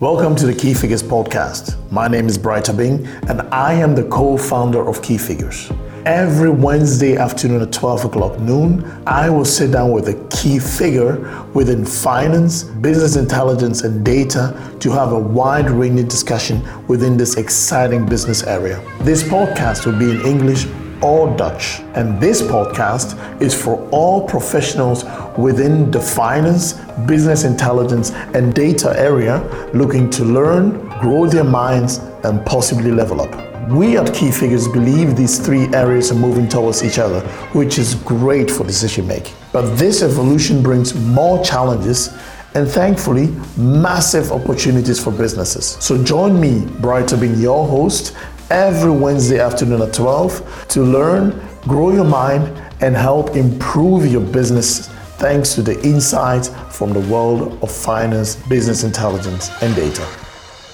Welcome 0.00 0.34
to 0.36 0.46
the 0.46 0.54
Key 0.54 0.72
Figures 0.72 1.02
podcast. 1.02 1.76
My 1.92 2.08
name 2.08 2.26
is 2.26 2.38
Bright 2.38 2.70
Abing, 2.70 3.06
and 3.28 3.42
I 3.52 3.74
am 3.74 3.94
the 3.94 4.04
co 4.04 4.38
founder 4.38 4.88
of 4.88 5.02
Key 5.02 5.18
Figures. 5.18 5.70
Every 6.06 6.48
Wednesday 6.48 7.18
afternoon 7.18 7.60
at 7.60 7.70
12 7.70 8.06
o'clock 8.06 8.40
noon, 8.40 8.82
I 9.06 9.28
will 9.28 9.44
sit 9.44 9.72
down 9.72 9.92
with 9.92 10.08
a 10.08 10.14
key 10.30 10.58
figure 10.58 11.44
within 11.52 11.84
finance, 11.84 12.62
business 12.62 13.16
intelligence, 13.16 13.82
and 13.82 14.02
data 14.02 14.74
to 14.80 14.90
have 14.90 15.12
a 15.12 15.18
wide 15.18 15.70
ranging 15.70 16.08
discussion 16.08 16.66
within 16.86 17.18
this 17.18 17.36
exciting 17.36 18.06
business 18.06 18.42
area. 18.42 18.82
This 19.00 19.22
podcast 19.22 19.84
will 19.84 19.98
be 19.98 20.12
in 20.12 20.22
English 20.22 20.64
or 21.02 21.36
Dutch. 21.36 21.80
And 21.94 22.20
this 22.20 22.42
podcast 22.42 23.16
is 23.40 23.54
for 23.54 23.88
all 23.90 24.26
professionals 24.26 25.04
within 25.36 25.90
the 25.90 26.00
finance, 26.00 26.74
business 27.06 27.44
intelligence, 27.44 28.10
and 28.34 28.54
data 28.54 28.94
area 28.98 29.38
looking 29.74 30.10
to 30.10 30.24
learn, 30.24 30.88
grow 31.00 31.26
their 31.26 31.44
minds, 31.44 31.98
and 32.24 32.44
possibly 32.44 32.90
level 32.90 33.20
up. 33.20 33.50
We 33.70 33.96
at 33.96 34.12
Key 34.12 34.32
Figures 34.32 34.66
believe 34.66 35.16
these 35.16 35.38
three 35.38 35.66
areas 35.74 36.10
are 36.10 36.16
moving 36.16 36.48
towards 36.48 36.82
each 36.82 36.98
other, 36.98 37.20
which 37.52 37.78
is 37.78 37.94
great 37.94 38.50
for 38.50 38.64
decision 38.64 39.06
making. 39.06 39.34
But 39.52 39.76
this 39.76 40.02
evolution 40.02 40.62
brings 40.62 40.94
more 40.94 41.42
challenges 41.44 42.08
and 42.54 42.68
thankfully 42.68 43.28
massive 43.56 44.32
opportunities 44.32 45.02
for 45.02 45.12
businesses. 45.12 45.76
So 45.80 46.02
join 46.02 46.40
me, 46.40 46.66
Bright 46.80 47.12
being 47.20 47.38
your 47.38 47.66
host, 47.66 48.16
every 48.50 48.90
Wednesday 48.90 49.38
afternoon 49.38 49.82
at 49.82 49.92
12 49.92 50.66
to 50.68 50.82
learn, 50.82 51.32
grow 51.66 51.92
your 51.92 52.04
mind, 52.04 52.48
and 52.80 52.96
help 52.96 53.36
improve 53.36 54.06
your 54.06 54.22
business 54.22 54.88
thanks 55.18 55.54
to 55.54 55.62
the 55.62 55.80
insights 55.82 56.50
from 56.68 56.92
the 56.92 57.00
world 57.08 57.58
of 57.62 57.70
finance, 57.70 58.36
business 58.48 58.82
intelligence, 58.82 59.50
and 59.62 59.76
data. 59.76 60.02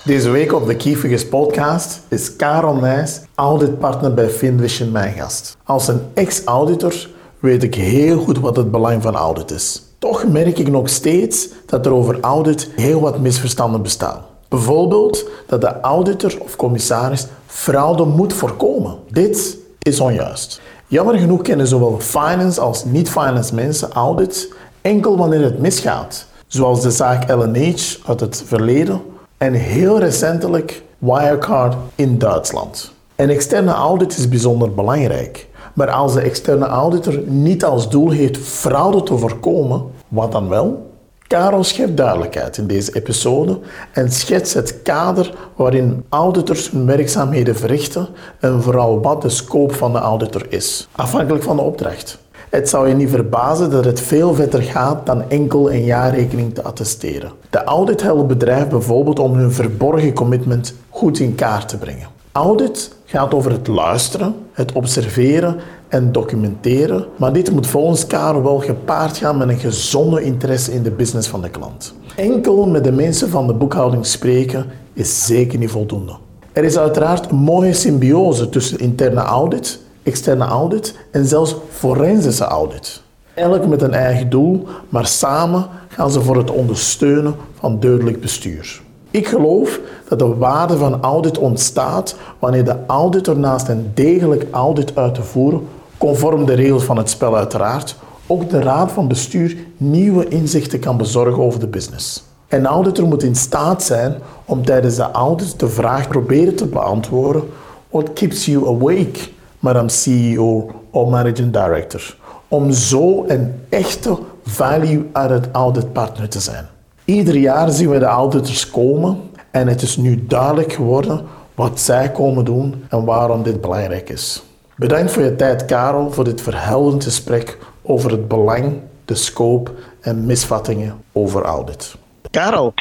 Deze 0.04 0.30
week 0.30 0.52
op 0.52 0.66
de 0.66 0.76
Key 0.76 0.94
Figures 0.94 1.28
podcast 1.28 2.00
is 2.08 2.36
Karel 2.36 2.74
Nijs, 2.74 3.20
auditpartner 3.34 4.14
bij 4.14 4.28
Finvision, 4.28 4.90
mijn 4.90 5.12
gast. 5.12 5.56
Als 5.64 5.88
een 5.88 6.00
ex-auditor 6.14 7.08
weet 7.40 7.62
ik 7.62 7.74
heel 7.74 8.18
goed 8.18 8.38
wat 8.38 8.56
het 8.56 8.70
belang 8.70 9.02
van 9.02 9.14
audit 9.14 9.50
is. 9.50 9.82
Toch 9.98 10.26
merk 10.26 10.58
ik 10.58 10.68
nog 10.68 10.88
steeds 10.88 11.48
dat 11.66 11.86
er 11.86 11.92
over 11.92 12.20
audit 12.20 12.70
heel 12.76 13.00
wat 13.00 13.20
misverstanden 13.20 13.82
bestaan. 13.82 14.20
Bijvoorbeeld 14.48 15.28
dat 15.46 15.60
de 15.60 15.80
auditor 15.80 16.34
of 16.40 16.56
commissaris 16.56 17.26
fraude 17.46 18.04
moet 18.04 18.32
voorkomen. 18.32 18.96
Dit 19.10 19.56
is 19.78 20.00
onjuist. 20.00 20.60
Jammer 20.86 21.18
genoeg 21.18 21.42
kennen 21.42 21.66
zowel 21.66 22.00
finance 22.00 22.60
als 22.60 22.84
niet-finance 22.84 23.54
mensen 23.54 23.92
audit 23.92 24.52
enkel 24.80 25.16
wanneer 25.16 25.42
het 25.42 25.58
misgaat, 25.58 26.26
zoals 26.46 26.80
de 26.80 26.90
zaak 26.90 27.30
LNH 27.30 27.76
uit 28.06 28.20
het 28.20 28.42
verleden 28.46 29.00
en 29.38 29.52
heel 29.52 29.98
recentelijk 29.98 30.82
Wirecard 30.98 31.76
in 31.94 32.18
Duitsland. 32.18 32.92
Een 33.16 33.30
externe 33.30 33.72
audit 33.72 34.18
is 34.18 34.28
bijzonder 34.28 34.74
belangrijk, 34.74 35.48
maar 35.74 35.90
als 35.90 36.12
de 36.12 36.20
externe 36.20 36.66
auditor 36.66 37.18
niet 37.24 37.64
als 37.64 37.90
doel 37.90 38.10
heeft 38.10 38.38
fraude 38.38 39.02
te 39.02 39.18
voorkomen, 39.18 39.84
wat 40.08 40.32
dan 40.32 40.48
wel? 40.48 40.85
Karel 41.26 41.64
schept 41.64 41.96
duidelijkheid 41.96 42.56
in 42.56 42.66
deze 42.66 42.94
episode 42.94 43.58
en 43.92 44.10
schetst 44.12 44.54
het 44.54 44.82
kader 44.82 45.34
waarin 45.56 46.04
auditors 46.08 46.70
hun 46.70 46.86
werkzaamheden 46.86 47.56
verrichten 47.56 48.08
en 48.40 48.62
vooral 48.62 49.00
wat 49.00 49.22
de 49.22 49.28
scope 49.28 49.74
van 49.74 49.92
de 49.92 49.98
auditor 49.98 50.46
is, 50.48 50.88
afhankelijk 50.92 51.44
van 51.44 51.56
de 51.56 51.62
opdracht. 51.62 52.18
Het 52.50 52.68
zou 52.68 52.88
je 52.88 52.94
niet 52.94 53.10
verbazen 53.10 53.70
dat 53.70 53.84
het 53.84 54.00
veel 54.00 54.34
verder 54.34 54.62
gaat 54.62 55.06
dan 55.06 55.30
enkel 55.30 55.72
een 55.72 55.84
jaarrekening 55.84 56.54
te 56.54 56.62
attesteren. 56.62 57.32
De 57.50 57.64
audit 57.64 58.02
helpt 58.02 58.26
bedrijven 58.26 58.68
bijvoorbeeld 58.68 59.18
om 59.18 59.34
hun 59.34 59.52
verborgen 59.52 60.12
commitment 60.12 60.74
goed 60.88 61.18
in 61.18 61.34
kaart 61.34 61.68
te 61.68 61.78
brengen. 61.78 62.08
Audit 62.32 62.95
gaat 63.06 63.34
over 63.34 63.50
het 63.50 63.66
luisteren, 63.66 64.34
het 64.52 64.72
observeren 64.72 65.56
en 65.88 66.12
documenteren, 66.12 67.06
maar 67.16 67.32
dit 67.32 67.50
moet 67.50 67.66
volgens 67.66 68.06
Karel 68.06 68.42
wel 68.42 68.58
gepaard 68.58 69.16
gaan 69.16 69.36
met 69.36 69.48
een 69.48 69.58
gezonde 69.58 70.22
interesse 70.22 70.72
in 70.72 70.82
de 70.82 70.90
business 70.90 71.28
van 71.28 71.42
de 71.42 71.48
klant. 71.48 71.94
Enkel 72.16 72.66
met 72.66 72.84
de 72.84 72.92
mensen 72.92 73.28
van 73.28 73.46
de 73.46 73.52
boekhouding 73.52 74.06
spreken 74.06 74.66
is 74.92 75.26
zeker 75.26 75.58
niet 75.58 75.70
voldoende. 75.70 76.12
Er 76.52 76.64
is 76.64 76.78
uiteraard 76.78 77.30
een 77.30 77.36
mooie 77.36 77.72
symbiose 77.72 78.48
tussen 78.48 78.78
interne 78.78 79.20
audit, 79.20 79.78
externe 80.02 80.44
audit 80.44 80.94
en 81.10 81.26
zelfs 81.26 81.56
forensische 81.70 82.44
audit. 82.44 83.02
Elk 83.34 83.66
met 83.66 83.82
een 83.82 83.94
eigen 83.94 84.30
doel, 84.30 84.66
maar 84.88 85.06
samen 85.06 85.66
gaan 85.88 86.10
ze 86.10 86.20
voor 86.20 86.36
het 86.36 86.50
ondersteunen 86.50 87.34
van 87.58 87.80
duidelijk 87.80 88.20
bestuur. 88.20 88.82
Ik 89.16 89.28
geloof 89.28 89.80
dat 90.08 90.18
de 90.18 90.36
waarde 90.36 90.76
van 90.76 91.02
audit 91.02 91.38
ontstaat 91.38 92.16
wanneer 92.38 92.64
de 92.64 92.76
auditor 92.86 93.38
naast 93.38 93.68
een 93.68 93.90
degelijk 93.94 94.46
audit 94.50 94.96
uit 94.96 95.14
te 95.14 95.22
voeren, 95.22 95.66
conform 95.98 96.44
de 96.44 96.54
regels 96.54 96.84
van 96.84 96.96
het 96.96 97.10
spel 97.10 97.36
uiteraard, 97.36 97.96
ook 98.26 98.50
de 98.50 98.60
raad 98.60 98.92
van 98.92 99.08
bestuur 99.08 99.56
nieuwe 99.76 100.28
inzichten 100.28 100.78
kan 100.80 100.96
bezorgen 100.96 101.42
over 101.42 101.60
de 101.60 101.66
business. 101.66 102.24
Een 102.48 102.66
auditor 102.66 103.06
moet 103.06 103.22
in 103.22 103.34
staat 103.34 103.82
zijn 103.82 104.14
om 104.44 104.64
tijdens 104.64 104.96
de 104.96 105.10
audit 105.10 105.60
de 105.60 105.68
vraag 105.68 106.08
proberen 106.08 106.56
te 106.56 106.66
beantwoorden: 106.66 107.42
What 107.90 108.12
keeps 108.12 108.46
you 108.46 108.68
awake, 108.68 109.28
madam 109.58 109.88
CEO 109.88 110.70
of 110.90 111.08
managing 111.08 111.52
director? 111.52 112.16
Om 112.48 112.72
zo 112.72 113.24
een 113.26 113.54
echte 113.68 114.18
value 114.44 115.06
uit 115.12 115.30
het 115.30 115.48
auditpartner 115.52 116.28
te 116.28 116.40
zijn. 116.40 116.74
Ieder 117.06 117.36
jaar 117.36 117.70
zien 117.70 117.90
we 117.90 117.98
de 117.98 118.04
auditors 118.04 118.70
komen 118.70 119.20
en 119.50 119.68
het 119.68 119.82
is 119.82 119.96
nu 119.96 120.26
duidelijk 120.26 120.72
geworden 120.72 121.24
wat 121.54 121.80
zij 121.80 122.10
komen 122.10 122.44
doen 122.44 122.84
en 122.88 123.04
waarom 123.04 123.42
dit 123.42 123.60
belangrijk 123.60 124.08
is. 124.08 124.42
Bedankt 124.76 125.12
voor 125.12 125.22
je 125.22 125.36
tijd, 125.36 125.64
Karel, 125.64 126.12
voor 126.12 126.24
dit 126.24 126.40
verhelderend 126.40 127.04
gesprek 127.04 127.58
over 127.82 128.10
het 128.10 128.28
belang, 128.28 128.80
de 129.04 129.14
scope 129.14 129.70
en 130.00 130.26
misvattingen 130.26 130.96
over 131.12 131.42
audit. 131.42 131.94
Karel, 132.30 132.74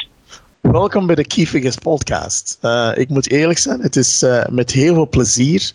welkom 0.60 1.06
bij 1.06 1.14
de 1.14 1.26
Key 1.26 1.46
Figures 1.46 1.76
podcast. 1.76 2.58
Uh, 2.62 2.90
ik 2.94 3.08
moet 3.08 3.30
eerlijk 3.30 3.58
zijn, 3.58 3.80
het 3.80 3.96
is 3.96 4.22
uh, 4.22 4.46
met 4.50 4.70
heel 4.70 4.94
veel 4.94 5.08
plezier 5.08 5.72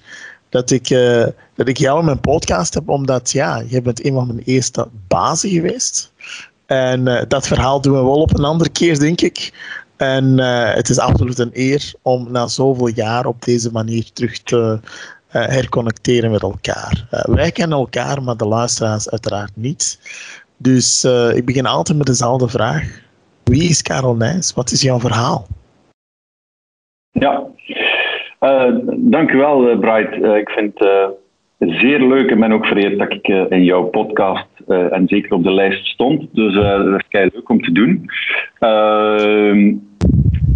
dat 0.49 0.71
ik, 0.71 0.89
uh, 0.89 1.25
dat 1.55 1.67
ik 1.67 1.77
jou 1.77 1.99
in 1.99 2.05
mijn 2.05 2.19
podcast 2.19 2.73
heb, 2.73 2.89
omdat 2.89 3.31
ja, 3.31 3.63
je 3.67 3.81
bent 3.81 4.05
een 4.05 4.13
van 4.13 4.27
mijn 4.27 4.41
eerste 4.45 4.87
bazen 5.07 5.49
geweest. 5.49 6.10
En 6.71 7.07
uh, 7.07 7.21
dat 7.27 7.47
verhaal 7.47 7.81
doen 7.81 7.93
we 7.93 8.03
wel 8.03 8.21
op 8.21 8.37
een 8.37 8.43
andere 8.43 8.69
keer, 8.69 8.99
denk 8.99 9.21
ik. 9.21 9.51
En 9.97 10.37
uh, 10.37 10.73
het 10.73 10.89
is 10.89 10.99
absoluut 10.99 11.39
een 11.39 11.51
eer 11.53 11.93
om 12.01 12.31
na 12.31 12.47
zoveel 12.47 12.87
jaar 12.87 13.25
op 13.25 13.41
deze 13.41 13.71
manier 13.71 14.11
terug 14.13 14.37
te 14.37 14.79
uh, 14.85 15.47
herconnecteren 15.47 16.31
met 16.31 16.41
elkaar. 16.41 17.07
wij 17.09 17.51
kennen 17.51 17.77
elkaar, 17.77 18.23
maar 18.23 18.37
de 18.37 18.47
luisteraars 18.47 19.09
uiteraard 19.09 19.51
niet. 19.55 19.99
Dus 20.57 21.03
ik 21.35 21.45
begin 21.45 21.65
altijd 21.65 21.97
met 21.97 22.07
dezelfde 22.07 22.47
vraag. 22.47 23.01
Wie 23.43 23.69
is 23.69 23.81
Karel 23.81 24.15
Nijs? 24.15 24.53
Wat 24.53 24.71
is 24.71 24.81
jouw 24.81 24.99
verhaal? 24.99 25.47
Ja, 27.11 27.43
dank 28.95 29.31
Bright. 29.79 30.13
ik 30.23 30.49
vind 30.49 30.73
zeer 31.59 31.99
leuk 31.99 32.29
en 32.29 32.39
ben 32.39 32.51
ook 32.51 32.65
vereerd 32.65 32.99
dat 32.99 33.11
ik 33.11 33.27
in 33.49 33.63
jouw 33.63 33.83
podcast 33.83 34.50
uh, 34.71 34.93
en 34.93 35.07
zeker 35.07 35.33
op 35.33 35.43
de 35.43 35.53
lijst 35.53 35.85
stond. 35.85 36.27
Dus 36.31 36.55
uh, 36.55 36.77
dat 36.77 36.99
is 36.99 37.07
kei 37.09 37.29
leuk 37.33 37.49
om 37.49 37.61
te 37.61 37.71
doen. 37.71 38.05
Ehm, 38.59 39.73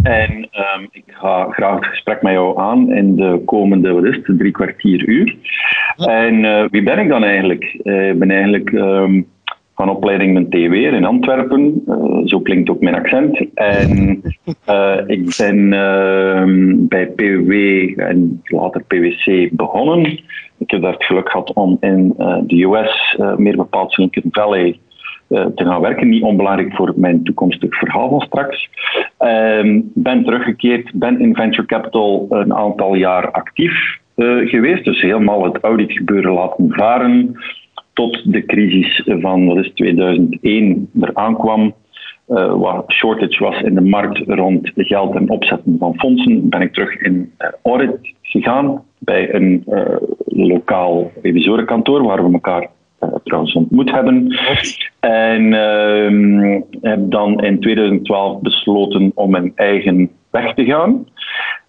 en 0.02 0.32
um, 0.32 0.88
ik 0.90 1.04
ga 1.06 1.50
graag 1.50 1.74
het 1.74 1.86
gesprek 1.86 2.22
met 2.22 2.32
jou 2.32 2.58
aan 2.58 2.92
in 2.92 3.16
de 3.16 3.42
komende, 3.44 3.92
wat 3.92 4.04
is 4.04 4.16
het, 4.16 4.38
drie 4.38 4.52
kwartier 4.52 5.08
uur. 5.08 5.36
En 5.96 6.68
wie 6.70 6.82
ben 6.82 6.98
ik 6.98 7.08
dan 7.08 7.24
eigenlijk? 7.24 7.64
Ik 7.82 8.18
ben 8.18 8.30
eigenlijk 8.30 8.72
um, 8.72 9.26
van 9.76 9.90
opleiding 9.90 10.32
mijn 10.32 10.48
TWR 10.48 10.94
in 10.94 11.04
Antwerpen. 11.04 11.82
zo 12.24 12.40
klinkt 12.40 12.70
ook 12.70 12.80
mijn 12.80 12.94
accent. 12.94 13.46
En 13.54 14.22
ik 15.16 15.36
ben 15.38 15.68
bij 16.88 17.06
PWW 17.06 17.52
en 18.00 18.42
later 18.44 18.82
PwC 18.82 19.48
begonnen. 19.52 20.20
Ik 20.58 20.70
heb 20.70 20.82
daar 20.82 20.92
het 20.92 21.04
geluk 21.04 21.30
gehad 21.30 21.52
om 21.52 21.76
in 21.80 22.14
uh, 22.18 22.38
de 22.46 22.62
US, 22.62 23.18
meer 23.36 23.56
bepaald 23.56 23.92
Silicon 23.92 24.30
Valley, 24.30 24.78
te 25.28 25.64
gaan 25.64 25.80
werken. 25.80 26.08
Niet 26.08 26.22
onbelangrijk 26.22 26.74
voor 26.74 26.92
mijn 26.96 27.24
toekomstig 27.24 27.78
verhaal 27.78 28.08
van 28.08 28.20
straks. 28.20 28.68
Ehm, 29.18 29.80
ben 29.84 30.24
teruggekeerd, 30.24 30.90
ben 30.94 31.20
in 31.20 31.34
venture 31.34 31.66
capital 31.66 32.26
een 32.30 32.54
aantal 32.54 32.94
jaar 32.94 33.30
actief 33.30 33.98
geweest. 34.44 34.84
Dus 34.84 35.00
helemaal 35.00 35.44
het 35.44 35.58
auditgebeuren 35.60 36.32
laten 36.32 36.66
varen. 36.70 37.36
Tot 37.96 38.32
de 38.32 38.44
crisis 38.44 39.02
van 39.04 39.46
wat 39.46 39.56
is 39.56 39.70
2001 39.74 40.90
eraan 41.00 41.36
kwam. 41.36 41.74
Uh, 42.28 42.54
wat 42.54 42.92
shortage 42.92 43.44
was 43.44 43.60
in 43.60 43.74
de 43.74 43.80
markt 43.80 44.18
rond 44.26 44.70
geld 44.74 45.14
en 45.14 45.30
opzetten 45.30 45.76
van 45.78 45.94
fondsen, 45.96 46.48
ben 46.48 46.60
ik 46.60 46.72
terug 46.72 47.00
in 47.00 47.32
uh, 47.38 47.48
audit 47.62 48.14
gegaan 48.22 48.82
bij 48.98 49.34
een 49.34 49.64
uh, 49.68 49.96
lokaal 50.26 51.12
revisorenkantoor 51.22 52.02
waar 52.02 52.26
we 52.26 52.32
elkaar 52.32 52.68
trouwens 53.24 53.54
ontmoet 53.54 53.90
hebben. 53.90 54.36
En 55.00 55.52
ehm, 55.52 56.60
heb 56.80 57.10
dan 57.10 57.44
in 57.44 57.60
2012 57.60 58.40
besloten 58.40 59.12
om 59.14 59.30
mijn 59.30 59.52
eigen 59.54 60.10
weg 60.30 60.54
te 60.54 60.64
gaan. 60.64 61.06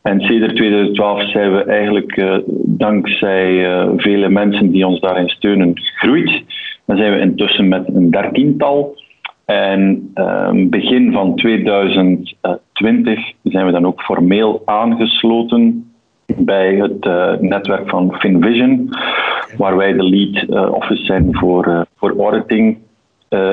En 0.08 0.22
sinds 0.22 0.54
2012 0.54 1.30
zijn 1.30 1.56
we 1.56 1.64
eigenlijk 1.64 2.42
dankzij 2.64 3.70
vele 3.98 4.30
mensen 4.30 4.72
die 4.72 4.88
ons 4.88 5.00
daarin 5.00 5.30
steunen 5.30 5.72
gegroeid. 5.74 6.44
Dan 6.86 6.98
zijn 6.98 7.14
we 7.14 7.20
intussen 7.20 7.68
met 7.68 7.88
een 7.88 8.12
dertiental. 8.12 8.96
En 9.46 10.12
um, 10.16 10.70
begin 10.70 11.12
van 11.12 11.36
2020 11.36 13.20
zijn 13.44 13.66
we 13.66 13.72
dan 13.72 13.86
ook 13.86 14.02
formeel 14.02 14.62
aangesloten 14.66 15.92
bij 16.38 16.76
het 16.76 17.06
uh, 17.06 17.34
netwerk 17.40 17.90
van 17.90 18.16
FinVision, 18.20 18.90
waar 19.58 19.78
wij 19.78 19.94
de 19.94 20.04
lead 20.04 20.70
office 20.70 21.06
zijn 21.06 21.28
voor, 21.32 21.86
voor 21.96 22.20
auditing 22.20 22.78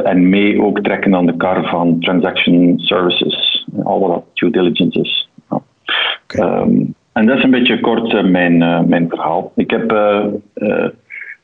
en 0.04 0.28
mee 0.28 0.62
ook 0.62 0.80
trekken 0.80 1.14
aan 1.14 1.26
de 1.26 1.36
kar 1.36 1.68
van 1.68 2.00
transaction 2.00 2.78
services, 2.78 3.66
al 3.84 4.00
wat 4.08 4.24
due 4.34 4.50
diligence 4.50 5.00
is. 5.00 5.28
Um, 6.38 6.94
en 7.12 7.26
dat 7.26 7.36
is 7.36 7.42
een 7.42 7.50
beetje 7.50 7.81
kort 7.81 8.31
mijn, 8.31 8.58
mijn 8.88 9.08
verhaal. 9.08 9.52
Ik 9.56 9.70
heb, 9.70 9.88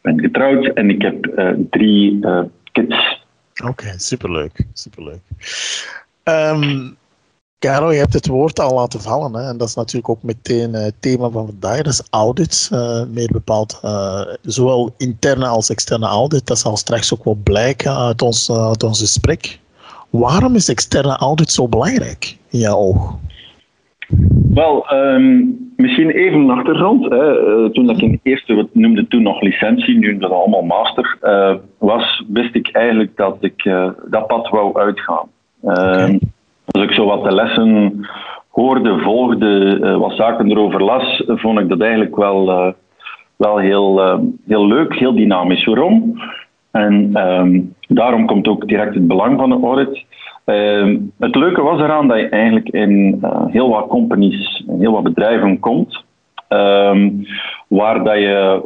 ben 0.01 0.21
getrouwd 0.21 0.67
en 0.67 0.91
ik 0.91 1.03
heb 1.03 1.31
drie 1.71 2.21
kids. 2.73 3.25
Oké, 3.65 3.93
superleuk. 3.97 4.67
superleuk. 4.73 5.21
Um, 6.25 6.97
je 7.61 7.69
hebt 7.69 8.13
het 8.13 8.27
woord 8.27 8.61
al 8.61 8.75
laten 8.75 9.01
vallen. 9.01 9.35
Hè? 9.35 9.49
En 9.49 9.59
dat 9.59 9.69
is 9.69 9.75
natuurlijk 9.75 10.09
ook 10.09 10.23
meteen 10.23 10.73
het 10.73 10.95
thema 11.01 11.29
van 11.29 11.47
vandaag. 11.47 11.77
Dat 11.77 11.93
is 11.93 12.03
audit. 12.11 12.69
Uh, 12.73 13.05
meer 13.05 13.29
bepaald 13.33 13.81
zowel 14.43 14.95
interne 14.97 15.47
als 15.47 15.71
externe 15.71 16.07
audit. 16.07 16.47
Dat 16.47 16.59
zal 16.59 16.77
straks 16.77 17.15
ook 17.15 17.25
wel 17.25 17.39
blijken 17.43 17.97
uit 17.97 18.23
ons, 18.23 18.51
uit 18.53 18.83
ons 18.83 19.01
gesprek. 19.01 19.59
Waarom 20.11 20.55
is 20.55 20.69
externe 20.69 21.17
audit 21.17 21.51
zo 21.51 21.69
belangrijk 21.69 22.37
in 22.49 22.59
jouw 22.59 22.77
oog? 22.77 23.15
Wel, 24.61 24.93
um, 24.93 25.73
misschien 25.77 26.11
even 26.11 26.41
een 26.41 26.51
achtergrond. 26.51 27.05
Hè. 27.05 27.49
Uh, 27.49 27.71
toen 27.71 27.91
ik 27.91 28.01
in 28.01 28.21
eerste, 28.23 28.55
we 28.55 28.69
noemden 28.73 29.09
toen 29.09 29.23
nog 29.23 29.41
licentie, 29.41 29.99
nu 29.99 30.19
dat 30.19 30.31
allemaal 30.31 30.63
master, 30.63 31.19
uh, 31.23 31.55
was, 31.79 32.25
wist 32.29 32.55
ik 32.55 32.69
eigenlijk 32.73 33.17
dat 33.17 33.37
ik 33.41 33.65
uh, 33.65 33.91
dat 34.11 34.27
pad 34.27 34.49
wou 34.49 34.79
uitgaan. 34.79 35.29
Okay. 35.61 36.21
Als 36.67 36.83
ik 36.83 36.93
zo 36.93 37.05
wat 37.05 37.25
de 37.25 37.35
lessen 37.35 38.01
hoorde, 38.49 38.99
volgde, 38.99 39.79
wat 39.99 40.13
zaken 40.13 40.51
erover 40.51 40.83
las, 40.83 41.23
vond 41.27 41.59
ik 41.59 41.69
dat 41.69 41.81
eigenlijk 41.81 42.17
wel, 42.17 42.75
wel 43.37 43.59
heel, 43.59 44.21
heel 44.47 44.67
leuk, 44.67 44.99
heel 44.99 45.15
dynamisch. 45.15 45.65
Waarom? 45.65 46.21
En 46.71 47.17
um, 47.17 47.75
daarom 47.89 48.27
komt 48.27 48.49
ook 48.49 48.69
direct 48.69 48.95
het 48.95 49.07
belang 49.07 49.39
van 49.39 49.51
de 49.51 49.59
audit. 49.63 50.05
Uh, 50.47 50.97
het 51.19 51.35
leuke 51.35 51.63
was 51.63 51.81
eraan 51.81 52.09
dat 52.09 52.19
je 52.19 52.29
eigenlijk 52.29 52.69
in 52.69 53.21
uh, 53.23 53.47
heel 53.47 53.69
wat 53.69 53.87
companies, 53.89 54.65
in 54.69 54.81
heel 54.81 54.93
wat 54.93 55.03
bedrijven 55.03 55.59
komt, 55.59 56.05
um, 56.49 57.27
waar 57.69 58.05
dat 58.05 58.17
je 58.17 58.63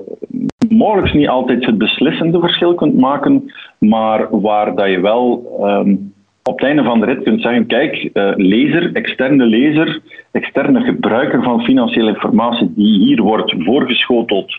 mogelijk 0.68 1.14
niet 1.14 1.28
altijd 1.28 1.66
het 1.66 1.78
beslissende 1.78 2.40
verschil 2.40 2.74
kunt 2.74 2.98
maken, 2.98 3.52
maar 3.78 4.40
waar 4.40 4.74
dat 4.74 4.88
je 4.88 5.00
wel 5.00 5.46
um, 5.60 6.13
op 6.48 6.58
het 6.58 6.68
einde 6.68 6.82
van 6.82 7.00
de 7.00 7.06
rit 7.06 7.22
kunt 7.22 7.40
zeggen, 7.40 7.66
kijk, 7.66 8.10
uh, 8.12 8.32
lezer, 8.36 8.92
externe 8.92 9.46
lezer, 9.46 10.00
externe 10.30 10.80
gebruiker 10.80 11.42
van 11.42 11.64
financiële 11.64 12.08
informatie 12.08 12.72
die 12.76 12.98
hier 12.98 13.22
wordt 13.22 13.54
voorgeschoteld 13.58 14.58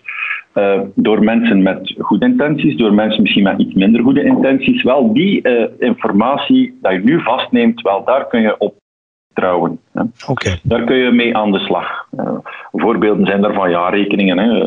uh, 0.56 0.82
door 0.96 1.24
mensen 1.24 1.62
met 1.62 1.96
goede 1.98 2.26
intenties, 2.26 2.78
door 2.78 2.94
mensen 2.94 3.22
misschien 3.22 3.44
met 3.44 3.60
iets 3.60 3.74
minder 3.74 4.02
goede 4.02 4.24
intenties. 4.24 4.84
Wel, 4.84 5.14
die 5.14 5.48
uh, 5.48 5.66
informatie 5.80 6.78
dat 6.82 6.92
je 6.92 7.00
nu 7.00 7.22
vastneemt, 7.22 7.82
wel, 7.82 8.04
daar 8.06 8.28
kun 8.28 8.42
je 8.42 8.58
op 8.58 8.76
trouwen. 9.36 9.80
Okay. 10.28 10.60
Daar 10.64 10.84
kun 10.84 10.96
je 10.96 11.12
mee 11.12 11.38
aan 11.38 11.52
de 11.52 11.60
slag. 11.60 12.08
Uh, 12.20 12.30
voorbeelden 12.72 13.26
zijn 13.26 13.42
daarvan 13.42 13.70
jaarrekeningen. 13.70 14.38
Hè. 14.38 14.60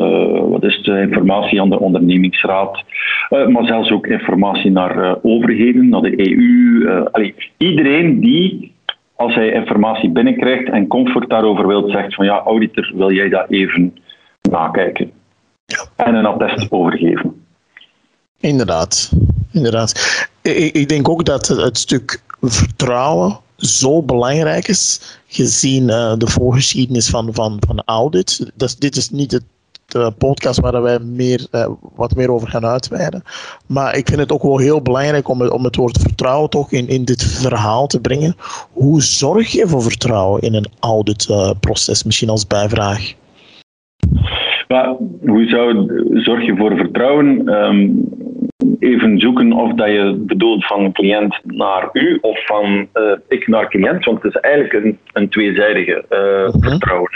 wat 0.49 0.63
is 0.63 0.81
de 0.83 1.01
informatie 1.01 1.61
aan 1.61 1.69
de 1.69 1.79
ondernemingsraad? 1.79 2.83
maar 3.29 3.65
zelfs 3.65 3.91
ook 3.91 4.07
informatie 4.07 4.71
naar 4.71 5.17
overheden, 5.21 5.89
naar 5.89 6.01
de 6.01 6.29
EU. 6.29 7.07
Allee, 7.11 7.35
iedereen 7.57 8.19
die 8.19 8.73
als 9.15 9.35
hij 9.35 9.51
informatie 9.51 10.09
binnenkrijgt 10.09 10.69
en 10.69 10.87
comfort 10.87 11.29
daarover 11.29 11.67
wilt, 11.67 11.91
zegt 11.91 12.15
van 12.15 12.25
ja, 12.25 12.39
auditor, 12.39 12.91
wil 12.95 13.11
jij 13.11 13.29
dat 13.29 13.49
even 13.49 13.93
nakijken? 14.41 15.11
en 15.95 16.15
een 16.15 16.25
attest 16.25 16.71
overgeven. 16.71 17.45
Inderdaad, 18.39 19.11
inderdaad. 19.51 19.91
Ik, 20.41 20.73
ik 20.73 20.89
denk 20.89 21.09
ook 21.09 21.25
dat 21.25 21.47
het 21.47 21.77
stuk 21.77 22.21
vertrouwen 22.41 23.37
zo 23.59 24.03
belangrijk 24.03 24.67
is, 24.67 25.01
gezien 25.27 25.83
uh, 25.83 26.13
de 26.17 26.27
voorgeschiedenis 26.27 27.09
van, 27.09 27.33
van, 27.33 27.57
van 27.67 27.81
audit. 27.85 28.51
Dus 28.55 28.75
dit 28.75 28.95
is 28.95 29.09
niet 29.09 29.31
het 29.31 29.43
de 29.89 30.13
podcast 30.17 30.59
waar 30.59 30.81
wij 30.81 30.99
meer, 30.99 31.47
uh, 31.51 31.67
wat 31.95 32.15
meer 32.15 32.31
over 32.31 32.47
gaan 32.47 32.65
uitweiden. 32.65 33.23
Maar 33.65 33.97
ik 33.97 34.07
vind 34.07 34.19
het 34.19 34.31
ook 34.31 34.43
wel 34.43 34.57
heel 34.57 34.81
belangrijk 34.81 35.27
om, 35.27 35.41
om 35.41 35.63
het 35.63 35.75
woord 35.75 35.97
vertrouwen 36.01 36.49
toch 36.49 36.71
in, 36.71 36.87
in 36.87 37.05
dit 37.05 37.23
verhaal 37.23 37.87
te 37.87 38.01
brengen. 38.01 38.35
Hoe 38.71 39.01
zorg 39.01 39.51
je 39.51 39.67
voor 39.67 39.81
vertrouwen 39.81 40.41
in 40.41 40.53
een 40.53 40.67
auditproces? 40.79 41.99
Uh, 41.99 42.05
Misschien 42.05 42.29
als 42.29 42.47
bijvraag. 42.47 43.13
Maar 44.67 44.95
hoe 45.25 45.47
zou, 45.47 45.85
zorg 46.23 46.45
je 46.45 46.55
voor 46.55 46.75
vertrouwen? 46.75 47.47
Um, 47.47 48.09
even 48.79 49.19
zoeken 49.19 49.51
of 49.51 49.73
dat 49.73 49.87
je 49.87 50.23
bedoelt 50.25 50.65
van 50.65 50.91
cliënt 50.91 51.39
naar 51.43 51.89
u 51.93 52.17
of 52.21 52.45
van 52.45 52.87
uh, 52.93 53.11
ik 53.27 53.47
naar 53.47 53.69
cliënt, 53.69 54.05
want 54.05 54.23
het 54.23 54.35
is 54.35 54.41
eigenlijk 54.41 54.73
een, 54.73 54.97
een 55.13 55.29
tweezijdige 55.29 56.05
uh, 56.09 56.61
vertrouwen. 56.61 57.11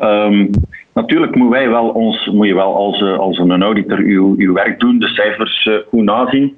Um, 0.00 0.50
natuurlijk 0.94 1.34
moeten 1.34 1.58
wij 1.58 1.68
wel 1.68 1.88
ons, 1.88 2.26
moet 2.26 2.46
je 2.46 2.54
wel 2.54 2.76
als, 2.76 3.00
uh, 3.00 3.18
als 3.18 3.38
een 3.38 3.62
auditor 3.62 3.98
uw, 3.98 4.34
uw 4.38 4.52
werk 4.52 4.80
doen, 4.80 4.98
de 4.98 5.08
cijfers 5.08 5.68
goed 5.88 6.04
nazien. 6.04 6.56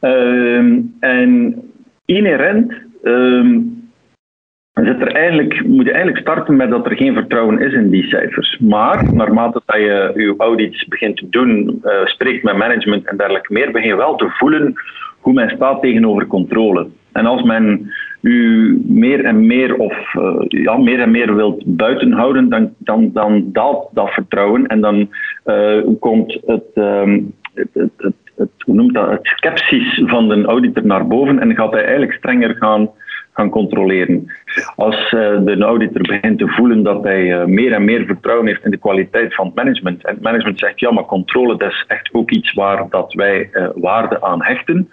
Um, 0.00 0.94
en 1.00 1.54
inherent 2.04 2.72
zit 4.84 5.00
er 5.00 5.12
eigenlijk, 5.12 5.66
moet 5.66 5.84
je 5.84 5.92
eigenlijk 5.92 6.20
starten 6.20 6.56
met 6.56 6.70
dat 6.70 6.86
er 6.86 6.96
geen 6.96 7.14
vertrouwen 7.14 7.58
is 7.60 7.72
in 7.72 7.90
die 7.90 8.04
cijfers. 8.04 8.58
Maar 8.58 9.14
naarmate 9.14 9.62
dat 9.66 9.76
je 9.76 10.12
je 10.14 10.34
audits 10.38 10.84
begint 10.84 11.16
te 11.16 11.26
doen, 11.30 11.80
uh, 11.84 11.92
spreekt 12.04 12.42
met 12.42 12.56
management 12.56 13.06
en 13.06 13.16
dergelijke 13.16 13.52
meer, 13.52 13.72
begin 13.72 13.88
je 13.88 13.96
wel 13.96 14.16
te 14.16 14.28
voelen 14.28 14.74
hoe 15.20 15.32
men 15.32 15.50
staat 15.50 15.82
tegenover 15.82 16.26
controle. 16.26 16.86
En 17.12 17.26
als 17.26 17.42
men 17.42 17.90
u 18.20 18.80
meer 18.86 19.24
en 19.24 19.46
meer 19.46 19.76
of 19.76 20.14
uh, 20.14 20.44
ja, 20.48 20.76
meer 20.76 21.00
en 21.00 21.10
meer 21.10 21.34
wilt 21.34 21.62
buitenhouden, 21.66 22.48
dan, 22.48 22.74
dan, 22.78 23.10
dan 23.12 23.48
daalt 23.52 23.88
dat 23.92 24.10
vertrouwen 24.10 24.66
en 24.66 24.80
dan 24.80 25.08
uh, 25.46 25.82
komt 26.00 26.38
het, 26.46 26.64
um, 26.74 27.32
het, 27.54 27.68
het, 27.72 27.90
het, 27.96 28.14
het, 28.36 28.50
hoe 28.64 28.74
noemt 28.74 28.94
dat, 28.94 29.10
het 29.10 29.20
sceptisch 29.22 30.02
van 30.06 30.28
de 30.28 30.44
auditor 30.44 30.86
naar 30.86 31.06
boven 31.06 31.38
en 31.38 31.54
gaat 31.54 31.72
hij 31.72 31.82
eigenlijk 31.82 32.12
strenger 32.12 32.56
gaan 32.56 32.90
gaan 33.38 33.50
controleren. 33.50 34.32
Als 34.76 35.12
uh, 35.12 35.38
de 35.44 35.56
auditor 35.60 36.02
begint 36.02 36.38
te 36.38 36.48
voelen 36.48 36.82
dat 36.82 37.02
hij 37.02 37.22
uh, 37.22 37.44
meer 37.44 37.72
en 37.72 37.84
meer 37.84 38.04
vertrouwen 38.06 38.46
heeft 38.46 38.64
in 38.64 38.70
de 38.70 38.76
kwaliteit 38.76 39.34
van 39.34 39.46
het 39.46 39.54
management, 39.54 40.04
en 40.04 40.14
het 40.14 40.22
management 40.22 40.58
zegt 40.58 40.80
ja, 40.80 40.90
maar 40.90 41.04
controle 41.04 41.56
dat 41.56 41.70
is 41.70 41.84
echt 41.88 42.08
ook 42.12 42.30
iets 42.30 42.52
waar 42.52 42.86
dat 42.90 43.12
wij 43.12 43.50
uh, 43.52 43.68
waarde 43.74 44.22
aan 44.22 44.44
hechten, 44.44 44.88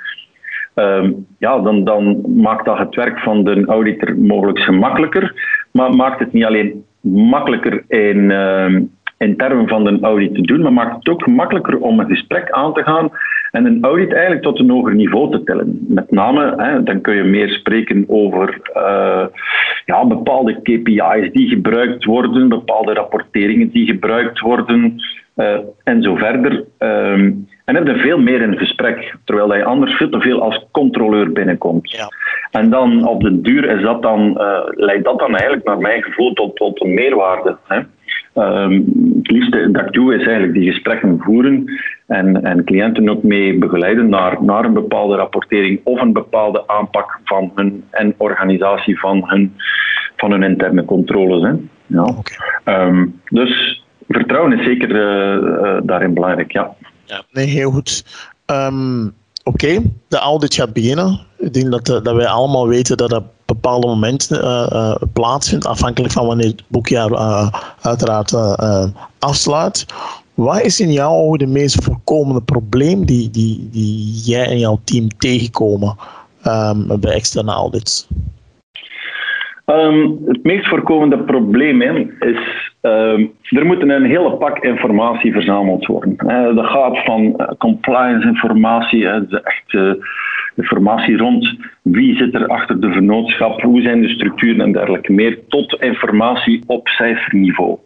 um, 0.75 1.25
ja, 1.37 1.59
dan, 1.59 1.83
dan 1.83 2.21
maakt 2.41 2.65
dat 2.65 2.77
het 2.77 2.95
werk 2.95 3.19
van 3.19 3.43
de 3.43 3.65
auditor 3.65 4.17
mogelijk 4.17 4.59
gemakkelijker, 4.59 5.33
maar 5.71 5.95
maakt 5.95 6.19
het 6.19 6.33
niet 6.33 6.45
alleen 6.45 6.85
makkelijker 7.01 7.83
in, 7.87 8.31
ehm, 8.31 8.83
in 9.17 9.37
termen 9.37 9.67
van 9.67 9.83
de 9.83 9.97
audit 10.01 10.33
te 10.33 10.41
doen, 10.41 10.61
maar 10.61 10.73
maakt 10.73 10.95
het 10.95 11.09
ook 11.09 11.23
gemakkelijker 11.23 11.79
om 11.79 11.99
een 11.99 12.07
gesprek 12.07 12.51
aan 12.51 12.73
te 12.73 12.83
gaan 12.83 13.09
en 13.55 13.65
een 13.65 13.83
audit 13.83 14.13
eigenlijk 14.13 14.43
tot 14.43 14.59
een 14.59 14.69
hoger 14.69 14.95
niveau 14.95 15.31
te 15.31 15.43
tellen. 15.43 15.85
Met 15.87 16.11
name, 16.11 16.53
hè, 16.57 16.83
dan 16.83 17.01
kun 17.01 17.15
je 17.15 17.23
meer 17.23 17.49
spreken 17.49 18.05
over 18.07 18.59
uh, 18.75 19.25
ja, 19.85 20.05
bepaalde 20.05 20.61
KPI's 20.61 21.31
die 21.31 21.47
gebruikt 21.47 22.05
worden, 22.05 22.49
bepaalde 22.49 22.93
rapporteringen 22.93 23.69
die 23.69 23.85
gebruikt 23.85 24.39
worden 24.39 24.95
uh, 25.35 25.57
en 25.83 26.01
zo 26.01 26.15
verder. 26.15 26.63
Um, 26.79 27.47
en 27.65 27.75
heb 27.75 27.87
je 27.87 27.95
veel 27.95 28.19
meer 28.19 28.41
in 28.41 28.57
gesprek, 28.57 29.15
terwijl 29.23 29.55
je 29.55 29.63
anders 29.63 29.93
veel 29.93 30.09
te 30.09 30.19
veel 30.19 30.41
als 30.41 30.65
controleur 30.71 31.31
binnenkomt. 31.31 31.91
Ja. 31.91 32.07
En 32.51 32.69
dan 32.69 33.07
op 33.07 33.21
de 33.21 33.41
duur 33.41 33.77
is 33.77 33.81
dat 33.81 34.01
dan, 34.01 34.37
uh, 34.37 34.59
leidt 34.65 35.03
dat 35.03 35.19
dan 35.19 35.35
eigenlijk 35.35 35.67
naar 35.67 35.77
mijn 35.77 36.03
gevoel 36.03 36.33
tot, 36.33 36.55
tot 36.55 36.81
een 36.81 36.93
meerwaarde. 36.93 37.57
Hè. 37.67 37.79
Um, 38.37 38.85
het 39.17 39.31
liefste 39.31 39.71
dat 39.71 39.85
ik 39.85 39.93
doe 39.93 40.13
is 40.13 40.23
eigenlijk 40.23 40.53
die 40.53 40.71
gesprekken 40.71 41.19
voeren 41.19 41.65
en, 42.07 42.43
en 42.43 42.63
cliënten 42.63 43.09
ook 43.09 43.23
mee 43.23 43.57
begeleiden 43.57 44.09
naar, 44.09 44.43
naar 44.43 44.65
een 44.65 44.73
bepaalde 44.73 45.15
rapportering 45.15 45.79
of 45.83 46.01
een 46.01 46.13
bepaalde 46.13 46.67
aanpak 46.67 47.19
van 47.23 47.51
hun 47.55 47.83
en 47.89 48.13
organisatie 48.17 48.99
van 48.99 49.23
hun, 49.25 49.53
van 50.15 50.31
hun 50.31 50.43
interne 50.43 50.85
controles. 50.85 51.41
Hè. 51.41 51.53
Ja. 51.85 52.03
Okay. 52.03 52.87
Um, 52.87 53.19
dus 53.29 53.83
vertrouwen 54.07 54.59
is 54.59 54.65
zeker 54.65 54.89
uh, 54.89 55.41
uh, 55.41 55.77
daarin 55.83 56.13
belangrijk, 56.13 56.51
ja. 56.51 56.75
Ja, 57.05 57.23
nee, 57.31 57.45
heel 57.45 57.71
goed. 57.71 58.05
Ehm, 58.45 59.07
oké, 59.43 59.81
de 60.07 60.17
audit 60.17 60.53
gaat 60.53 60.73
beginnen. 60.73 61.19
Ik 61.37 61.53
denk 61.53 61.71
dat, 61.71 61.85
dat 61.85 62.15
wij 62.15 62.27
allemaal 62.27 62.67
weten 62.67 62.97
dat 62.97 63.09
dat 63.09 63.23
bepaalde 63.45 63.87
momenten 63.87 64.43
uh, 64.43 64.95
plaatsvindt, 65.13 65.65
afhankelijk 65.65 66.13
van 66.13 66.27
wanneer 66.27 66.47
het 66.47 66.63
boekjaar 66.67 67.11
uiteraard 67.81 68.33
afsluit. 69.19 69.85
Wat 70.33 70.61
is 70.61 70.79
in 70.79 70.91
jouw 70.91 71.11
ogen 71.11 71.39
de 71.39 71.47
meest 71.47 71.83
voorkomende 71.83 72.41
probleem 72.41 73.05
die, 73.05 73.29
die, 73.29 73.69
die 73.71 74.11
jij 74.25 74.45
en 74.45 74.59
jouw 74.59 74.79
team 74.83 75.07
tegenkomen 75.17 75.95
um, 76.47 76.99
bij 76.99 77.13
externe 77.13 77.51
audits? 77.51 78.07
Um, 79.65 80.19
het 80.25 80.43
meest 80.43 80.67
voorkomende 80.67 81.17
probleem 81.17 81.81
is, 82.19 82.71
um, 82.81 83.31
er 83.49 83.65
moet 83.65 83.81
een 83.81 84.05
hele 84.05 84.31
pak 84.31 84.59
informatie 84.59 85.31
verzameld 85.31 85.85
worden. 85.85 86.15
Uh, 86.17 86.55
dat 86.55 86.65
gaat 86.65 87.03
van 87.03 87.47
compliance 87.57 88.27
informatie, 88.27 88.99
uh, 88.99 89.15
de 89.29 89.41
echte 89.41 90.05
informatie 90.55 91.17
rond 91.17 91.57
wie 91.81 92.15
zit 92.15 92.35
er 92.35 92.47
achter 92.47 92.81
de 92.81 92.91
vernootschap, 92.91 93.61
hoe 93.61 93.81
zijn 93.81 94.01
de 94.01 94.09
structuren 94.09 94.61
en 94.61 94.71
dergelijke 94.71 95.13
meer, 95.13 95.39
tot 95.47 95.81
informatie 95.81 96.63
op 96.67 96.87
cijferniveau. 96.87 97.77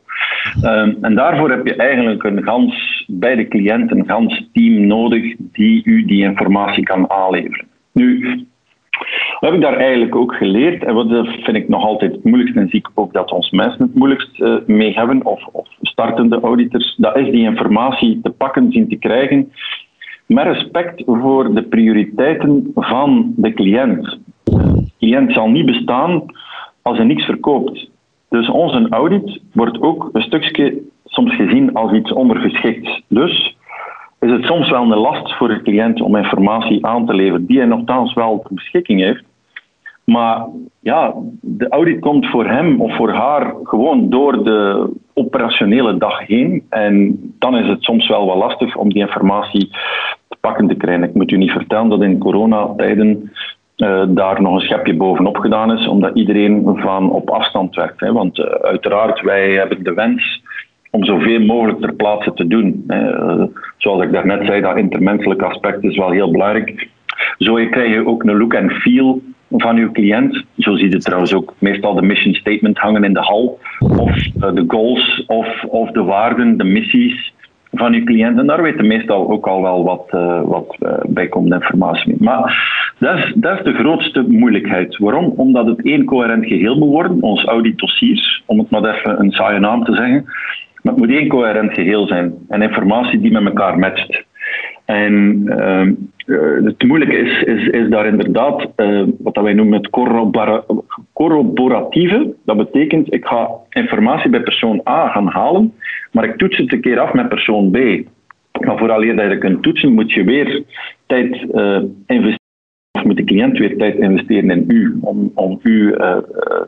Um, 0.64 0.98
en 1.02 1.16
daarvoor 1.16 1.50
heb 1.50 1.68
je 1.68 1.76
eigenlijk 1.76 2.24
een 2.24 2.44
gans, 2.44 3.04
bij 3.08 3.36
de 3.36 3.48
cliënt 3.48 3.92
een 3.92 4.06
gans 4.06 4.50
team 4.54 4.88
nodig 4.88 5.36
die 5.52 5.82
u 5.84 6.06
die 6.06 6.24
informatie 6.24 6.84
kan 6.84 7.10
aanleveren. 7.10 7.66
Nu, 7.92 8.38
wat 9.40 9.50
heb 9.50 9.54
ik 9.54 9.62
daar 9.62 9.78
eigenlijk 9.78 10.16
ook 10.16 10.34
geleerd? 10.34 10.84
En 10.84 10.94
wat 10.94 11.28
vind 11.28 11.58
ik 11.58 11.68
nog 11.68 11.84
altijd 11.84 12.12
het 12.12 12.24
moeilijkste 12.24 12.60
en 12.60 12.70
zie 12.70 12.80
ik 12.80 12.90
ook 12.94 13.14
dat 13.14 13.32
ons 13.32 13.50
mensen 13.50 13.82
het 13.82 13.96
moeilijkst 13.96 14.40
uh, 14.40 14.56
mee 14.66 14.94
hebben, 14.94 15.26
of, 15.26 15.46
of 15.52 15.68
startende 15.82 16.40
auditors, 16.40 16.96
dat 16.98 17.18
is 17.18 17.32
die 17.32 17.44
informatie 17.44 18.20
te 18.24 18.30
pakken 18.30 18.72
zien 18.72 18.90
te 18.90 18.96
krijgen 18.96 19.52
met 20.34 20.46
respect 20.46 21.04
voor 21.06 21.54
de 21.54 21.64
prioriteiten 21.64 22.72
van 22.76 23.34
de 23.36 23.54
cliënt. 23.54 24.18
De 24.44 24.92
cliënt 25.00 25.34
zal 25.34 25.50
niet 25.50 25.66
bestaan 25.66 26.24
als 26.82 26.98
hij 26.98 27.06
niks 27.06 27.26
verkoopt. 27.26 27.90
Dus 28.30 28.50
onze 28.50 28.88
audit 28.90 29.42
wordt 29.54 29.82
ook 29.82 30.10
een 30.14 30.22
stukje 30.22 30.82
soms 31.06 31.36
gezien 31.36 31.74
als 31.74 31.92
iets 31.92 32.14
ondergeschikt. 32.14 33.02
Dus 33.08 33.58
is 34.20 34.32
het 34.32 34.44
soms 34.44 34.70
wel 34.70 34.82
een 34.82 34.98
last 34.98 35.34
voor 35.34 35.48
de 35.48 35.62
cliënt 35.62 36.02
om 36.02 36.16
informatie 36.16 36.86
aan 36.86 37.06
te 37.06 37.14
leveren 37.14 37.46
die 37.46 37.58
hij 37.58 37.68
nogthans 37.68 38.14
wel 38.14 38.40
ter 38.42 38.54
beschikking 38.56 39.00
heeft. 39.02 39.24
Maar 40.10 40.46
ja, 40.80 41.14
de 41.42 41.68
audit 41.70 42.00
komt 42.00 42.28
voor 42.28 42.46
hem 42.46 42.82
of 42.82 42.96
voor 42.96 43.12
haar 43.12 43.54
gewoon 43.64 44.10
door 44.10 44.44
de 44.44 44.90
operationele 45.14 45.98
dag 45.98 46.28
heen. 46.28 46.66
En 46.70 47.20
dan 47.40 47.58
is 47.58 47.68
het 47.68 47.84
soms 47.84 48.08
wel 48.08 48.26
wat 48.26 48.38
lastig 48.38 48.76
om 48.76 48.94
die 48.94 49.02
informatie 49.02 49.70
te 50.28 50.38
pakken 50.40 50.68
te 50.68 50.76
krijgen. 50.76 51.04
Ik 51.04 51.14
moet 51.14 51.32
u 51.32 51.38
niet 51.38 51.52
vertellen 51.52 51.90
dat 51.90 52.02
in 52.02 52.18
coronatijden 52.18 53.32
uh, 53.78 54.04
daar 54.08 54.42
nog 54.42 54.54
een 54.54 54.60
schepje 54.60 54.96
bovenop 54.96 55.38
gedaan 55.38 55.78
is, 55.78 55.88
omdat 55.88 56.16
iedereen 56.16 56.72
van 56.76 57.12
op 57.12 57.30
afstand 57.30 57.76
werkt. 57.76 58.00
Hè. 58.00 58.12
Want 58.12 58.38
uh, 58.38 58.46
uiteraard, 58.46 59.22
wij 59.22 59.52
hebben 59.52 59.84
de 59.84 59.94
wens 59.94 60.42
om 60.92 61.06
zoveel 61.06 61.40
mogelijk 61.40 61.80
ter 61.80 61.94
plaatse 61.94 62.34
te 62.34 62.48
doen. 62.48 62.84
Uh, 62.88 63.44
zoals 63.78 64.04
ik 64.04 64.12
daarnet 64.12 64.46
zei, 64.46 64.62
dat 64.62 64.78
intermenselijke 64.78 65.46
aspect 65.46 65.84
is 65.84 65.98
wel 65.98 66.10
heel 66.10 66.32
belangrijk. 66.32 66.90
Zo 67.38 67.54
krijg 67.54 67.94
je 67.94 68.08
ook 68.08 68.24
een 68.24 68.38
look 68.38 68.54
en 68.54 68.70
feel 68.70 69.22
van 69.50 69.78
uw 69.78 69.92
cliënt. 69.92 70.44
Zo 70.58 70.76
zie 70.76 70.90
je 70.90 70.98
trouwens 70.98 71.34
ook 71.34 71.54
meestal 71.60 71.94
de 71.94 72.02
mission 72.02 72.34
statement 72.34 72.78
hangen 72.78 73.04
in 73.04 73.14
de 73.14 73.20
hal. 73.20 73.60
Of 73.80 74.16
de 74.32 74.64
goals 74.68 75.24
of, 75.28 75.64
of 75.64 75.92
de 75.92 76.04
waarden, 76.04 76.58
de 76.58 76.64
missies 76.64 77.34
van 77.72 77.94
uw 77.94 78.04
cliënt. 78.04 78.40
En 78.40 78.48
daar 78.48 78.62
weten 78.62 78.88
meestal 78.88 79.30
ook 79.30 79.48
al 79.48 79.62
wel 79.62 79.84
wat, 79.84 80.08
uh, 80.12 80.42
wat 80.42 80.76
uh, 80.80 80.94
bijkomende 81.08 81.56
informatie 81.56 82.08
mee. 82.08 82.18
Maar 82.20 82.72
dat 83.00 83.18
is, 83.18 83.34
dat 83.36 83.58
is 83.58 83.64
de 83.64 83.74
grootste 83.74 84.26
moeilijkheid. 84.28 84.98
Waarom? 84.98 85.34
Omdat 85.36 85.66
het 85.66 85.86
één 85.86 86.06
coherent 86.06 86.46
geheel 86.46 86.78
moet 86.78 86.90
worden, 86.90 87.22
ons 87.22 87.46
auditdossiers, 87.46 88.44
om 88.46 88.60
het 88.60 88.70
maar 88.70 88.96
even 88.96 89.20
een 89.20 89.32
saaie 89.32 89.60
naam 89.60 89.84
te 89.84 89.94
zeggen. 89.94 90.24
Maar 90.82 90.94
het 90.94 90.98
moet 90.98 91.18
één 91.18 91.28
coherent 91.28 91.74
geheel 91.74 92.08
zijn 92.08 92.34
en 92.48 92.62
informatie 92.62 93.20
die 93.20 93.32
met 93.32 93.46
elkaar 93.46 93.80
matcht. 93.80 94.28
En 94.90 95.44
uh, 95.46 95.88
het 96.64 96.84
moeilijke 96.84 97.18
is, 97.18 97.44
is, 97.44 97.68
is 97.68 97.90
daar 97.90 98.06
inderdaad 98.06 98.68
uh, 98.78 99.04
wat 99.20 99.36
wij 99.36 99.54
noemen 99.54 99.78
het 99.78 99.90
corroboratieve. 101.14 102.34
Dat 102.46 102.58
betekent, 102.58 103.14
ik 103.14 103.26
ga 103.26 103.50
informatie 103.70 104.30
bij 104.30 104.42
persoon 104.42 104.82
A 104.88 105.08
gaan 105.08 105.28
halen, 105.28 105.74
maar 106.12 106.24
ik 106.24 106.38
toets 106.38 106.58
het 106.58 106.74
een 106.74 106.82
keer 106.82 107.00
af 107.00 107.14
met 107.14 107.30
persoon 107.30 107.72
B. 107.72 107.78
Maar 108.66 109.00
eer 109.02 109.16
dat 109.16 109.32
je 109.32 109.38
kunt 109.38 109.64
toetsen, 109.64 109.94
moet 109.94 110.12
je 110.12 110.24
weer 110.24 110.64
tijd 111.06 111.46
uh, 111.54 111.82
investeren. 112.06 112.38
Of 112.92 113.04
moet 113.04 113.18
de 113.18 113.24
cliënt 113.24 113.58
weer 113.58 113.78
tijd 113.78 113.96
investeren 113.96 114.50
in 114.50 114.64
u, 114.68 114.98
om, 115.02 115.32
om 115.36 115.60
u 115.64 115.96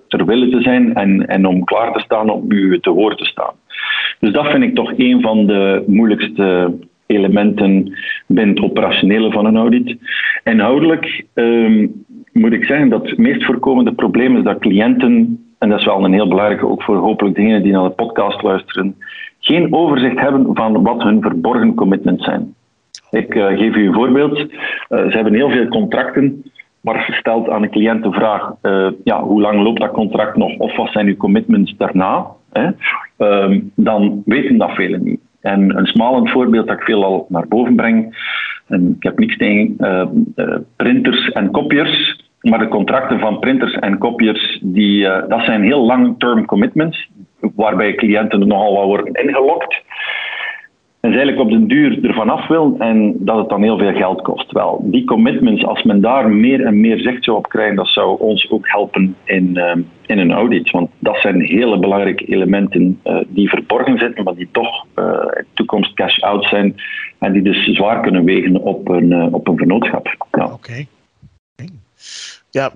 ter 0.07 0.25
wille 0.25 0.49
te 0.49 0.61
zijn 0.61 0.93
en, 0.93 1.27
en 1.27 1.45
om 1.45 1.63
klaar 1.63 1.93
te 1.93 1.99
staan 1.99 2.29
om 2.29 2.51
u 2.51 2.79
te 2.79 2.89
horen 2.89 3.17
te 3.17 3.25
staan. 3.25 3.53
Dus 4.19 4.31
dat 4.31 4.47
vind 4.47 4.63
ik 4.63 4.75
toch 4.75 4.93
een 4.97 5.21
van 5.21 5.45
de 5.45 5.83
moeilijkste 5.87 6.73
elementen 7.11 7.97
het 8.33 8.61
operationele 8.61 9.31
van 9.31 9.45
een 9.45 9.57
audit. 9.57 9.97
Inhoudelijk 10.43 11.25
um, 11.33 12.03
moet 12.31 12.53
ik 12.53 12.65
zeggen 12.65 12.89
dat 12.89 13.09
het 13.09 13.17
meest 13.17 13.45
voorkomende 13.45 13.93
probleem 13.93 14.37
is 14.37 14.43
dat 14.43 14.59
cliënten, 14.59 15.43
en 15.59 15.69
dat 15.69 15.79
is 15.79 15.85
wel 15.85 16.03
een 16.03 16.13
heel 16.13 16.27
belangrijke 16.27 16.67
ook 16.67 16.83
voor 16.83 16.95
hopelijk 16.95 17.35
degenen 17.35 17.63
die 17.63 17.71
naar 17.71 17.83
de 17.83 17.89
podcast 17.89 18.41
luisteren, 18.41 18.95
geen 19.39 19.73
overzicht 19.73 20.19
hebben 20.19 20.49
van 20.53 20.83
wat 20.83 21.03
hun 21.03 21.21
verborgen 21.21 21.75
commitments 21.75 22.23
zijn. 22.23 22.53
Ik 23.11 23.35
uh, 23.35 23.45
geef 23.45 23.75
u 23.75 23.87
een 23.87 23.93
voorbeeld. 23.93 24.39
Uh, 24.39 24.47
ze 24.89 25.11
hebben 25.11 25.33
heel 25.33 25.49
veel 25.49 25.67
contracten, 25.67 26.43
maar 26.81 26.99
gesteld 26.99 27.49
aan 27.49 27.63
een 27.63 27.69
cliënt 27.69 28.03
de 28.03 28.11
vraag: 28.11 28.53
uh, 28.61 28.87
ja, 29.03 29.23
hoe 29.23 29.41
lang 29.41 29.63
loopt 29.63 29.79
dat 29.79 29.91
contract 29.91 30.37
nog 30.37 30.57
of 30.57 30.75
wat 30.75 30.91
zijn 30.91 31.07
uw 31.07 31.17
commitments 31.17 31.73
daarna? 31.77 32.25
Hè? 32.51 32.69
Um, 33.17 33.71
dan 33.75 34.21
weten 34.25 34.57
dat 34.57 34.71
velen 34.71 35.03
niet. 35.03 35.20
En 35.41 35.77
een 35.77 35.85
smalend 35.85 36.29
voorbeeld 36.29 36.67
dat 36.67 36.77
ik 36.77 36.83
veel 36.83 37.03
al 37.03 37.25
naar 37.29 37.47
boven 37.47 37.75
breng, 37.75 38.15
en 38.67 38.95
ik 38.97 39.03
heb 39.03 39.19
niks 39.19 39.37
tegen 39.37 39.75
uh, 39.79 40.03
uh, 40.35 40.55
printers 40.75 41.29
en 41.31 41.51
kopiërs, 41.51 42.19
maar 42.41 42.59
de 42.59 42.67
contracten 42.67 43.19
van 43.19 43.39
printers 43.39 43.73
en 43.73 43.97
kopiërs, 43.97 44.59
die, 44.63 45.01
uh, 45.01 45.27
dat 45.27 45.43
zijn 45.43 45.63
heel 45.63 45.85
long-term 45.85 46.45
commitments, 46.45 47.09
waarbij 47.55 47.95
cliënten 47.95 48.47
nogal 48.47 48.73
wat 48.73 48.85
worden 48.85 49.13
ingelokt. 49.13 49.81
En 51.01 51.11
ze 51.11 51.17
eigenlijk 51.17 51.47
op 51.47 51.51
den 51.51 51.67
duur 51.67 52.05
ervan 52.05 52.29
af 52.29 52.47
wil 52.47 52.75
en 52.79 53.15
dat 53.19 53.37
het 53.37 53.49
dan 53.49 53.61
heel 53.61 53.77
veel 53.77 53.93
geld 53.93 54.21
kost. 54.21 54.51
Wel, 54.51 54.81
die 54.83 55.03
commitments, 55.03 55.65
als 55.65 55.83
men 55.83 56.01
daar 56.01 56.29
meer 56.29 56.65
en 56.65 56.79
meer 56.79 56.99
zicht 56.99 57.23
zou 57.23 57.37
op 57.37 57.49
krijgt, 57.49 57.75
dat 57.75 57.87
zou 57.87 58.19
ons 58.19 58.49
ook 58.51 58.67
helpen 58.67 59.15
in, 59.23 59.49
uh, 59.53 59.75
in 60.05 60.17
een 60.17 60.31
audit. 60.31 60.71
Want 60.71 60.89
dat 60.99 61.17
zijn 61.17 61.41
hele 61.41 61.79
belangrijke 61.79 62.25
elementen 62.25 62.99
uh, 63.03 63.17
die 63.27 63.49
verborgen 63.49 63.97
zitten, 63.97 64.23
maar 64.23 64.35
die 64.35 64.49
toch 64.51 64.85
uh, 64.95 65.15
toekomst 65.53 65.93
cash-out 65.93 66.45
zijn 66.45 66.75
en 67.19 67.33
die 67.33 67.41
dus 67.41 67.65
zwaar 67.65 68.01
kunnen 68.01 68.23
wegen 68.23 68.61
op 68.61 68.89
een, 68.89 69.33
op 69.33 69.47
een 69.47 69.57
vernootschap. 69.57 70.15
Ja. 70.31 70.45
Oké. 70.45 70.85
Ja, 72.49 72.71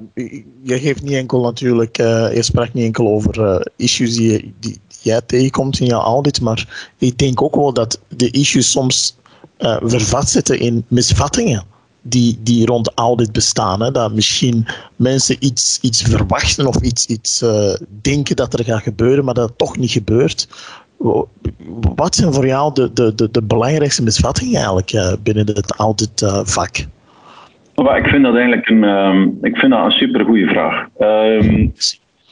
je 0.63 0.79
geeft 0.79 1.03
niet 1.03 1.13
enkel 1.13 1.41
natuurlijk, 1.41 1.97
je 1.97 2.43
sprak 2.43 2.73
niet 2.73 2.85
enkel 2.85 3.07
over 3.07 3.67
issues 3.77 4.17
die, 4.17 4.53
die, 4.59 4.77
jij 5.05 5.21
tegenkomt 5.21 5.79
in 5.79 5.85
jouw 5.85 6.01
audit, 6.01 6.41
maar 6.41 6.89
ik 6.97 7.17
denk 7.17 7.41
ook 7.41 7.55
wel 7.55 7.73
dat 7.73 8.01
de 8.07 8.31
issues 8.31 8.71
soms 8.71 9.17
uh, 9.59 9.77
vervat 9.81 10.29
zitten 10.29 10.59
in 10.59 10.85
misvattingen 10.87 11.63
die, 12.01 12.39
die 12.43 12.65
rond 12.65 12.91
audit 12.95 13.31
bestaan. 13.31 13.81
Hè? 13.81 13.91
Dat 13.91 14.13
misschien 14.13 14.65
mensen 14.95 15.35
iets, 15.39 15.79
iets 15.81 16.01
verwachten 16.01 16.67
of 16.67 16.81
iets, 16.81 17.05
iets 17.05 17.41
uh, 17.41 17.73
denken 18.01 18.35
dat 18.35 18.53
er 18.53 18.65
gaat 18.65 18.83
gebeuren, 18.83 19.25
maar 19.25 19.33
dat 19.33 19.49
het 19.49 19.57
toch 19.57 19.77
niet 19.77 19.91
gebeurt. 19.91 20.47
Wat 21.95 22.15
zijn 22.15 22.33
voor 22.33 22.47
jou 22.47 22.73
de, 22.73 22.93
de, 22.93 23.15
de, 23.15 23.31
de 23.31 23.43
belangrijkste 23.43 24.03
misvattingen 24.03 24.55
eigenlijk 24.55 24.93
uh, 24.93 25.13
binnen 25.23 25.45
het 25.45 25.71
auditvak? 25.71 26.85
Uh, 27.75 27.97
ik 27.97 28.05
vind 28.05 28.23
dat 28.23 28.35
eigenlijk 28.35 28.69
een, 28.69 28.83
um, 28.83 29.37
ik 29.41 29.55
vind 29.55 29.71
dat 29.71 29.85
een 29.85 29.91
supergoeie 29.91 30.47
vraag. 30.47 30.87
Um, 30.99 31.73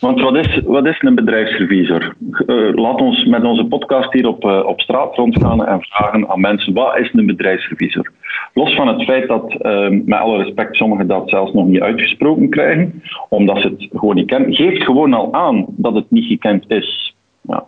want 0.03 0.21
wat 0.21 0.35
is, 0.35 0.61
wat 0.65 0.85
is 0.85 1.01
een 1.01 1.15
bedrijfsrevisor? 1.15 2.15
Uh, 2.45 2.73
laat 2.75 3.01
ons 3.01 3.25
met 3.25 3.43
onze 3.43 3.65
podcast 3.65 4.13
hier 4.13 4.27
op, 4.27 4.43
uh, 4.43 4.65
op 4.65 4.81
straat 4.81 5.15
rondgaan 5.15 5.65
en 5.65 5.81
vragen 5.81 6.29
aan 6.29 6.39
mensen: 6.39 6.73
wat 6.73 6.97
is 6.97 7.09
een 7.13 7.25
bedrijfsrevisor? 7.25 8.11
Los 8.53 8.75
van 8.75 8.87
het 8.87 9.03
feit 9.03 9.27
dat, 9.27 9.55
uh, 9.61 9.89
met 10.05 10.19
alle 10.19 10.43
respect, 10.43 10.75
sommigen 10.75 11.07
dat 11.07 11.29
zelfs 11.29 11.53
nog 11.53 11.65
niet 11.65 11.81
uitgesproken 11.81 12.49
krijgen, 12.49 13.01
omdat 13.29 13.57
ze 13.61 13.67
het 13.67 13.87
gewoon 13.91 14.15
niet 14.15 14.27
kennen, 14.27 14.53
geeft 14.53 14.83
gewoon 14.83 15.13
al 15.13 15.33
aan 15.33 15.65
dat 15.69 15.95
het 15.95 16.11
niet 16.11 16.25
gekend 16.25 16.65
is. 16.67 17.15
Ja. 17.41 17.65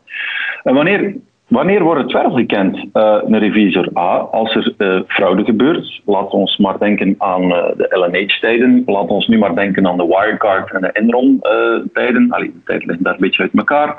En 0.63 0.74
wanneer 0.74 1.15
Wanneer 1.56 1.84
wordt 1.84 2.02
het 2.02 2.12
wel 2.12 2.32
gekend, 2.32 2.76
uh, 2.76 3.18
een 3.26 3.40
revisor? 3.40 3.90
A, 3.98 4.18
als 4.18 4.56
er 4.56 4.74
uh, 4.78 5.02
fraude 5.08 5.44
gebeurt, 5.44 6.02
laat 6.06 6.32
ons 6.32 6.58
maar 6.58 6.80
denken 6.80 7.16
aan 7.18 7.44
uh, 7.44 7.66
de 7.78 7.88
LNH-tijden, 7.90 8.84
laat 8.86 9.08
ons 9.08 9.28
nu 9.28 9.38
maar 9.38 9.56
denken 9.56 9.88
aan 9.88 9.98
de 9.98 10.06
Wirecard 10.06 10.72
en 10.72 10.82
de 10.82 10.92
Enron-tijden, 10.92 12.32
Allee, 12.32 12.52
de 12.52 12.64
tijd 12.66 12.86
ligt 12.86 13.04
daar 13.04 13.14
een 13.14 13.20
beetje 13.20 13.42
uit 13.42 13.52
elkaar. 13.56 13.96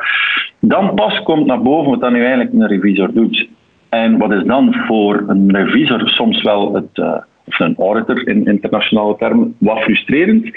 Dan 0.61 0.95
pas 0.95 1.23
komt 1.23 1.47
naar 1.47 1.63
boven 1.63 1.91
wat 1.91 2.01
dan 2.01 2.13
nu 2.13 2.21
eigenlijk 2.21 2.53
een 2.53 2.67
revisor 2.67 3.13
doet. 3.13 3.49
En 3.89 4.19
wat 4.19 4.33
is 4.33 4.45
dan 4.45 4.75
voor 4.75 5.25
een 5.27 5.57
revisor 5.57 6.09
soms 6.09 6.43
wel 6.43 6.75
het, 6.75 6.99
of 7.45 7.59
een 7.59 7.77
auditor 7.79 8.29
in 8.29 8.47
internationale 8.47 9.17
termen, 9.17 9.57
wat 9.59 9.79
frustrerend? 9.79 10.51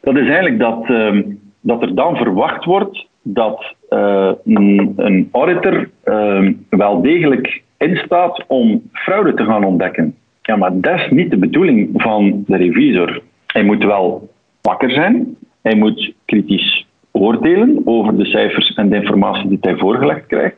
Dat 0.00 0.16
is 0.16 0.26
eigenlijk 0.26 0.58
dat, 0.58 0.88
uh, 0.88 1.22
dat 1.60 1.82
er 1.82 1.94
dan 1.94 2.16
verwacht 2.16 2.64
wordt 2.64 3.08
dat 3.22 3.74
uh, 3.90 4.32
een, 4.44 5.28
auditor 5.32 5.90
ehm, 6.04 6.52
wel 6.68 7.02
degelijk 7.02 7.62
instaat 7.78 8.44
om 8.46 8.82
fraude 8.92 9.34
te 9.34 9.44
gaan 9.44 9.64
ontdekken. 9.64 10.14
Ja, 10.42 10.56
maar 10.56 10.80
dat 10.80 10.94
is 10.94 11.10
niet 11.10 11.30
de 11.30 11.38
bedoeling 11.38 11.90
van 11.94 12.44
de 12.46 12.56
revisor. 12.56 13.22
Hij 13.46 13.62
moet 13.62 13.84
wel 13.84 14.30
wakker 14.60 14.90
zijn, 14.90 15.36
hij 15.62 15.74
moet 15.74 16.12
kritisch 16.24 16.86
oordelen 17.10 17.82
over 17.84 18.16
de 18.16 18.24
cijfers 18.24 18.74
en 18.74 18.88
de 18.88 18.96
informatie 18.96 19.48
die 19.48 19.58
hij 19.60 19.76
voorgelegd 19.76 20.26
krijgt. 20.26 20.56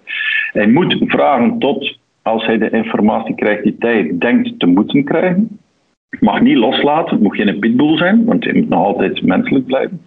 Hij 0.52 0.66
moet 0.66 0.96
vragen 1.06 1.58
tot, 1.58 1.98
als 2.22 2.46
hij 2.46 2.58
de 2.58 2.70
informatie 2.70 3.34
krijgt 3.34 3.62
die 3.62 3.76
hij 3.78 4.14
denkt 4.18 4.58
te 4.58 4.66
moeten 4.66 5.04
krijgen. 5.04 5.60
Mag 6.20 6.40
niet 6.40 6.56
loslaten, 6.56 7.14
het 7.14 7.22
moet 7.22 7.36
geen 7.36 7.58
pitbull 7.58 7.96
zijn, 7.96 8.24
want 8.24 8.44
hij 8.44 8.54
moet 8.54 8.68
nog 8.68 8.84
altijd 8.84 9.22
menselijk 9.22 9.66
blijven. 9.66 10.00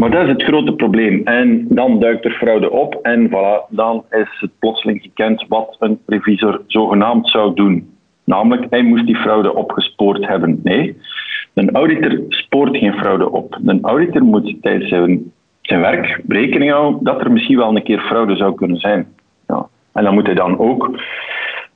Maar 0.00 0.10
dat 0.10 0.22
is 0.22 0.28
het 0.28 0.42
grote 0.42 0.72
probleem. 0.72 1.20
En 1.24 1.66
dan 1.68 2.00
duikt 2.00 2.24
er 2.24 2.30
fraude 2.30 2.70
op 2.70 2.98
en 3.02 3.28
voilà, 3.28 3.68
dan 3.68 4.04
is 4.10 4.28
het 4.40 4.50
plotseling 4.58 5.02
gekend 5.02 5.44
wat 5.48 5.76
een 5.78 5.98
revisor 6.06 6.62
zogenaamd 6.66 7.28
zou 7.28 7.54
doen. 7.54 7.94
Namelijk, 8.24 8.66
hij 8.70 8.82
moest 8.82 9.06
die 9.06 9.16
fraude 9.16 9.54
opgespoord 9.54 10.26
hebben. 10.26 10.60
Nee, 10.62 10.96
een 11.54 11.70
auditor 11.70 12.20
spoort 12.28 12.76
geen 12.76 12.92
fraude 12.92 13.30
op. 13.30 13.58
Een 13.64 13.82
auditor 13.82 14.22
moet 14.22 14.56
tijdens 14.60 14.88
zijn, 14.88 15.32
zijn 15.60 15.80
werk 15.80 16.22
rekening 16.28 16.70
houden 16.70 17.04
dat 17.04 17.20
er 17.20 17.32
misschien 17.32 17.56
wel 17.56 17.76
een 17.76 17.82
keer 17.82 18.00
fraude 18.00 18.36
zou 18.36 18.54
kunnen 18.54 18.76
zijn. 18.76 19.06
Ja. 19.46 19.66
En 19.92 20.04
dan 20.04 20.14
moet 20.14 20.26
hij 20.26 20.34
dan 20.34 20.58
ook 20.58 21.00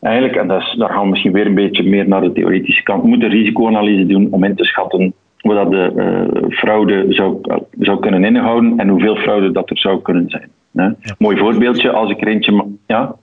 eigenlijk, 0.00 0.36
en 0.36 0.48
dat 0.48 0.60
is, 0.60 0.74
daar 0.78 0.88
gaan 0.90 1.02
we 1.02 1.10
misschien 1.10 1.32
weer 1.32 1.46
een 1.46 1.54
beetje 1.54 1.88
meer 1.88 2.08
naar 2.08 2.20
de 2.20 2.32
theoretische 2.32 2.82
kant, 2.82 3.04
moet 3.04 3.22
een 3.22 3.28
risicoanalyse 3.28 4.06
doen 4.06 4.28
om 4.30 4.44
in 4.44 4.56
te 4.56 4.64
schatten 4.64 5.14
wat 5.52 5.70
de 5.70 5.92
uh, 5.96 6.56
fraude 6.58 7.04
zou, 7.08 7.40
zou 7.78 8.00
kunnen 8.00 8.24
inhouden 8.24 8.78
en 8.78 8.88
hoeveel 8.88 9.16
fraude 9.16 9.52
dat 9.52 9.70
er 9.70 9.78
zou 9.78 10.02
kunnen 10.02 10.24
zijn. 10.28 10.50
Hè. 10.72 11.12
Mooi 11.18 11.36
voorbeeldje, 11.36 11.90
als 11.90 12.10
ik 12.10 12.20
er 12.20 12.28
eentje... 12.28 12.66
Ja? 12.86 13.14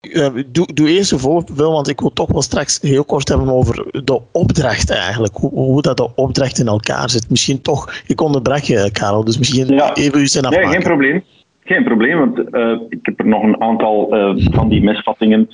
Uh, 0.00 0.26
doe, 0.46 0.68
doe 0.74 0.88
eerst 0.88 1.12
een 1.12 1.18
voorbeeld, 1.18 1.72
want 1.72 1.88
ik 1.88 2.00
wil 2.00 2.12
toch 2.12 2.32
wel 2.32 2.42
straks 2.42 2.80
heel 2.80 3.04
kort 3.04 3.28
hebben 3.28 3.48
over 3.48 4.04
de 4.04 4.20
opdracht 4.32 4.90
eigenlijk. 4.90 5.34
Hoe, 5.36 5.50
hoe 5.50 5.82
dat 5.82 5.96
de 5.96 6.14
opdracht 6.14 6.58
in 6.58 6.66
elkaar 6.66 7.10
zit. 7.10 7.30
Misschien 7.30 7.62
toch, 7.62 8.02
ik 8.06 8.20
onderbrak 8.20 8.62
je 8.62 8.90
Karel, 8.92 9.24
dus 9.24 9.38
misschien 9.38 9.66
ja. 9.66 9.94
even 9.94 10.18
uw 10.18 10.26
zin 10.26 10.44
afmaken. 10.44 10.68
Nee, 10.68 10.74
geen 10.74 10.86
probleem. 10.86 11.24
Geen 11.66 11.84
probleem, 11.84 12.18
want 12.18 12.54
uh, 12.54 12.80
ik 12.88 12.98
heb 13.02 13.18
er 13.18 13.26
nog 13.26 13.42
een 13.42 13.60
aantal 13.60 14.08
van 14.52 14.68
die 14.68 14.82
misvattingen. 14.82 15.48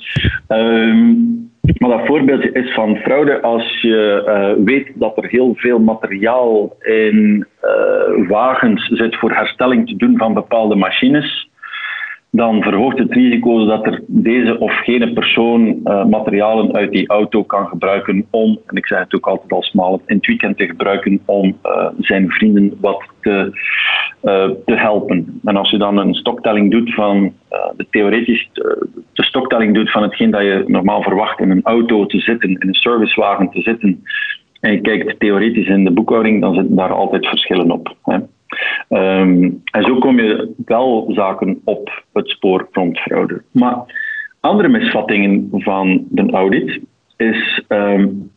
Ehm, 0.47 1.13
maar 1.77 1.89
dat 1.89 2.05
voorbeeldje 2.05 2.51
is 2.51 2.73
van 2.73 2.95
fraude 2.95 3.41
als 3.41 3.81
je 3.81 4.23
uh, 4.27 4.65
weet 4.65 4.91
dat 4.95 5.17
er 5.17 5.29
heel 5.29 5.55
veel 5.55 5.79
materiaal 5.79 6.75
in 6.79 7.47
wagens 8.27 8.87
zit 8.87 9.15
voor 9.15 9.31
herstelling 9.31 9.87
te 9.87 9.95
doen 9.95 10.17
van 10.17 10.33
bepaalde 10.33 10.75
machines 10.75 11.51
dan 12.35 12.61
verhoogt 12.61 12.97
het 12.97 13.13
risico 13.13 13.65
dat 13.65 13.85
er 13.85 14.03
deze 14.07 14.59
of 14.59 14.73
gene 14.73 15.13
persoon 15.13 15.79
uh, 15.83 16.05
materialen 16.05 16.73
uit 16.73 16.91
die 16.91 17.07
auto 17.07 17.43
kan 17.43 17.67
gebruiken 17.67 18.25
om, 18.29 18.59
en 18.65 18.75
ik 18.75 18.85
zeg 18.87 18.99
het 18.99 19.15
ook 19.15 19.27
altijd 19.27 19.51
als 19.51 19.67
smal, 19.67 20.01
in 20.05 20.15
het 20.15 20.25
weekend 20.25 20.57
te 20.57 20.65
gebruiken 20.65 21.19
om 21.25 21.57
uh, 21.65 21.87
zijn 21.99 22.29
vrienden 22.29 22.77
wat 22.81 23.03
te, 23.21 23.51
uh, 24.23 24.49
te 24.65 24.75
helpen. 24.75 25.39
En 25.43 25.57
als 25.57 25.69
je 25.69 25.77
dan 25.77 25.97
een 25.97 26.13
stoktelling 26.13 26.71
doet 26.71 26.93
van, 26.93 27.33
de 27.77 27.85
theoretisch 27.89 28.49
de 29.13 29.23
stoktelling 29.23 29.73
doet 29.73 29.91
van 29.91 30.01
hetgeen 30.01 30.31
dat 30.31 30.41
je 30.41 30.63
normaal 30.67 31.01
verwacht 31.01 31.39
in 31.39 31.49
een 31.49 31.63
auto 31.63 32.05
te 32.05 32.19
zitten, 32.19 32.49
in 32.49 32.67
een 32.67 32.73
servicewagen 32.73 33.49
te 33.49 33.61
zitten, 33.61 34.03
en 34.59 34.71
je 34.71 34.81
kijkt 34.81 35.19
theoretisch 35.19 35.67
in 35.67 35.83
de 35.83 35.91
boekhouding, 35.91 36.41
dan 36.41 36.53
zitten 36.53 36.75
daar 36.75 36.93
altijd 36.93 37.27
verschillen 37.27 37.71
op. 37.71 37.95
Hè. 38.03 38.17
Um, 38.89 39.61
en 39.71 39.83
zo 39.83 39.97
kom 39.97 40.19
je 40.19 40.53
wel 40.65 41.05
zaken 41.09 41.61
op 41.63 42.03
het 42.13 42.29
spoor 42.29 42.67
rond 42.71 42.99
fraude. 42.99 43.41
Maar 43.51 43.77
andere 44.39 44.69
misvattingen 44.69 45.49
van 45.51 46.05
de 46.09 46.31
audit 46.31 46.79
is 47.17 47.63
um, 47.67 48.31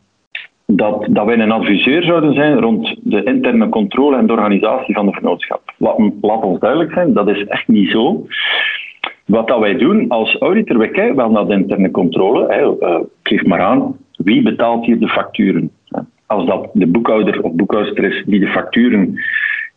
dat, 0.67 1.07
dat 1.11 1.27
wij 1.27 1.39
een 1.39 1.51
adviseur 1.53 2.03
zouden 2.03 2.35
zijn 2.35 2.61
rond 2.61 2.97
de 3.03 3.23
interne 3.23 3.69
controle 3.69 4.17
en 4.17 4.27
de 4.27 4.33
organisatie 4.33 4.95
van 4.95 5.07
de 5.07 5.13
vennootschap. 5.13 5.75
Laat, 5.77 5.99
laat 6.21 6.43
ons 6.43 6.61
duidelijk 6.61 6.93
zijn, 6.93 7.13
dat 7.13 7.29
is 7.29 7.45
echt 7.45 7.69
niet 7.69 7.91
zo. 7.91 8.27
Wat 9.25 9.49
dat 9.49 9.59
wij 9.59 9.77
doen 9.77 10.09
als 10.09 10.39
auditor, 10.39 10.79
wij 10.79 10.89
kijken 10.89 11.17
wel 11.17 11.31
naar 11.31 11.47
de 11.47 11.53
interne 11.53 11.91
controle. 11.91 12.47
Hè. 12.49 12.89
Geef 13.23 13.45
maar 13.45 13.61
aan, 13.61 13.97
wie 14.17 14.43
betaalt 14.43 14.87
hier 14.87 14.99
de 14.99 15.09
facturen? 15.09 15.71
Als 16.27 16.47
dat 16.47 16.71
de 16.73 16.87
boekhouder 16.87 17.43
of 17.43 17.53
boekhoudster 17.53 18.05
is 18.05 18.23
die 18.27 18.41
de 18.41 18.49
facturen 18.49 19.21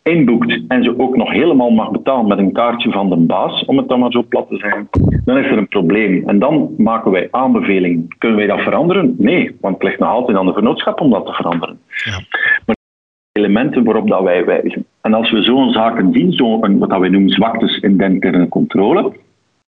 inboekt 0.02 0.60
en 0.68 0.82
ze 0.82 0.98
ook 0.98 1.16
nog 1.16 1.30
helemaal 1.30 1.70
mag 1.70 1.90
betalen 1.90 2.26
met 2.26 2.38
een 2.38 2.52
kaartje 2.52 2.90
van 2.90 3.08
de 3.08 3.16
baas, 3.16 3.64
om 3.64 3.76
het 3.76 3.88
dan 3.88 4.00
maar 4.00 4.10
zo 4.10 4.22
plat 4.28 4.48
te 4.48 4.56
zeggen, 4.56 4.88
dan 5.24 5.38
is 5.38 5.46
er 5.46 5.58
een 5.58 5.68
probleem. 5.68 6.28
En 6.28 6.38
dan 6.38 6.74
maken 6.76 7.10
wij 7.10 7.28
aanbevelingen. 7.30 8.08
Kunnen 8.18 8.38
wij 8.38 8.46
dat 8.46 8.60
veranderen? 8.60 9.14
Nee, 9.18 9.56
want 9.60 9.74
het 9.74 9.82
ligt 9.82 9.98
nog 9.98 10.08
altijd 10.08 10.38
aan 10.38 10.46
de 10.46 10.52
vernootschap 10.52 11.00
om 11.00 11.10
dat 11.10 11.26
te 11.26 11.32
veranderen. 11.32 11.78
Ja. 12.04 12.20
Maar 12.66 12.76
elementen 13.32 13.84
waarop 13.84 14.08
dat 14.08 14.22
wij 14.22 14.44
wijzen. 14.44 14.86
En 15.00 15.14
als 15.14 15.30
we 15.30 15.42
zo'n 15.42 15.72
zaken 15.72 16.12
zien, 16.12 16.32
zo'n 16.32 16.78
wat 16.78 16.98
wij 16.98 17.08
noemen 17.08 17.30
zwaktes 17.30 17.78
in 17.78 17.96
de 17.96 18.04
interne 18.04 18.48
controle, 18.48 19.12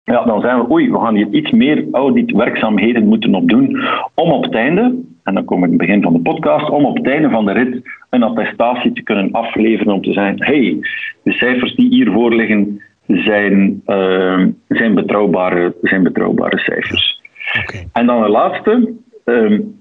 ja, 0.02 0.24
dan 0.24 0.40
zijn 0.40 0.58
we, 0.58 0.70
oei, 0.70 0.90
we 0.90 0.98
gaan 0.98 1.14
hier 1.14 1.28
iets 1.30 1.50
meer 1.50 1.84
auditwerkzaamheden 1.92 3.06
moeten 3.06 3.34
opdoen 3.34 3.78
om 4.14 4.30
op 4.30 4.42
het 4.42 4.54
einde, 4.54 4.94
en 5.26 5.34
dan 5.34 5.44
kom 5.44 5.58
ik 5.58 5.64
in 5.64 5.70
het 5.70 5.78
begin 5.78 6.02
van 6.02 6.12
de 6.12 6.20
podcast, 6.20 6.70
om 6.70 6.84
op 6.84 6.96
het 6.96 7.06
einde 7.06 7.30
van 7.30 7.44
de 7.44 7.52
rit 7.52 7.82
een 8.10 8.22
attestatie 8.22 8.92
te 8.92 9.02
kunnen 9.02 9.32
afleveren 9.32 9.92
om 9.92 10.02
te 10.02 10.12
zeggen, 10.12 10.44
hey, 10.44 10.78
de 11.22 11.32
cijfers 11.32 11.74
die 11.74 11.88
hier 11.88 12.12
voorliggen 12.12 12.82
zijn, 13.06 13.82
uh, 13.86 14.46
zijn, 14.68 14.94
betrouwbare, 14.94 15.74
zijn 15.82 16.02
betrouwbare 16.02 16.58
cijfers. 16.58 17.20
Okay. 17.62 17.88
En 17.92 18.06
dan 18.06 18.22
de 18.22 18.28
laatste, 18.28 18.92
um, 19.24 19.80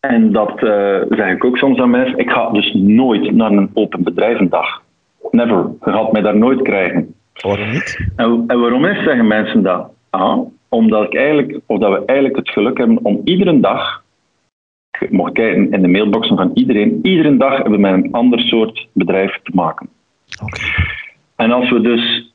en 0.00 0.32
dat 0.32 0.62
uh, 0.62 1.00
zeg 1.08 1.32
ik 1.32 1.44
ook 1.44 1.56
soms 1.56 1.78
aan 1.78 1.90
mensen, 1.90 2.18
ik 2.18 2.30
ga 2.30 2.50
dus 2.50 2.72
nooit 2.74 3.34
naar 3.34 3.50
een 3.50 3.70
open 3.74 4.02
bedrijvendag. 4.02 4.82
Never. 5.30 5.70
Je 5.84 5.90
gaat 5.90 6.12
mij 6.12 6.22
daar 6.22 6.36
nooit 6.36 6.62
krijgen. 6.62 7.14
Waarom 7.42 7.70
niet? 7.70 8.08
En, 8.16 8.44
en 8.46 8.60
waarom 8.60 8.84
is, 8.84 9.02
zeggen 9.04 9.26
mensen 9.26 9.62
dat? 9.62 9.90
Ah, 10.10 10.38
omdat, 10.68 11.04
ik 11.04 11.14
eigenlijk, 11.14 11.60
of 11.66 11.78
dat 11.78 11.92
we 11.92 12.02
eigenlijk 12.04 12.38
het 12.38 12.48
geluk 12.48 12.78
hebben 12.78 12.98
om 13.02 13.20
iedere 13.24 13.60
dag 13.60 14.06
mocht 15.10 15.32
kijken 15.32 15.70
in 15.70 15.82
de 15.82 15.88
mailboxen 15.88 16.36
van 16.36 16.50
iedereen. 16.54 16.98
Iedere 17.02 17.36
dag 17.36 17.52
hebben 17.52 17.72
we 17.72 17.78
met 17.78 17.92
een 17.92 18.12
ander 18.12 18.40
soort 18.40 18.88
bedrijf 18.92 19.38
te 19.42 19.50
maken. 19.54 19.88
Okay. 20.42 20.68
En 21.36 21.50
als 21.50 21.70
we 21.70 21.80
dus 21.80 22.32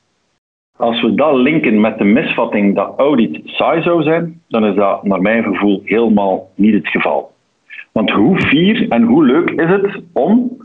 als 0.77 1.01
we 1.01 1.13
dat 1.15 1.35
linken 1.35 1.81
met 1.81 1.97
de 1.97 2.03
misvatting 2.03 2.75
dat 2.75 2.93
audit 2.97 3.41
saai 3.43 3.81
zou 3.81 4.03
zijn, 4.03 4.41
dan 4.47 4.65
is 4.65 4.75
dat 4.75 5.03
naar 5.03 5.21
mijn 5.21 5.43
gevoel 5.43 5.81
helemaal 5.85 6.49
niet 6.55 6.73
het 6.73 6.87
geval. 6.87 7.31
Want 7.91 8.11
hoe 8.11 8.39
fier 8.39 8.89
en 8.89 9.03
hoe 9.03 9.25
leuk 9.25 9.49
is 9.49 9.69
het 9.69 10.01
om 10.13 10.57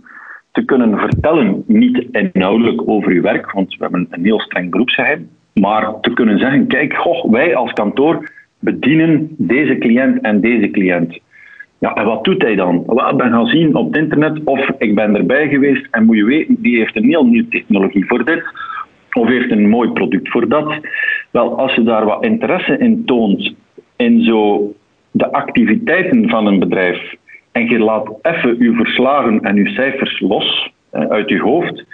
te 0.52 0.64
kunnen 0.64 0.98
vertellen, 0.98 1.64
niet 1.66 2.06
inhoudelijk 2.12 2.88
over 2.88 3.12
uw 3.12 3.22
werk, 3.22 3.52
want 3.52 3.76
we 3.76 3.82
hebben 3.82 4.06
een 4.10 4.24
heel 4.24 4.40
streng 4.40 4.70
beroepsgeheim, 4.70 5.28
maar 5.52 6.00
te 6.00 6.12
kunnen 6.12 6.38
zeggen, 6.38 6.66
kijk, 6.66 6.94
goh, 6.94 7.30
wij 7.30 7.56
als 7.56 7.72
kantoor 7.72 8.30
bedienen 8.58 9.34
deze 9.38 9.78
cliënt 9.78 10.20
en 10.20 10.40
deze 10.40 10.70
cliënt. 10.70 11.18
Ja, 11.78 11.94
en 11.94 12.04
wat 12.04 12.24
doet 12.24 12.42
hij 12.42 12.54
dan? 12.54 12.82
Wel, 12.86 13.10
ik 13.10 13.16
ben 13.16 13.30
gaan 13.30 13.46
zien 13.46 13.74
op 13.74 13.86
het 13.86 14.02
internet 14.02 14.44
of 14.44 14.70
ik 14.78 14.94
ben 14.94 15.16
erbij 15.16 15.48
geweest 15.48 15.86
en 15.90 16.04
moet 16.04 16.16
je 16.16 16.24
weten, 16.24 16.56
die 16.62 16.78
heeft 16.78 16.96
een 16.96 17.08
heel 17.08 17.26
nieuwe 17.26 17.48
technologie 17.48 18.06
voor 18.06 18.24
dit 18.24 18.42
of 19.12 19.28
heeft 19.28 19.50
een 19.50 19.68
mooi 19.68 19.90
product 19.90 20.28
voor 20.30 20.48
dat. 20.48 20.74
Wel, 21.30 21.58
als 21.58 21.74
je 21.74 21.82
daar 21.82 22.04
wat 22.04 22.24
interesse 22.24 22.78
in 22.78 23.04
toont 23.04 23.54
in 23.96 24.22
zo 24.22 24.72
de 25.10 25.32
activiteiten 25.32 26.28
van 26.28 26.46
een 26.46 26.58
bedrijf 26.58 27.14
en 27.52 27.68
je 27.68 27.78
laat 27.78 28.08
even 28.22 28.56
uw 28.58 28.74
verslagen 28.74 29.40
en 29.40 29.56
uw 29.56 29.66
cijfers 29.66 30.20
los 30.20 30.72
eh, 30.90 31.06
uit 31.06 31.28
je 31.28 31.40
hoofd, 31.40 31.84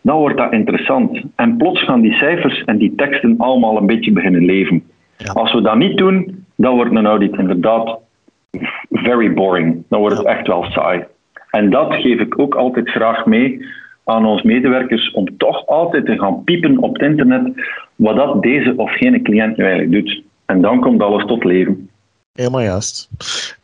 dan 0.00 0.18
wordt 0.18 0.38
dat 0.38 0.52
interessant. 0.52 1.22
En 1.36 1.56
plots 1.56 1.82
gaan 1.84 2.00
die 2.00 2.12
cijfers 2.12 2.64
en 2.64 2.78
die 2.78 2.94
teksten 2.94 3.34
allemaal 3.38 3.76
een 3.76 3.86
beetje 3.86 4.12
beginnen 4.12 4.44
leven. 4.44 4.82
Als 5.32 5.52
we 5.52 5.60
dat 5.60 5.76
niet 5.76 5.96
doen, 5.96 6.44
dan 6.56 6.74
wordt 6.74 6.94
een 6.94 7.06
audit 7.06 7.38
inderdaad 7.38 7.98
very 9.04 9.34
boring. 9.34 9.84
Dan 9.88 10.00
wordt 10.00 10.16
het 10.16 10.26
echt 10.26 10.46
wel 10.46 10.64
saai. 10.64 11.04
En 11.50 11.70
dat 11.70 11.94
geef 11.94 12.20
ik 12.20 12.38
ook 12.38 12.54
altijd 12.54 12.88
graag 12.90 13.26
mee 13.26 13.66
aan 14.04 14.26
onze 14.26 14.46
medewerkers 14.46 15.10
om 15.10 15.36
toch 15.36 15.66
altijd 15.66 16.06
te 16.06 16.18
gaan 16.18 16.44
piepen 16.44 16.78
op 16.78 16.92
het 16.92 17.02
internet 17.02 17.52
wat 17.96 18.16
dat 18.16 18.42
deze 18.42 18.76
of 18.76 18.90
gene 18.90 19.22
cliënt 19.22 19.56
nu 19.56 19.64
eigenlijk 19.64 19.92
doet. 19.92 20.22
En 20.46 20.60
dan 20.60 20.80
komt 20.80 21.02
alles 21.02 21.24
tot 21.24 21.44
leven. 21.44 21.90
Helemaal 22.32 22.60
juist. 22.60 23.10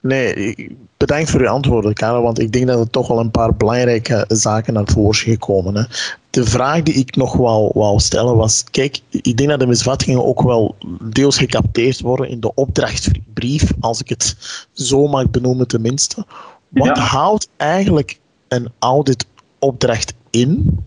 Nee, 0.03 0.55
bedankt 1.01 1.31
voor 1.31 1.41
uw 1.41 1.49
antwoorden, 1.49 1.95
Karel, 1.95 2.23
want 2.23 2.41
ik 2.41 2.53
denk 2.53 2.67
dat 2.67 2.81
er 2.81 2.91
toch 2.91 3.09
wel 3.09 3.21
een 3.21 3.31
paar 3.31 3.55
belangrijke 3.57 4.25
zaken 4.29 4.75
naar 4.75 4.87
voren 4.87 5.15
zijn 5.15 5.31
gekomen. 5.31 5.75
Hè. 5.75 5.83
De 6.31 6.45
vraag 6.45 6.83
die 6.83 6.95
ik 6.95 7.17
nog 7.17 7.37
wel 7.37 7.71
wou 7.75 7.99
stellen 7.99 8.37
was, 8.37 8.65
kijk, 8.71 9.01
ik 9.11 9.37
denk 9.37 9.49
dat 9.49 9.61
de 9.61 9.67
misvattingen 9.67 10.25
ook 10.25 10.43
wel 10.43 10.77
deels 11.03 11.39
gecapteerd 11.39 12.01
worden 12.01 12.29
in 12.29 12.41
de 12.41 12.55
opdrachtbrief, 12.55 13.73
als 13.81 14.01
ik 14.01 14.09
het 14.09 14.37
zo 14.73 15.07
mag 15.07 15.31
benoemen 15.31 15.69
tenminste. 15.69 16.25
Wat 16.69 16.99
houdt 16.99 17.51
eigenlijk 17.57 18.19
een 18.49 18.69
auditopdracht 18.79 20.15
in? 20.31 20.79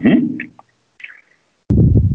Mm 0.00 0.52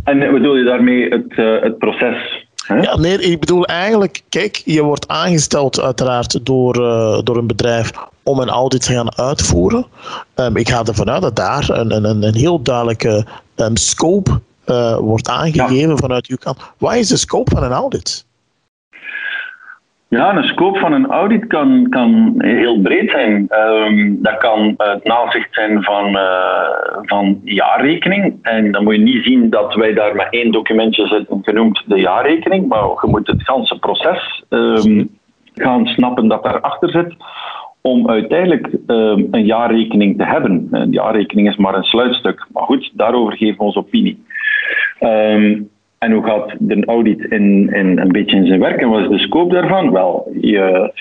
En 0.04 0.32
bedoel 0.32 0.56
je 0.56 0.64
daarmee 0.64 1.10
het, 1.10 1.38
uh, 1.38 1.62
het 1.62 1.78
proces 1.78 2.39
ja, 2.78 2.98
nee, 2.98 3.22
ik 3.22 3.40
bedoel 3.40 3.66
eigenlijk, 3.66 4.24
kijk, 4.30 4.62
je 4.66 4.84
wordt 4.84 5.08
aangesteld 5.08 5.80
uiteraard 5.80 6.46
door, 6.46 6.76
uh, 6.76 7.20
door 7.24 7.38
een 7.38 7.48
bedrijf 7.48 7.92
om 8.24 8.40
een 8.40 8.50
audit 8.50 8.82
te 8.82 8.94
gaan 8.94 9.18
uitvoeren. 9.18 9.86
Um, 10.36 10.56
ik 10.56 10.70
ga 10.70 10.84
ervan 10.84 11.10
uit 11.10 11.22
dat 11.22 11.36
daar 11.36 11.70
een, 11.70 12.06
een, 12.06 12.24
een 12.24 12.36
heel 12.36 12.62
duidelijke 12.62 13.26
um, 13.56 13.78
scope 13.78 14.42
uh, 14.66 14.98
wordt 14.98 15.28
aangegeven 15.28 15.98
vanuit 15.98 16.28
uw 16.28 16.38
kant. 16.38 16.58
Wat 16.78 16.96
is 16.96 17.08
de 17.08 17.18
scope 17.18 17.52
van 17.52 17.64
een 17.64 17.72
audit? 17.72 18.26
Ja, 20.10 20.36
een 20.36 20.44
scope 20.44 20.80
van 20.80 20.94
een 20.94 21.08
audit 21.08 21.48
kan, 21.48 21.88
kan 21.90 22.34
heel 22.38 22.82
breed 22.82 23.12
zijn. 23.12 23.48
Um, 23.52 24.22
dat 24.22 24.38
kan 24.38 24.74
het 24.78 25.04
nazicht 25.04 25.54
zijn 25.54 25.84
van, 25.84 26.16
uh, 26.16 26.98
van 27.02 27.42
jaarrekening. 27.44 28.36
En 28.42 28.72
dan 28.72 28.84
moet 28.84 28.96
je 28.96 29.02
niet 29.02 29.24
zien 29.24 29.50
dat 29.50 29.74
wij 29.74 29.94
daar 29.94 30.16
met 30.16 30.28
één 30.30 30.52
documentje 30.52 31.08
zitten, 31.08 31.40
genoemd 31.44 31.84
de 31.86 32.00
jaarrekening. 32.00 32.68
Maar 32.68 32.80
je 32.80 33.08
moet 33.08 33.28
het 33.28 33.42
hele 33.48 33.80
proces 33.80 34.44
um, 34.50 35.10
gaan 35.54 35.88
snappen 35.88 36.28
dat 36.28 36.44
daarachter 36.44 36.90
zit. 36.90 37.16
Om 37.82 38.10
uiteindelijk 38.10 38.68
um, 38.88 39.28
een 39.32 39.46
jaarrekening 39.46 40.18
te 40.18 40.26
hebben. 40.26 40.68
Een 40.72 40.92
jaarrekening 40.92 41.50
is 41.50 41.58
maar 41.58 41.76
een 41.76 41.84
sluitstuk. 41.84 42.48
Maar 42.54 42.64
goed, 42.64 42.92
daarover 42.94 43.38
geven 43.38 43.58
we 43.58 43.64
onze 43.64 43.80
opinie. 43.80 44.24
En 46.00 46.12
hoe 46.12 46.24
gaat 46.24 46.56
de 46.60 46.86
audit 46.86 47.20
in, 47.20 47.74
in, 47.74 48.00
een 48.00 48.12
beetje 48.12 48.36
in 48.36 48.46
zijn 48.46 48.60
werk 48.60 48.82
en 48.82 48.90
wat 48.90 49.02
is 49.02 49.08
de 49.08 49.18
scope 49.18 49.54
daarvan? 49.54 49.92
Wel, 49.92 50.32
je, 50.42 50.94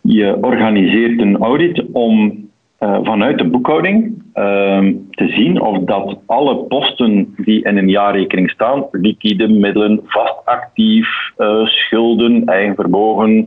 je 0.00 0.36
organiseert 0.40 1.20
een 1.20 1.36
audit 1.36 1.84
om 1.92 2.48
uh, 2.80 2.98
vanuit 3.02 3.38
de 3.38 3.48
boekhouding 3.48 4.22
uh, 4.34 4.78
te 5.10 5.28
zien 5.28 5.60
of 5.60 5.78
dat 5.78 6.18
alle 6.26 6.56
posten 6.56 7.34
die 7.36 7.64
in 7.64 7.76
een 7.76 7.88
jaarrekening 7.88 8.50
staan, 8.50 8.86
liquide 8.90 9.48
middelen, 9.48 10.00
vast 10.04 10.44
actief, 10.44 11.08
uh, 11.38 11.66
schulden, 11.66 12.44
eigen 12.44 12.74
vermogen, 12.74 13.44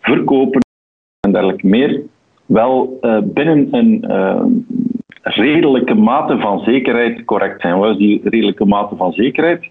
verkopen 0.00 0.60
en 1.20 1.32
dergelijke 1.32 1.66
meer, 1.66 2.02
wel 2.46 2.98
uh, 3.00 3.18
binnen 3.22 3.68
een 3.70 4.04
redelijke 5.22 5.94
mate 5.94 6.38
van 6.38 6.60
zekerheid 6.60 7.24
correct 7.24 7.60
zijn. 7.60 7.78
Wat 7.78 7.90
is 7.90 7.96
die 7.96 8.20
redelijke 8.24 8.64
mate 8.64 8.96
van 8.96 9.12
zekerheid? 9.12 9.68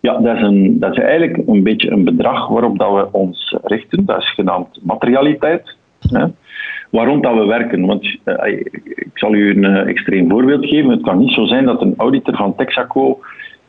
Ja, 0.00 0.18
dat 0.18 0.36
is, 0.36 0.42
een, 0.42 0.78
dat 0.78 0.92
is 0.92 1.02
eigenlijk 1.02 1.48
een 1.48 1.62
beetje 1.62 1.90
een 1.90 2.04
bedrag 2.04 2.48
waarop 2.48 2.78
dat 2.78 2.92
we 2.94 3.08
ons 3.12 3.56
richten. 3.62 4.04
Dat 4.04 4.18
is 4.18 4.34
genaamd 4.34 4.80
materialiteit. 4.82 5.76
Hè. 6.00 6.26
Waarom 6.90 7.20
dat 7.20 7.34
we 7.34 7.44
werken? 7.44 7.86
Want 7.86 8.04
uh, 8.04 8.46
ik 8.84 9.10
zal 9.14 9.34
u 9.34 9.50
een 9.50 9.64
uh, 9.64 9.88
extreem 9.88 10.30
voorbeeld 10.30 10.66
geven. 10.66 10.90
Het 10.90 11.02
kan 11.02 11.18
niet 11.18 11.32
zo 11.32 11.44
zijn 11.44 11.64
dat 11.64 11.80
een 11.80 11.94
auditor 11.96 12.36
van 12.36 12.54
Texaco 12.56 13.20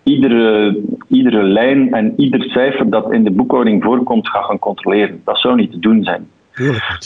iedere, 0.03 0.77
iedere 1.07 1.43
lijn 1.43 1.93
en 1.93 2.13
ieder 2.17 2.43
cijfer 2.43 2.89
dat 2.89 3.11
in 3.11 3.23
de 3.23 3.31
boekhouding 3.31 3.83
voorkomt 3.83 4.29
gaat 4.29 4.45
gaan 4.45 4.59
controleren. 4.59 5.21
Dat 5.25 5.37
zou 5.37 5.55
niet 5.55 5.71
te 5.71 5.79
doen 5.79 6.03
zijn. 6.03 6.29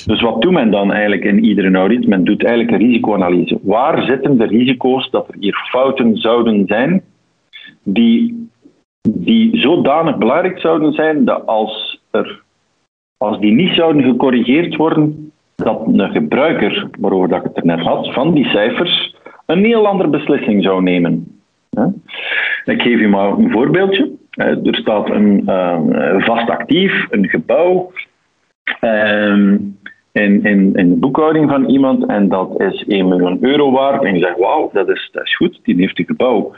Dus 0.05 0.21
wat 0.21 0.41
doet 0.41 0.51
men 0.51 0.71
dan 0.71 0.91
eigenlijk 0.91 1.23
in 1.23 1.43
iedere 1.43 1.77
audit? 1.77 2.07
Men 2.07 2.23
doet 2.23 2.45
eigenlijk 2.45 2.75
een 2.75 2.87
risicoanalyse. 2.87 3.59
Waar 3.61 4.03
zitten 4.03 4.37
de 4.37 4.45
risico's 4.45 5.09
dat 5.09 5.27
er 5.27 5.35
hier 5.39 5.67
fouten 5.71 6.17
zouden 6.17 6.67
zijn 6.67 7.03
die, 7.83 8.44
die 9.25 9.57
zodanig 9.57 10.17
belangrijk 10.17 10.59
zouden 10.59 10.93
zijn 10.93 11.25
dat 11.25 11.45
als, 11.45 12.01
er, 12.11 12.41
als 13.17 13.39
die 13.39 13.51
niet 13.51 13.75
zouden 13.75 14.03
gecorrigeerd 14.03 14.75
worden, 14.75 15.31
dat 15.55 15.81
een 15.85 16.09
gebruiker, 16.11 16.89
waarover 16.99 17.29
dat 17.29 17.39
ik 17.39 17.43
het 17.43 17.57
er 17.57 17.65
net 17.65 17.79
had, 17.79 18.13
van 18.13 18.33
die 18.33 18.45
cijfers 18.45 19.15
een 19.45 19.65
heel 19.65 19.87
andere 19.87 20.09
beslissing 20.09 20.63
zou 20.63 20.81
nemen. 20.81 21.39
Ik 22.65 22.81
geef 22.81 22.99
u 22.99 23.07
maar 23.07 23.31
een 23.31 23.51
voorbeeldje. 23.51 24.11
Er 24.29 24.75
staat 24.75 25.09
een 25.09 25.43
uh, 25.47 26.25
vast 26.25 26.49
actief, 26.49 27.07
een 27.09 27.29
gebouw, 27.29 27.91
Um, 28.81 29.77
in, 30.11 30.43
in, 30.43 30.75
in 30.75 30.89
de 30.89 30.95
boekhouding 30.95 31.49
van 31.49 31.65
iemand 31.65 32.05
en 32.05 32.29
dat 32.29 32.61
is 32.61 32.85
1 32.87 33.07
miljoen 33.07 33.37
euro 33.41 33.71
waard. 33.71 34.03
En 34.03 34.13
je 34.13 34.19
zegt, 34.19 34.37
wauw, 34.37 34.69
dat 34.73 34.89
is, 34.89 35.09
dat 35.11 35.23
is 35.23 35.35
goed, 35.35 35.59
die 35.63 35.75
heeft 35.75 35.99
een 35.99 36.05
gebouw. 36.05 36.53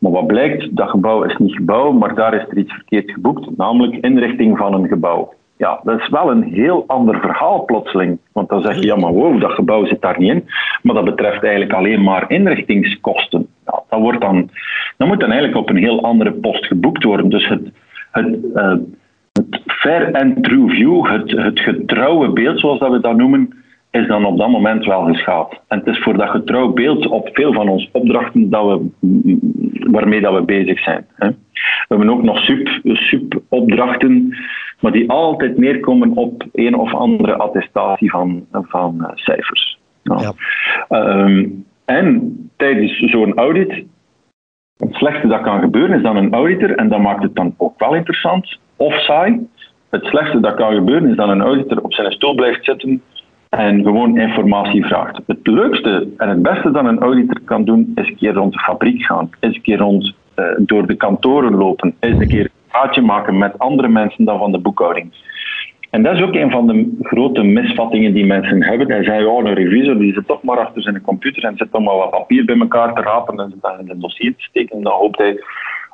Maar 0.00 0.12
wat 0.12 0.26
blijkt, 0.26 0.76
dat 0.76 0.90
gebouw 0.90 1.22
is 1.22 1.36
niet 1.36 1.54
gebouw, 1.54 1.92
maar 1.92 2.14
daar 2.14 2.34
is 2.34 2.46
er 2.48 2.58
iets 2.58 2.72
verkeerd 2.72 3.10
geboekt, 3.10 3.56
namelijk 3.56 4.04
inrichting 4.04 4.58
van 4.58 4.74
een 4.74 4.88
gebouw. 4.88 5.34
Ja, 5.56 5.80
dat 5.84 6.00
is 6.00 6.08
wel 6.08 6.30
een 6.30 6.42
heel 6.42 6.84
ander 6.86 7.20
verhaal 7.20 7.64
plotseling. 7.64 8.18
Want 8.32 8.48
dan 8.48 8.62
zeg 8.62 8.74
je, 8.74 8.86
ja 8.86 8.96
maar 8.96 9.12
wow, 9.12 9.40
dat 9.40 9.52
gebouw 9.52 9.86
zit 9.86 10.00
daar 10.00 10.18
niet 10.18 10.30
in. 10.30 10.44
Maar 10.82 10.94
dat 10.94 11.04
betreft 11.04 11.42
eigenlijk 11.42 11.72
alleen 11.72 12.02
maar 12.02 12.30
inrichtingskosten. 12.30 13.46
Ja, 13.66 13.82
dat, 13.88 14.00
wordt 14.00 14.20
dan, 14.20 14.50
dat 14.96 15.08
moet 15.08 15.20
dan 15.20 15.30
eigenlijk 15.30 15.60
op 15.60 15.70
een 15.70 15.82
heel 15.82 16.02
andere 16.02 16.32
post 16.32 16.66
geboekt 16.66 17.04
worden. 17.04 17.28
Dus 17.28 17.48
het, 17.48 17.62
het 18.10 18.38
uh, 18.54 18.74
het 19.32 19.60
fair 19.66 20.12
and 20.12 20.44
true 20.44 20.68
view, 20.68 21.06
het, 21.06 21.30
het 21.30 21.60
getrouwe 21.60 22.32
beeld 22.32 22.60
zoals 22.60 22.78
dat 22.78 22.90
we 22.90 23.00
dat 23.00 23.16
noemen, 23.16 23.59
is 23.90 24.06
dan 24.06 24.24
op 24.24 24.38
dat 24.38 24.48
moment 24.48 24.84
wel 24.84 25.04
geschaad. 25.04 25.60
En 25.68 25.78
het 25.78 25.86
is 25.86 25.98
voor 25.98 26.16
dat 26.16 26.28
getrouw 26.28 26.68
beeld 26.68 27.06
op 27.06 27.28
veel 27.32 27.52
van 27.52 27.68
onze 27.68 27.88
opdrachten 27.92 28.50
dat 28.50 28.66
we, 28.66 28.88
waarmee 29.90 30.20
dat 30.20 30.34
we 30.34 30.42
bezig 30.42 30.78
zijn. 30.78 31.06
Hè. 31.14 31.28
We 31.28 31.96
hebben 31.96 32.10
ook 32.10 32.22
nog 32.22 32.38
sub-opdrachten, 32.84 34.28
sub 34.30 34.38
maar 34.80 34.92
die 34.92 35.10
altijd 35.10 35.58
neerkomen 35.58 36.16
op 36.16 36.44
een 36.52 36.74
of 36.74 36.94
andere 36.94 37.36
attestatie 37.36 38.10
van, 38.10 38.46
van 38.52 38.96
uh, 38.98 39.08
cijfers. 39.14 39.78
Ja. 40.02 40.32
Um, 40.88 41.64
en 41.84 42.34
tijdens 42.56 42.98
zo'n 42.98 43.34
audit, 43.34 43.84
het 44.76 44.94
slechtste 44.94 45.28
dat 45.28 45.40
kan 45.40 45.60
gebeuren 45.60 45.96
is 45.96 46.02
dan 46.02 46.16
een 46.16 46.32
auditor, 46.32 46.76
en 46.76 46.88
dat 46.88 47.00
maakt 47.00 47.22
het 47.22 47.34
dan 47.34 47.54
ook 47.56 47.78
wel 47.78 47.94
interessant, 47.94 48.58
of 48.76 48.94
saai. 48.94 49.48
Het 49.90 50.04
slechtste 50.04 50.40
dat 50.40 50.54
kan 50.54 50.74
gebeuren 50.74 51.10
is 51.10 51.16
dat 51.16 51.28
een 51.28 51.42
auditor 51.42 51.80
op 51.82 51.92
zijn 51.92 52.12
stoel 52.12 52.34
blijft 52.34 52.64
zitten 52.64 53.02
en 53.50 53.82
gewoon 53.82 54.18
informatie 54.18 54.84
vraagt. 54.84 55.20
Het 55.26 55.46
leukste 55.46 56.08
en 56.16 56.28
het 56.28 56.42
beste 56.42 56.70
dat 56.70 56.84
een 56.84 57.00
auditor 57.00 57.40
kan 57.44 57.64
doen, 57.64 57.92
is 57.94 58.08
een 58.08 58.16
keer 58.16 58.32
rond 58.32 58.52
de 58.52 58.58
fabriek 58.58 59.02
gaan, 59.02 59.30
is 59.40 59.54
een 59.54 59.62
keer 59.62 59.78
rond 59.78 60.14
uh, 60.36 60.44
door 60.58 60.86
de 60.86 60.94
kantoren 60.94 61.54
lopen, 61.54 61.94
is 62.00 62.18
een 62.18 62.28
keer 62.28 62.44
een 62.44 62.68
praatje 62.68 63.00
maken 63.00 63.38
met 63.38 63.58
andere 63.58 63.88
mensen 63.88 64.24
dan 64.24 64.38
van 64.38 64.52
de 64.52 64.58
boekhouding. 64.58 65.12
En 65.90 66.02
dat 66.02 66.14
is 66.14 66.22
ook 66.22 66.34
een 66.34 66.50
van 66.50 66.66
de 66.66 66.98
grote 67.02 67.42
misvattingen 67.42 68.12
die 68.12 68.26
mensen 68.26 68.62
hebben. 68.62 68.90
Hij 68.90 69.04
zei, 69.04 69.24
oh, 69.24 69.44
een 69.44 69.54
revisor 69.54 69.98
die 69.98 70.12
zit 70.12 70.26
toch 70.26 70.42
maar 70.42 70.58
achter 70.58 70.82
zijn 70.82 71.00
computer 71.00 71.44
en 71.44 71.56
zit 71.56 71.72
toch 71.72 71.82
maar 71.82 71.96
wat 71.96 72.10
papier 72.10 72.44
bij 72.44 72.58
elkaar 72.58 72.94
te 72.94 73.00
rapen 73.00 73.38
en 73.38 73.50
zit 73.50 73.62
dan 73.62 73.78
in 73.78 73.90
een 73.90 74.00
dossier 74.00 74.34
te 74.36 74.42
steken. 74.42 74.82
Dan 74.82 74.92
hoopt 74.92 75.18
hij 75.18 75.40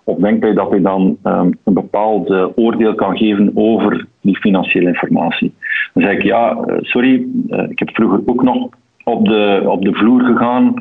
of 0.06 0.18
denkt 0.18 0.44
hij 0.44 0.54
dat 0.54 0.70
hij 0.70 0.80
dan 0.80 1.16
um, 1.24 1.58
een 1.64 1.74
bepaald 1.74 2.30
uh, 2.30 2.46
oordeel 2.54 2.94
kan 2.94 3.16
geven 3.16 3.50
over 3.54 4.06
die 4.20 4.36
financiële 4.36 4.86
informatie? 4.86 5.54
Dan 5.94 6.02
zeg 6.02 6.12
ik 6.12 6.22
ja, 6.22 6.52
uh, 6.52 6.76
sorry, 6.80 7.26
uh, 7.48 7.62
ik 7.68 7.78
heb 7.78 7.90
vroeger 7.92 8.20
ook 8.26 8.42
nog 8.42 8.68
op 9.04 9.24
de, 9.24 9.62
op 9.66 9.84
de 9.84 9.92
vloer 9.92 10.20
gegaan 10.20 10.74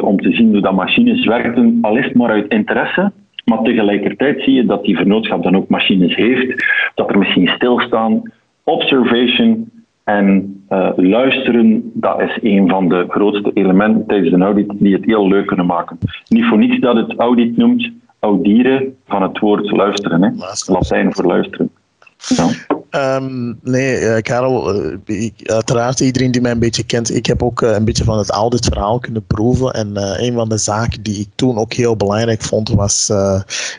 om 0.00 0.20
te 0.20 0.32
zien 0.32 0.52
hoe 0.52 0.60
dat 0.60 0.74
machines 0.74 1.26
werkten, 1.26 1.78
al 1.80 1.96
is 1.96 2.04
het 2.04 2.14
maar 2.14 2.30
uit 2.30 2.52
interesse. 2.52 3.12
Maar 3.44 3.62
tegelijkertijd 3.62 4.42
zie 4.42 4.54
je 4.54 4.66
dat 4.66 4.84
die 4.84 4.96
vernootschap 4.96 5.42
dan 5.42 5.56
ook 5.56 5.68
machines 5.68 6.16
heeft, 6.16 6.64
dat 6.94 7.10
er 7.10 7.18
misschien 7.18 7.48
stilstaan. 7.48 8.22
Observation 8.64 9.70
en 10.04 10.56
luisteren, 10.96 11.90
dat 11.94 12.20
is 12.20 12.38
een 12.42 12.68
van 12.68 12.88
de 12.88 13.04
grootste 13.08 13.50
elementen 13.54 14.06
tijdens 14.06 14.32
een 14.32 14.42
audit 14.42 14.72
die 14.78 14.94
het 14.94 15.04
heel 15.04 15.28
leuk 15.28 15.46
kunnen 15.46 15.66
maken. 15.66 15.98
Niet 16.28 16.44
voor 16.44 16.58
niets 16.58 16.78
dat 16.80 16.96
het 16.96 17.14
audit 17.16 17.56
noemt, 17.56 17.90
audieren 18.18 18.96
van 19.06 19.22
het 19.22 19.38
woord 19.38 19.70
luisteren. 19.70 20.22
Hè? 20.22 20.30
Latijn 20.66 21.14
voor 21.14 21.24
luisteren. 21.24 21.70
Ja. 22.18 22.50
Um, 22.90 23.58
nee, 23.62 24.00
uh, 24.00 24.16
Karel, 24.16 24.74
uh, 25.06 25.30
uiteraard 25.42 26.00
iedereen 26.00 26.30
die 26.30 26.40
mij 26.40 26.50
een 26.50 26.58
beetje 26.58 26.82
kent, 26.82 27.14
ik 27.14 27.26
heb 27.26 27.42
ook 27.42 27.62
uh, 27.62 27.70
een 27.70 27.84
beetje 27.84 28.04
van 28.04 28.18
het 28.18 28.30
auditverhaal 28.30 28.98
kunnen 28.98 29.26
proeven. 29.26 29.72
En 29.72 29.96
een 30.24 30.34
van 30.34 30.48
de 30.48 30.56
zaken 30.56 31.02
die 31.02 31.20
ik 31.20 31.28
toen 31.34 31.58
ook 31.58 31.72
heel 31.72 31.96
belangrijk 31.96 32.42
vond, 32.42 32.68
was 32.68 33.06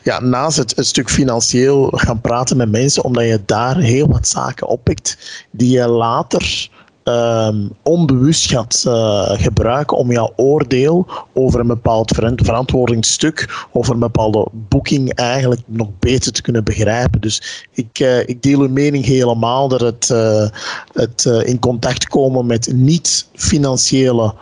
ja, 0.04 0.20
naast 0.22 0.58
het, 0.58 0.76
het, 0.76 0.86
stuk 0.86 1.10
financieel 1.10 1.92
gaan 1.96 2.22
praten 2.22 2.58
met 2.58 2.72
mensen, 2.72 3.04
omdat 3.04 3.24
je 3.24 3.42
daar 3.46 3.78
heel 3.78 4.08
wat 4.08 4.28
zaken 4.28 4.68
oppikt 4.68 5.46
die 5.52 5.72
je 5.72 5.88
later 5.88 6.70
ehm, 7.04 7.68
onbewust 7.84 8.50
gaat 8.50 8.84
uh, 8.88 9.32
gebruiken 9.32 9.98
om 9.98 10.12
jouw 10.12 10.34
oordeel 10.36 11.08
over 11.34 11.60
een 11.60 11.68
bepaald 11.68 12.12
verantwoordingsstuk, 12.36 13.68
over 13.72 13.94
een 13.94 14.00
bepaalde 14.00 14.48
boeking 14.52 15.14
eigenlijk 15.14 15.62
nog 15.66 15.90
beter 16.00 16.32
te 16.32 16.42
kunnen 16.42 16.64
begrijpen. 16.64 17.22
Dus 17.22 17.68
ik, 17.72 18.00
uh, 18.00 18.20
ik 18.20 18.42
deel 18.42 18.60
uw 18.60 18.70
mening 18.70 19.06
helemaal 19.06 19.68
dat 19.68 19.82
het, 19.82 20.10
uh, 20.12 20.48
het 20.94 21.26
in 21.26 21.60
contact 21.60 22.08
komen 22.08 22.46
met 22.46 22.72
niet-financiële 22.74 24.34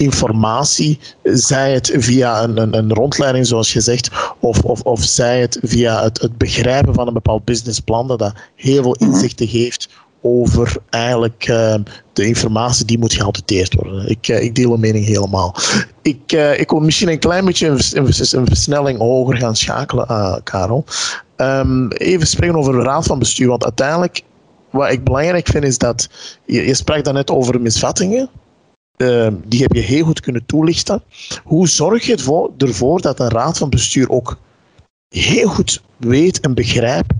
informatie, 0.00 0.98
zij 1.22 1.72
het 1.72 1.92
via 1.94 2.42
een, 2.42 2.56
een, 2.56 2.76
een, 2.76 2.92
rondleiding, 2.92 3.46
zoals 3.46 3.72
je 3.72 3.80
zegt, 3.80 4.10
of, 4.38 4.60
of, 4.60 4.80
of 4.80 5.04
zij 5.04 5.40
het 5.40 5.58
via 5.62 6.02
het, 6.02 6.20
het 6.20 6.38
begrijpen 6.38 6.94
van 6.94 7.06
een 7.06 7.14
bepaald 7.14 7.44
businessplan, 7.44 8.06
dat 8.06 8.18
dat 8.18 8.34
heel 8.54 8.82
veel 8.82 8.94
inzichten 8.94 9.48
geeft 9.48 9.88
over 10.22 10.76
eigenlijk 10.90 11.48
uh, 11.48 11.74
de 12.12 12.26
informatie 12.26 12.84
die 12.84 12.98
moet 12.98 13.12
geauditeerd 13.12 13.74
worden. 13.74 14.08
Ik, 14.08 14.28
uh, 14.28 14.42
ik 14.42 14.54
deel 14.54 14.72
een 14.72 14.80
mening 14.80 15.04
helemaal. 15.04 15.54
Ik, 16.02 16.32
uh, 16.32 16.60
ik 16.60 16.70
wil 16.70 16.80
misschien 16.80 17.08
een 17.08 17.18
klein 17.18 17.44
beetje 17.44 17.66
een, 17.66 17.80
een 18.30 18.46
versnelling 18.46 18.98
hoger 18.98 19.36
gaan 19.36 19.56
schakelen, 19.56 20.40
Karel. 20.42 20.84
Um, 21.36 21.92
even 21.92 22.26
spreken 22.26 22.56
over 22.56 22.72
de 22.72 22.82
raad 22.82 23.06
van 23.06 23.18
bestuur, 23.18 23.48
want 23.48 23.64
uiteindelijk, 23.64 24.22
wat 24.70 24.90
ik 24.90 25.04
belangrijk 25.04 25.48
vind, 25.48 25.64
is 25.64 25.78
dat 25.78 26.08
je, 26.46 26.66
je 26.66 26.74
sprak 26.74 27.04
daarnet 27.04 27.30
over 27.30 27.60
misvattingen. 27.60 28.30
Ehm, 28.96 29.34
die 29.44 29.62
heb 29.62 29.72
je 29.72 29.80
heel 29.80 30.04
goed 30.04 30.20
kunnen 30.20 30.46
toelichten. 30.46 31.02
Hoe 31.44 31.68
zorg 31.68 32.06
je 32.06 32.50
ervoor 32.56 33.00
dat 33.00 33.20
een 33.20 33.28
raad 33.28 33.58
van 33.58 33.70
bestuur 33.70 34.10
ook 34.10 34.38
heel 35.08 35.48
goed 35.48 35.82
weet 35.96 36.40
en 36.40 36.54
begrijpt, 36.54 37.12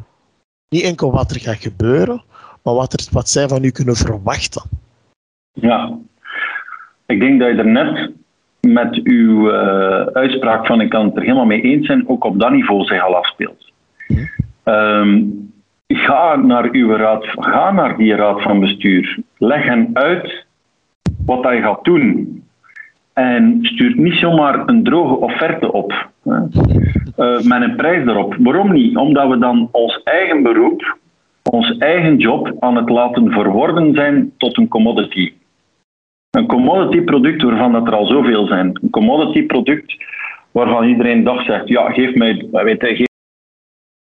niet 0.68 0.82
enkel 0.82 1.10
wat 1.10 1.30
er 1.30 1.40
gaat 1.40 1.60
gebeuren, 1.60 2.24
maar 2.62 2.74
wat, 2.74 2.92
er, 2.92 3.06
wat 3.12 3.28
zij 3.28 3.48
van 3.48 3.64
u 3.64 3.70
kunnen 3.70 3.96
verwachten? 3.96 4.62
Ja, 5.52 5.98
ik 7.06 7.20
denk 7.20 7.40
dat 7.40 7.48
je 7.48 7.54
er 7.54 7.66
net 7.66 8.10
met 8.60 9.00
uw 9.04 9.50
uh, 9.50 10.00
uitspraak 10.00 10.66
van 10.66 10.80
ik 10.80 10.90
kan 10.90 11.06
het 11.06 11.16
er 11.16 11.22
helemaal 11.22 11.44
mee 11.44 11.62
eens 11.62 11.86
zijn, 11.86 12.08
ook 12.08 12.24
op 12.24 12.38
dat 12.38 12.50
niveau 12.50 12.84
zich 12.84 13.02
al 13.02 13.16
afspeelt. 13.16 13.72
Um, 14.64 15.52
ga 15.86 16.36
naar 16.36 16.68
uw 16.72 16.96
raad, 16.96 17.24
ga 17.26 17.72
naar 17.72 17.96
die 17.96 18.14
raad 18.14 18.42
van 18.42 18.60
bestuur. 18.60 19.18
Leg 19.38 19.64
hen 19.64 19.90
uit 19.92 20.46
wat 21.26 21.44
hij 21.44 21.60
gaat 21.60 21.84
doen. 21.84 22.38
En 23.12 23.58
stuurt 23.62 23.96
niet 23.96 24.14
zomaar 24.14 24.68
een 24.68 24.84
droge 24.84 25.14
offerte 25.14 25.72
op. 25.72 26.08
Hè, 26.22 26.36
uh, 26.36 27.42
met 27.42 27.62
een 27.62 27.76
prijs 27.76 28.06
erop. 28.06 28.36
Waarom 28.38 28.72
niet? 28.72 28.96
Omdat 28.96 29.28
we 29.28 29.38
dan 29.38 29.68
ons 29.72 30.02
eigen 30.02 30.42
beroep, 30.42 30.96
ons 31.42 31.76
eigen 31.78 32.16
job 32.16 32.56
aan 32.58 32.76
het 32.76 32.88
laten 32.88 33.32
verworden 33.32 33.94
zijn 33.94 34.32
tot 34.36 34.58
een 34.58 34.68
commodity. 34.68 35.32
Een 36.30 36.46
commodity 36.46 37.04
product 37.04 37.42
waarvan 37.42 37.72
dat 37.72 37.86
er 37.86 37.94
al 37.94 38.06
zoveel 38.06 38.46
zijn. 38.46 38.78
Een 38.82 38.90
commodity 38.90 39.46
product 39.46 39.96
waarvan 40.50 40.88
iedereen 40.88 41.24
dag 41.24 41.44
zegt, 41.44 41.68
ja, 41.68 41.90
geef 41.90 42.14
mij, 42.14 42.48
weet 42.50 42.80
geef 42.80 42.98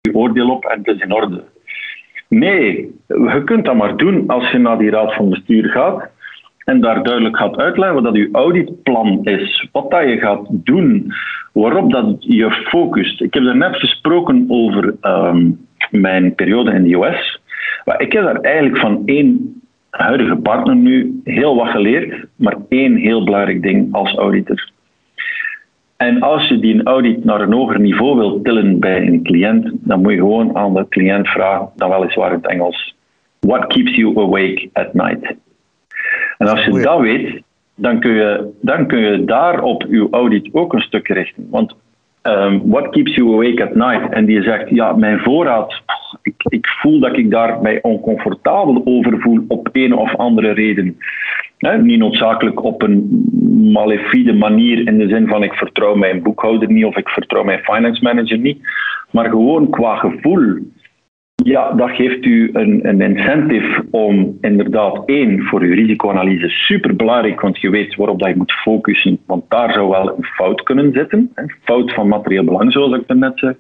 je 0.02 0.16
oordeel 0.16 0.50
op 0.50 0.66
en 0.66 0.78
het 0.78 0.96
is 0.96 1.02
in 1.02 1.14
orde. 1.14 1.44
Nee, 2.28 2.96
je 3.08 3.42
kunt 3.46 3.66
dat 3.66 3.76
maar 3.76 3.98
doen 3.98 4.28
als 4.28 4.52
je 4.52 4.58
naar 4.58 4.78
die 4.78 4.90
raad 4.90 5.14
van 5.14 5.30
bestuur 5.30 5.70
gaat 5.70 6.10
en 6.70 6.82
daar 6.82 7.04
duidelijk 7.04 7.38
gaat 7.38 7.58
uitleggen 7.58 7.96
wat 7.96 8.04
dat 8.04 8.16
je 8.16 8.30
auditplan 8.32 9.24
is, 9.24 9.68
wat 9.72 9.92
dat 9.92 10.04
je 10.04 10.18
gaat 10.18 10.48
doen, 10.50 11.14
waarop 11.54 11.92
dat 11.92 12.16
je 12.20 12.52
focust. 12.52 13.22
Ik 13.22 13.34
heb 13.34 13.44
er 13.44 13.58
net 13.58 13.76
gesproken 13.76 14.46
over 14.48 14.96
um, 15.02 15.68
mijn 15.92 16.36
periode 16.36 16.72
in 16.72 16.84
de 16.84 16.96
US. 16.96 17.42
Maar 17.86 18.02
ik 18.02 18.14
heb 18.14 18.24
daar 18.24 18.42
eigenlijk 18.42 18.78
van 18.78 19.02
één 19.06 19.62
huidige 19.90 20.36
partner 20.36 20.76
nu 20.76 21.22
heel 21.24 21.56
wat 21.56 21.70
geleerd, 21.70 22.26
maar 22.36 22.58
één 22.70 22.96
heel 22.96 23.24
belangrijk 23.24 23.62
ding 23.62 23.94
als 23.94 24.16
auditor. 24.16 24.72
En 25.98 26.22
als 26.22 26.48
je 26.48 26.60
die 26.60 26.84
audit 26.84 27.24
naar 27.24 27.42
een 27.42 27.54
hoger 27.54 27.80
niveau 27.80 28.18
wilt 28.18 28.44
tillen 28.44 28.80
bij 28.80 29.08
een 29.08 29.24
cliënt, 29.24 29.72
dan 29.74 30.02
moet 30.02 30.12
je 30.12 30.18
gewoon 30.18 30.58
aan 30.58 30.74
de 30.74 30.86
cliënt 30.90 31.28
vragen, 31.28 31.70
dan 31.76 31.90
weliswaar 31.90 32.32
in 32.32 32.38
het 32.38 32.48
Engels, 32.48 32.96
what 33.40 33.68
keeps 33.68 33.96
you 33.96 34.18
awake 34.18 34.70
at 34.74 34.94
night? 34.94 35.36
En 36.38 36.48
als 36.48 36.66
je 36.66 36.82
dat 36.82 37.00
weet, 37.00 37.42
dan 37.76 38.00
kun 38.00 38.14
je, 38.14 38.52
dan 38.62 38.88
kun 38.88 39.00
je 39.00 39.26
daar 39.26 39.62
op 39.62 39.86
je 39.90 40.08
audit 40.12 40.50
ook 40.52 40.74
een 40.74 40.82
stuk 40.82 41.08
richten. 41.08 41.48
Want 41.50 41.76
um, 42.24 42.70
what 42.70 42.92
keeps 42.92 43.16
you 43.16 43.34
awake 43.34 43.64
at 43.64 43.76
night? 43.76 44.14
En 44.14 44.26
die 44.26 44.42
zegt, 44.42 44.70
ja, 44.70 44.94
mijn 44.94 45.20
voorraad, 45.20 45.82
ik, 46.22 46.34
ik 46.38 46.68
voel 46.68 47.00
dat 47.00 47.18
ik 47.18 47.32
daar 47.32 47.62
mij 47.62 47.82
oncomfortabel 47.82 48.82
over 48.86 49.20
voel 49.20 49.46
op 49.48 49.70
een 49.72 49.94
of 49.94 50.16
andere 50.16 50.52
reden. 50.52 50.98
niet 51.82 52.00
noodzakelijk 52.00 52.64
op 52.64 52.82
een 52.82 53.28
malefide 53.72 54.34
manier 54.34 54.88
in 54.88 54.98
de 54.98 55.08
zin 55.08 55.28
van 55.28 55.44
ik 55.44 55.54
vertrouw 55.54 55.96
mijn 55.96 56.22
boekhouder 56.22 56.72
niet 56.72 56.86
of 56.86 56.98
ik 56.98 57.10
vertrouw 57.10 57.44
mijn 57.44 57.64
finance 57.64 58.04
manager 58.04 58.38
niet, 58.38 58.60
maar 59.12 59.30
gewoon 59.30 59.70
qua 59.70 59.96
gevoel 59.96 60.58
ja, 61.44 61.72
dat 61.72 61.90
geeft 61.90 62.26
u 62.26 62.50
een, 62.54 62.80
een 62.88 63.02
incentive 63.02 63.86
om 63.92 64.38
inderdaad 64.42 65.02
één 65.06 65.44
voor 65.44 65.62
uw 65.62 65.74
risicoanalyse 65.74 66.50
super 66.50 66.96
belangrijk, 66.96 67.42
want 67.42 67.60
je 67.60 67.70
weet 67.70 67.96
waarop 67.96 68.20
dat 68.20 68.30
je 68.30 68.36
moet 68.36 68.52
focussen, 68.52 69.20
want 69.26 69.44
daar 69.48 69.74
zou 69.74 69.90
wel 69.90 70.18
een 70.18 70.24
fout 70.24 70.64
kunnen 70.64 70.94
zitten. 70.94 71.32
Een 71.36 71.52
fout 71.64 71.94
van 71.94 72.08
materieel 72.08 72.44
belang, 72.44 72.72
zoals 72.72 72.96
ik 72.96 73.16
net 73.16 73.40
zei. 73.40 73.56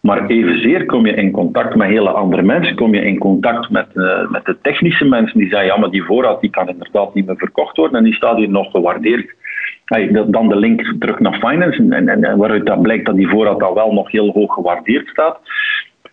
Maar 0.00 0.26
evenzeer 0.26 0.86
kom 0.86 1.06
je 1.06 1.14
in 1.14 1.30
contact 1.30 1.74
met 1.74 1.88
hele 1.88 2.10
andere 2.10 2.42
mensen, 2.42 2.74
kom 2.76 2.94
je 2.94 3.04
in 3.04 3.18
contact 3.18 3.70
met, 3.70 3.86
uh, 3.94 4.30
met 4.30 4.44
de 4.44 4.56
technische 4.62 5.04
mensen 5.04 5.38
die 5.38 5.48
zeggen, 5.48 5.66
ja, 5.66 5.76
maar 5.76 5.90
die 5.90 6.04
voorraad 6.04 6.40
die 6.40 6.50
kan 6.50 6.68
inderdaad 6.68 7.14
niet 7.14 7.26
meer 7.26 7.36
verkocht 7.36 7.76
worden 7.76 7.98
en 7.98 8.04
die 8.04 8.14
staat 8.14 8.36
hier 8.36 8.50
nog 8.50 8.70
gewaardeerd. 8.70 9.36
Dan 10.26 10.48
de 10.48 10.56
link 10.56 10.94
terug 10.98 11.18
naar 11.18 11.38
finance 11.38 11.86
en, 11.90 12.08
en, 12.08 12.36
waaruit 12.36 12.66
dat 12.66 12.82
blijkt 12.82 13.06
dat 13.06 13.16
die 13.16 13.28
voorraad 13.28 13.62
al 13.62 13.74
wel 13.74 13.92
nog 13.92 14.10
heel 14.10 14.30
hoog 14.32 14.54
gewaardeerd 14.54 15.08
staat. 15.08 15.40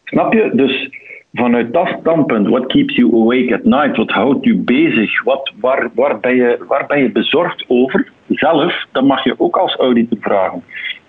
Snap 0.06 0.34
je? 0.34 0.50
Dus 0.54 0.90
vanuit 1.34 1.74
dat 1.74 1.88
standpunt, 2.00 2.48
what 2.48 2.66
keeps 2.66 2.96
you 2.96 3.14
awake 3.14 3.54
at 3.54 3.64
night? 3.64 3.98
Wat 3.98 4.10
houdt 4.10 4.46
u 4.46 4.58
bezig? 4.58 5.24
Wat, 5.24 5.52
waar, 5.60 5.90
waar, 5.96 6.20
ben 6.20 6.36
je, 6.36 6.66
waar 6.68 6.86
ben 6.88 7.02
je 7.02 7.12
bezorgd 7.12 7.66
over? 7.68 8.12
Zelf, 8.28 8.86
dat 8.92 9.04
mag 9.04 9.24
je 9.24 9.36
ook 9.38 9.58
als 9.58 9.76
auditor 9.76 10.18
vragen. 10.22 10.64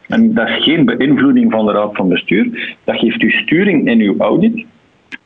En 0.09 0.35
dat 0.35 0.49
is 0.49 0.65
geen 0.65 0.85
beïnvloeding 0.85 1.53
van 1.53 1.67
de 1.67 1.73
raad 1.73 1.97
van 1.97 2.09
bestuur. 2.09 2.77
Dat 2.85 2.99
geeft 2.99 3.23
u 3.23 3.31
sturing 3.31 3.89
in 3.89 4.01
uw 4.01 4.19
audit. 4.19 4.65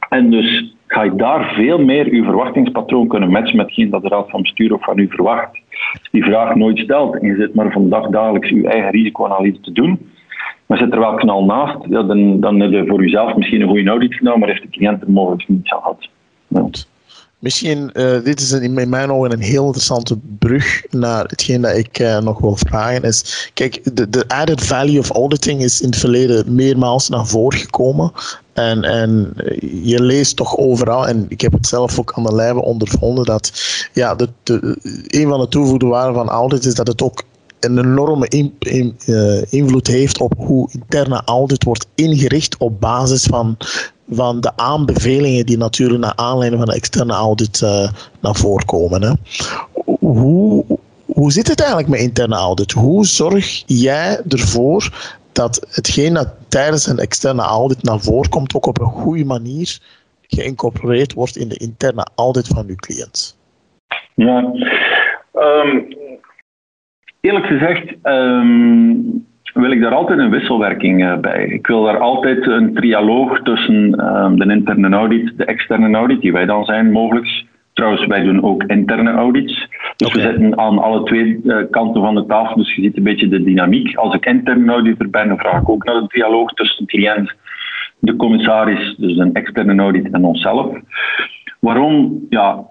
En 0.09 0.31
dus 0.31 0.75
ga 0.87 1.03
je 1.03 1.15
daar 1.15 1.53
veel 1.55 1.79
meer 1.79 2.07
uw 2.07 2.25
verwachtingspatroon 2.25 3.09
kunnen 3.09 3.31
matchen 3.31 3.57
met 3.57 3.67
hetgeen 3.67 3.91
dat 3.91 4.03
de 4.03 4.09
raad 4.09 4.31
van 4.31 4.43
bestuur 4.43 4.73
ook 4.73 4.85
van 4.85 4.99
u 4.99 5.09
verwacht. 5.09 5.59
Als 5.93 6.09
die 6.11 6.25
vraag 6.25 6.55
nooit 6.55 6.79
stelt 6.79 7.21
en 7.21 7.27
je 7.27 7.37
zit 7.37 7.55
maar 7.55 7.73
vandaag 7.73 8.09
dagelijks 8.09 8.51
uw 8.51 8.65
eigen 8.65 8.91
risicoanalyse 8.91 9.61
te 9.61 9.73
doen, 9.73 10.10
maar 10.71 10.79
zit 10.79 10.93
er 10.93 10.99
wel 10.99 11.15
knal 11.15 11.45
naast, 11.45 11.77
ja, 11.89 12.03
dan, 12.03 12.41
dan 12.41 12.61
heb 12.61 12.71
je 12.71 12.87
voor 12.87 13.03
jezelf 13.03 13.37
misschien 13.37 13.61
een 13.61 13.69
goede 13.69 13.91
audit 13.91 14.15
gedaan, 14.15 14.39
maar 14.39 14.49
heeft 14.49 14.63
de 14.63 14.69
cliënt 14.69 15.03
er 15.03 15.11
mogelijk 15.11 15.49
niet 15.49 15.69
gehad. 15.69 16.09
Misschien, 17.39 17.91
uh, 17.93 18.23
dit 18.25 18.41
is 18.41 18.53
in 18.53 18.89
mijn 18.89 19.11
ogen 19.11 19.33
een 19.33 19.41
heel 19.41 19.65
interessante 19.65 20.19
brug 20.39 20.85
naar 20.91 21.25
hetgeen 21.25 21.61
dat 21.61 21.77
ik 21.77 21.99
uh, 21.99 22.19
nog 22.19 22.39
wil 22.39 22.57
vragen. 22.57 23.03
Is, 23.03 23.51
kijk, 23.55 23.97
de, 23.97 24.09
de 24.09 24.25
added 24.29 24.65
value 24.65 24.99
of 24.99 25.11
auditing 25.11 25.63
is 25.63 25.81
in 25.81 25.89
het 25.89 25.99
verleden 25.99 26.55
meermaals 26.55 27.09
naar 27.09 27.27
voren 27.27 27.59
gekomen. 27.59 28.13
En, 28.53 28.83
en 28.83 29.33
je 29.83 30.03
leest 30.03 30.37
toch 30.37 30.57
overal, 30.57 31.09
en 31.09 31.27
ik 31.29 31.41
heb 31.41 31.53
het 31.53 31.67
zelf 31.67 31.99
ook 31.99 32.13
aan 32.17 32.25
de 32.25 32.35
lijve 32.35 32.63
ondervonden, 32.63 33.25
dat 33.25 33.53
ja, 33.93 34.15
de, 34.15 34.29
de, 34.43 34.77
een 35.07 35.29
van 35.29 35.41
de 35.41 35.49
toevoegde 35.49 35.87
waarden 35.87 36.15
van 36.15 36.29
audit 36.29 36.65
is 36.65 36.75
dat 36.75 36.87
het 36.87 37.03
ook 37.03 37.23
een 37.61 37.79
enorme 37.79 38.29
in, 38.29 38.55
uh, 39.07 39.53
invloed 39.53 39.87
heeft 39.87 40.21
op 40.21 40.33
hoe 40.37 40.69
interne 40.73 41.23
audit 41.25 41.65
wordt 41.65 41.87
ingericht 41.95 42.57
op 42.57 42.81
basis 42.81 43.25
van, 43.25 43.57
van 44.11 44.41
de 44.41 44.57
aanbevelingen 44.57 45.47
die 45.47 45.57
natuurlijk 45.57 46.01
naar 46.01 46.17
aanleiding 46.17 46.63
van 46.63 46.71
de 46.71 46.77
externe 46.77 47.13
audit 47.13 47.61
uh, 47.61 47.89
naar 48.21 48.35
voren 48.35 48.67
komen. 48.67 49.03
Hè. 49.03 49.13
Hoe, 49.99 50.65
hoe 51.05 51.33
zit 51.33 51.49
het 51.49 51.61
eigenlijk 51.61 51.91
met 51.91 52.01
interne 52.01 52.37
audit? 52.37 52.73
Hoe 52.73 53.07
zorg 53.07 53.63
jij 53.67 54.21
ervoor 54.29 55.19
dat 55.33 55.67
hetgeen 55.71 56.15
dat 56.15 56.29
tijdens 56.49 56.87
een 56.87 56.99
externe 56.99 57.43
audit 57.43 57.83
naar 57.83 58.01
voren 58.01 58.31
komt 58.31 58.55
ook 58.55 58.67
op 58.67 58.81
een 58.81 58.87
goede 58.87 59.25
manier 59.25 59.79
geïncorporeerd 60.27 61.13
wordt 61.13 61.37
in 61.37 61.49
de 61.49 61.57
interne 61.57 62.07
audit 62.15 62.47
van 62.47 62.67
uw 62.69 62.77
cliënt? 62.77 63.39
Ja, 64.15 64.53
um, 65.33 65.99
Eerlijk 67.21 67.47
gezegd 67.47 67.95
um, 68.03 69.25
wil 69.55 69.71
ik 69.71 69.81
daar 69.81 69.95
altijd 69.95 70.19
een 70.19 70.31
wisselwerking 70.31 71.05
uh, 71.05 71.19
bij. 71.19 71.45
Ik 71.45 71.67
wil 71.67 71.85
daar 71.85 71.99
altijd 71.99 72.47
een 72.47 72.75
trialoog 72.75 73.43
tussen 73.43 74.07
um, 74.15 74.39
de 74.39 74.53
interne 74.53 74.97
audit, 74.97 75.33
de 75.37 75.45
externe 75.45 75.97
audit, 75.97 76.21
die 76.21 76.33
wij 76.33 76.47
dan 76.47 76.65
zijn 76.65 76.93
mogelijk. 76.93 77.45
Trouwens, 77.73 78.07
wij 78.07 78.23
doen 78.23 78.43
ook 78.43 78.63
interne 78.63 79.11
audits. 79.11 79.69
Dus 79.97 80.09
okay. 80.09 80.23
we 80.23 80.29
zitten 80.29 80.59
aan 80.59 80.79
alle 80.79 81.03
twee 81.03 81.41
uh, 81.45 81.57
kanten 81.71 82.03
van 82.03 82.15
de 82.15 82.27
tafel, 82.27 82.57
dus 82.57 82.75
je 82.75 82.83
ziet 82.83 82.97
een 82.97 83.03
beetje 83.03 83.29
de 83.29 83.43
dynamiek. 83.43 83.97
Als 83.97 84.15
ik 84.15 84.27
interne 84.27 84.73
auditor 84.73 85.09
ben, 85.11 85.29
dan 85.29 85.39
vraag 85.39 85.61
ik 85.61 85.69
ook 85.69 85.85
naar 85.85 85.95
een 85.95 86.09
dialoog 86.09 86.53
tussen 86.53 86.87
de 86.87 86.93
cliënt, 86.93 87.35
de 87.99 88.17
commissaris, 88.17 88.95
dus 88.99 89.17
een 89.17 89.35
externe 89.35 89.83
audit 89.83 90.11
en 90.11 90.25
onszelf. 90.25 90.79
Waarom? 91.59 92.27
Ja, 92.29 92.65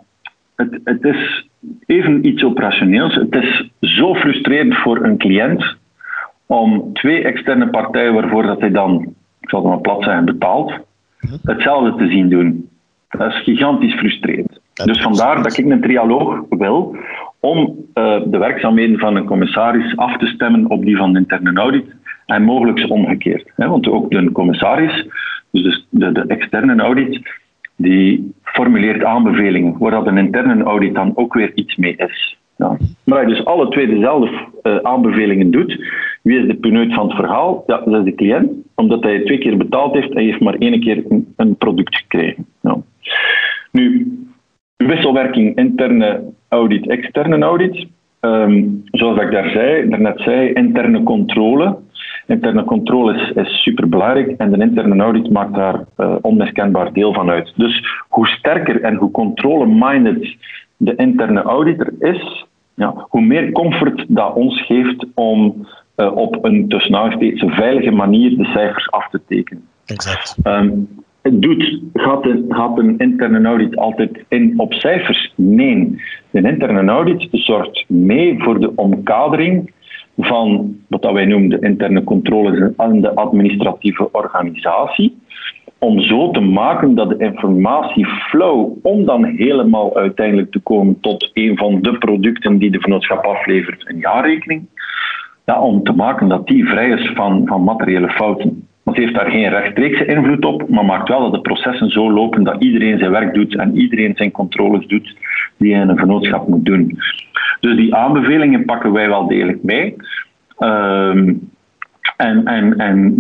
het, 0.56 0.80
het 0.84 1.04
is 1.04 1.49
even 1.86 2.28
iets 2.28 2.44
operationeels. 2.44 3.16
Het 3.16 3.36
is 3.36 3.70
zo 3.80 4.16
frustrerend 4.16 4.76
voor 4.76 5.04
een 5.04 5.18
cliënt 5.18 5.78
om 6.46 6.94
twee 6.94 7.24
externe 7.24 7.70
partijen 7.70 8.14
waarvoor 8.14 8.44
dat 8.44 8.60
hij 8.60 8.72
dan, 8.72 9.16
ik 9.42 9.50
zal 9.50 9.60
het 9.60 9.70
maar 9.70 9.82
plat 9.82 10.04
zeggen, 10.04 10.26
betaalt, 10.26 10.74
hetzelfde 11.44 11.96
te 11.96 12.12
zien 12.12 12.30
doen. 12.30 12.70
Dat 13.10 13.32
is 13.32 13.44
gigantisch 13.44 13.94
frustrerend. 13.94 14.60
Dus 14.74 15.02
vandaar 15.02 15.44
dat 15.44 15.58
ik 15.58 15.66
een 15.66 15.82
trialoog 15.82 16.44
wil 16.50 16.98
om 17.40 17.86
uh, 17.94 18.22
de 18.26 18.38
werkzaamheden 18.38 19.00
van 19.00 19.16
een 19.16 19.26
commissaris 19.26 19.98
af 19.98 20.18
te 20.18 20.26
stemmen 20.26 20.70
op 20.70 20.86
die 20.86 20.98
van 20.98 21.14
de 21.14 21.20
interne 21.20 21.60
audit 21.60 21.86
en 22.26 22.44
mogelijk 22.44 22.90
omgekeerd. 22.90 23.52
Hè? 23.56 23.68
Want 23.68 23.88
ook 23.88 24.12
de 24.12 24.32
commissaris, 24.32 25.08
dus 25.52 25.88
de, 25.90 26.12
de, 26.12 26.24
externe 26.28 26.82
audit, 26.82 27.22
die 27.80 28.34
formuleert 28.44 29.04
aanbevelingen, 29.04 29.78
waar 29.78 29.92
dat 29.92 30.08
een 30.08 30.18
interne 30.18 30.64
audit 30.64 30.94
dan 30.94 31.12
ook 31.16 31.34
weer 31.34 31.52
iets 31.56 31.76
mee 31.76 31.96
is. 31.96 32.38
Ja. 32.56 32.78
Maar 33.06 33.18
hij 33.18 33.28
dus 33.28 33.46
alle 33.46 33.70
twee 33.70 33.88
dezelfde 33.88 34.30
uh, 34.64 34.78
aanbevelingen 34.78 35.52
doet, 35.52 35.80
wie 36.22 36.40
is 36.40 36.48
de 36.48 36.56
puneut 36.56 36.94
van 36.94 37.08
het 37.08 37.16
verhaal? 37.16 37.64
Ja, 37.68 37.82
dat 37.86 37.94
is 37.96 38.04
de 38.04 38.16
cliënt, 38.16 38.52
omdat 38.76 39.04
hij 39.04 39.20
twee 39.20 39.38
keer 39.38 39.58
betaald 39.58 39.94
heeft 39.94 40.14
en 40.14 40.24
heeft 40.24 40.40
maar 40.40 40.54
één 40.54 40.80
keer 40.80 41.04
een, 41.36 41.56
product 41.58 41.96
gekregen. 41.96 42.46
Ja. 42.62 42.78
Nu, 43.72 44.14
wisselwerking 44.76 45.56
interne 45.56 46.24
audit, 46.48 46.88
externe 46.88 47.46
audit. 47.46 47.88
Um, 48.22 48.82
zoals 48.92 49.22
ik 49.22 49.32
daar 49.32 49.50
zei, 49.50 49.90
daarnet 49.90 50.20
zei, 50.22 50.52
interne 50.54 51.04
controle. 51.04 51.78
Interne 52.30 52.64
controle 52.64 53.14
is, 53.16 53.32
is 53.32 53.62
superbelangrijk 53.62 54.38
en 54.38 54.52
de 54.52 54.58
interne 54.58 55.04
audit 55.04 55.30
maakt 55.30 55.54
daar 55.54 55.86
uh, 55.98 56.16
onmiskenbaar 56.22 56.94
deel 56.94 57.14
van 57.14 57.30
uit. 57.30 57.54
Dus 57.56 57.86
hoe 58.08 58.28
sterker 58.28 58.82
en 58.82 58.96
hoe 58.96 59.12
controle-minded 59.12 60.36
de 60.78 60.96
interne 60.96 61.42
auditor 61.42 61.94
is, 62.00 62.46
ja, 62.74 62.94
hoe 63.10 63.22
meer 63.22 63.52
comfort 63.52 64.06
dat 64.08 64.34
ons 64.34 64.66
geeft 64.66 65.06
om 65.16 65.68
uh, 65.98 66.16
op 66.16 66.46
een 66.46 66.68
tussen 66.68 67.52
veilige 67.52 67.92
manier 67.92 68.38
de 68.38 68.46
cijfers 68.46 68.92
af 68.92 69.10
te 69.10 69.22
tekenen. 69.28 69.64
Exact. 69.86 70.36
Um, 70.44 70.88
doet, 71.22 71.82
gaat, 71.94 72.24
de, 72.24 72.46
gaat 72.50 72.78
een 72.78 72.98
interne 72.98 73.48
audit 73.48 73.76
altijd 73.76 74.24
in 74.28 74.54
op 74.58 74.74
cijfers? 74.74 75.34
Nee. 75.36 76.02
De 76.32 76.42
interne 76.42 76.92
audit 76.92 77.28
zorgt 77.32 77.86
mee 77.88 78.44
voor 78.44 78.60
de 78.60 78.76
omkadering 78.76 79.72
van 80.20 80.76
wat 80.88 81.12
wij 81.12 81.26
noemen 81.26 81.50
de 81.50 81.60
interne 81.60 82.04
controle 82.04 82.74
en 82.78 83.02
de 83.02 83.16
administratieve 83.16 84.12
organisatie. 84.12 85.18
Om 85.78 86.00
zo 86.00 86.32
te 86.32 86.40
maken 86.40 86.96
dat 86.96 87.10
de 87.10 87.18
informatieflow, 87.18 88.78
om 88.82 89.06
dan 89.06 89.24
helemaal 89.24 89.96
uiteindelijk 89.96 90.52
te 90.52 90.60
komen 90.60 91.00
tot 91.02 91.32
een 91.34 91.58
van 91.58 91.82
de 91.82 91.98
producten 91.98 92.58
die 92.58 92.72
de 92.72 92.80
vennootschap 92.80 93.26
aflevert, 93.26 93.90
een 93.90 94.00
jaarrekening, 94.00 94.68
ja, 95.46 95.62
om 95.62 95.84
te 95.84 95.92
maken 95.92 96.28
dat 96.28 96.48
die 96.48 96.68
vrij 96.68 96.90
is 96.90 97.12
van, 97.14 97.48
van 97.48 97.64
materiële 97.64 98.10
fouten. 98.10 98.68
Want 98.84 98.98
heeft 98.98 99.14
daar 99.14 99.32
geen 99.32 99.50
rechtstreekse 99.50 100.06
invloed 100.06 100.46
op, 100.46 100.70
maar 100.70 100.86
maakt 100.86 101.10
wel 101.10 101.22
dat 101.22 101.34
de 101.34 101.42
processen 101.42 101.90
zo 101.90 102.12
lopen 102.12 102.44
dat 102.44 102.64
iedereen 102.64 103.00
zijn 103.00 103.12
werk 103.12 103.34
doet 103.34 103.56
en 103.56 103.78
iedereen 103.78 104.16
zijn 104.16 104.32
controles 104.32 104.88
doet 104.88 105.16
die 105.58 105.74
hij 105.74 105.82
in 105.82 105.90
een 105.90 105.98
vennootschap 105.98 106.48
moet 106.48 106.66
doen. 106.66 107.00
Dus 107.60 107.76
die 107.76 107.96
aanbevelingen 107.96 108.66
pakken 108.66 108.92
wij 108.92 109.08
wel 109.08 109.28
degelijk 109.28 109.64
mee. 109.64 109.96
Ehm, 110.58 111.34
en, 112.18 112.46
en, 112.46 112.78
en 112.78 113.16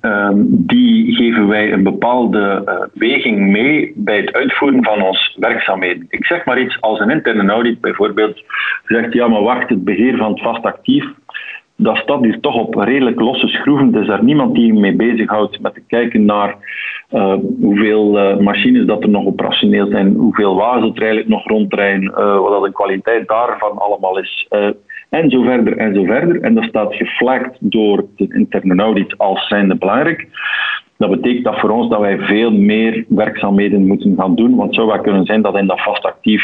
ehm, 0.00 0.34
die 0.48 1.14
geven 1.14 1.48
wij 1.48 1.72
een 1.72 1.82
bepaalde 1.82 2.62
uh, 2.68 2.74
weging 2.92 3.50
mee 3.50 3.92
bij 3.96 4.16
het 4.16 4.32
uitvoeren 4.32 4.84
van 4.84 5.02
ons 5.02 5.36
werkzaamheden. 5.40 6.06
Ik 6.08 6.26
zeg 6.26 6.44
maar 6.44 6.60
iets 6.60 6.80
als 6.80 7.00
een 7.00 7.10
interne 7.10 7.52
audit 7.52 7.80
bijvoorbeeld 7.80 8.42
zegt, 8.84 9.12
ja 9.12 9.28
maar 9.28 9.42
wacht, 9.42 9.68
het 9.68 9.84
beheer 9.84 10.16
van 10.16 10.30
het 10.32 10.42
vast 10.42 10.64
actief, 10.64 11.04
dat 11.76 11.96
staat 11.96 12.22
hier 12.22 12.40
toch 12.40 12.54
op 12.54 12.74
redelijk 12.74 13.20
losse 13.20 13.48
schroeven. 13.48 13.94
Er 13.94 14.14
is 14.14 14.20
niemand 14.20 14.54
die 14.54 14.72
mee 14.72 14.96
bezighoudt 14.96 15.60
met 15.60 15.74
te 15.74 15.82
kijken 15.86 16.24
naar 16.24 16.56
uh, 17.10 17.34
hoeveel 17.60 18.18
uh, 18.18 18.36
machines 18.36 18.86
dat 18.86 19.02
er 19.02 19.08
nog 19.08 19.26
operationeel 19.26 19.86
zijn, 19.86 20.14
hoeveel 20.14 20.54
wagens 20.54 20.96
er 20.96 21.02
eigenlijk 21.02 21.28
nog 21.28 21.46
rondrijden, 21.46 22.02
uh, 22.02 22.38
wat 22.38 22.64
de 22.64 22.72
kwaliteit 22.72 23.28
daarvan 23.28 23.78
allemaal 23.78 24.18
is. 24.18 24.48
en 25.10 25.30
zo 25.30 25.42
verder 25.42 25.76
en 25.76 25.94
zo 25.94 26.04
verder. 26.04 26.40
En 26.40 26.54
dat 26.54 26.64
staat 26.64 26.94
geflagd 26.94 27.56
door 27.60 28.04
de 28.16 28.26
interne 28.34 28.82
audit 28.82 29.18
als 29.18 29.48
zijnde 29.48 29.76
belangrijk. 29.76 30.26
Dat 30.96 31.10
betekent 31.10 31.44
dat 31.44 31.60
voor 31.60 31.70
ons 31.70 31.88
dat 31.88 32.00
wij 32.00 32.18
veel 32.18 32.50
meer 32.50 33.04
werkzaamheden 33.08 33.86
moeten 33.86 34.14
gaan 34.16 34.34
doen. 34.34 34.54
Want 34.56 34.66
het 34.66 34.74
zou 34.74 34.86
wel 34.86 35.00
kunnen 35.00 35.24
zijn 35.24 35.42
dat 35.42 35.56
in 35.56 35.66
dat 35.66 35.82
vast 35.82 36.04
actief 36.04 36.42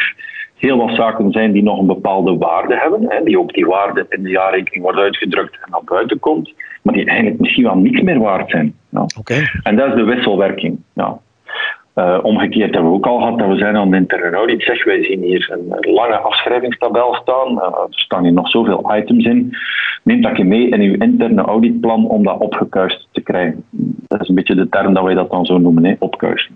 heel 0.61 0.77
wat 0.77 0.95
zaken 0.95 1.33
zijn 1.33 1.53
die 1.53 1.63
nog 1.63 1.79
een 1.79 1.87
bepaalde 1.87 2.37
waarde 2.37 2.77
hebben, 2.77 3.05
hè, 3.09 3.25
die 3.25 3.39
ook 3.39 3.53
die 3.53 3.67
waarde 3.67 4.07
in 4.09 4.23
de 4.23 4.31
jaarrekening 4.31 4.83
wordt 4.83 4.99
uitgedrukt 4.99 5.55
en 5.55 5.71
naar 5.71 5.85
buiten 5.85 6.19
komt, 6.19 6.53
maar 6.83 6.95
die 6.95 7.05
eigenlijk 7.05 7.41
misschien 7.41 7.65
wel 7.65 7.77
niks 7.77 8.01
meer 8.01 8.19
waard 8.19 8.51
zijn. 8.51 8.75
Ja. 8.89 9.07
En 9.63 9.77
dat 9.77 9.89
is 9.89 9.95
de 9.95 10.05
wisselwerking. 10.05 10.79
Ja. 10.95 11.19
Uh, 11.95 12.19
omgekeerd 12.23 12.75
hebben 12.75 12.91
we 12.91 12.97
ook 12.97 13.07
al 13.07 13.19
gehad 13.19 13.39
dat 13.39 13.49
we 13.49 13.57
zijn 13.57 13.77
aan 13.77 13.91
de 13.91 13.97
interne 13.97 14.37
audit. 14.37 14.63
Zeg, 14.63 14.85
wij 14.85 15.05
zien 15.05 15.23
hier 15.23 15.51
een 15.53 15.93
lange 15.93 16.17
afschrijvingstabel 16.17 17.15
staan. 17.15 17.53
Uh, 17.53 17.63
er 17.63 17.87
staan 17.91 18.23
hier 18.23 18.33
nog 18.33 18.49
zoveel 18.49 18.97
items 18.97 19.25
in. 19.25 19.57
Neem 20.03 20.23
dat 20.23 20.37
je 20.37 20.45
mee 20.45 20.69
in 20.69 20.81
uw 20.81 20.95
interne 20.99 21.43
auditplan 21.43 22.09
om 22.09 22.25
dat 22.25 22.39
opgekuist 22.39 23.09
te 23.13 23.21
krijgen. 23.21 23.65
Dat 24.07 24.21
is 24.21 24.29
een 24.29 24.35
beetje 24.35 24.55
de 24.55 24.69
term 24.69 24.95
dat 24.95 25.05
wij 25.05 25.15
dat 25.15 25.31
dan 25.31 25.47
zo 25.47 25.59
noemen, 25.59 25.85
hè, 25.85 25.95
opkuisen. 25.99 26.55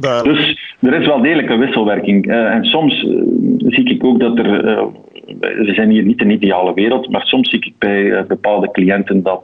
Dus 0.00 0.56
er 0.80 1.00
is 1.00 1.06
wel 1.06 1.20
degelijk 1.20 1.50
een 1.50 1.58
wisselwerking. 1.58 2.26
Uh, 2.26 2.54
en 2.54 2.64
soms 2.64 3.02
uh, 3.02 3.22
zie 3.58 3.90
ik 3.90 4.04
ook 4.04 4.20
dat 4.20 4.38
er. 4.38 4.64
Uh, 4.64 4.84
we 5.38 5.72
zijn 5.74 5.90
hier 5.90 6.02
niet 6.02 6.18
de 6.18 6.24
ideale 6.24 6.74
wereld, 6.74 7.10
maar 7.10 7.26
soms 7.26 7.50
zie 7.50 7.60
ik 7.60 7.72
bij 7.78 8.26
bepaalde 8.26 8.70
cliënten 8.70 9.22
dat, 9.22 9.42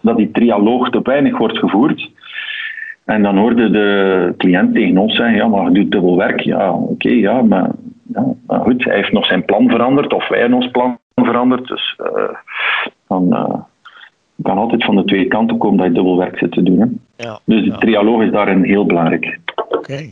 dat 0.00 0.16
die 0.16 0.30
trialoog 0.30 0.90
te 0.90 1.00
weinig 1.02 1.38
wordt 1.38 1.58
gevoerd. 1.58 2.10
En 3.04 3.22
dan 3.22 3.36
hoorde 3.36 3.70
de 3.70 4.34
cliënt 4.36 4.74
tegen 4.74 4.98
ons 4.98 5.16
zeggen: 5.16 5.36
Ja, 5.36 5.46
maar 5.46 5.64
je 5.64 5.70
doet 5.70 5.90
dubbel 5.90 6.16
werk. 6.16 6.40
Ja, 6.40 6.72
oké, 6.72 7.08
ja, 7.08 7.42
maar, 7.42 7.70
ja, 8.14 8.34
goed, 8.48 8.84
hij 8.84 8.96
heeft 8.96 9.12
nog 9.12 9.26
zijn 9.26 9.44
plan 9.44 9.70
veranderd, 9.70 10.12
of 10.12 10.28
wij 10.28 10.40
hebben 10.40 10.58
ons 10.58 10.70
plan 10.70 10.98
veranderd. 11.14 11.68
Dus 11.68 11.96
dan 13.08 13.28
kan 14.42 14.58
altijd 14.58 14.84
van 14.84 14.96
de 14.96 15.04
twee 15.04 15.26
kanten 15.26 15.58
komen 15.58 15.76
dat 15.76 15.86
je 15.86 15.92
dubbel 15.92 16.16
werk 16.16 16.38
zit 16.38 16.52
te 16.52 16.62
doen. 16.62 16.78
Hè. 16.78 16.86
Ja, 17.24 17.40
dus 17.44 17.60
de 17.60 17.70
ja. 17.70 17.76
trialoog 17.76 18.22
is 18.22 18.32
daarin 18.32 18.62
heel 18.62 18.86
belangrijk. 18.86 19.38
Oké. 19.68 20.10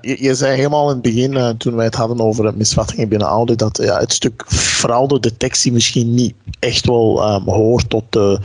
je, 0.00 0.22
je, 0.22 0.34
zei 0.34 0.56
helemaal 0.56 0.88
in 0.88 0.92
het 0.92 1.02
begin, 1.02 1.32
uh, 1.32 1.48
toen 1.48 1.74
wij 1.76 1.84
het 1.84 1.94
hadden 1.94 2.20
over 2.20 2.56
misvattingen 2.56 3.08
binnen 3.08 3.28
audit, 3.28 3.58
dat 3.58 3.80
ja, 3.82 3.98
het 3.98 4.12
stuk 4.12 4.44
fraudedetectie 4.48 5.72
misschien 5.72 6.14
niet 6.14 6.34
echt 6.58 6.86
wel 6.86 7.34
um, 7.34 7.42
hoort 7.54 7.90
tot 7.90 8.04
de, 8.10 8.38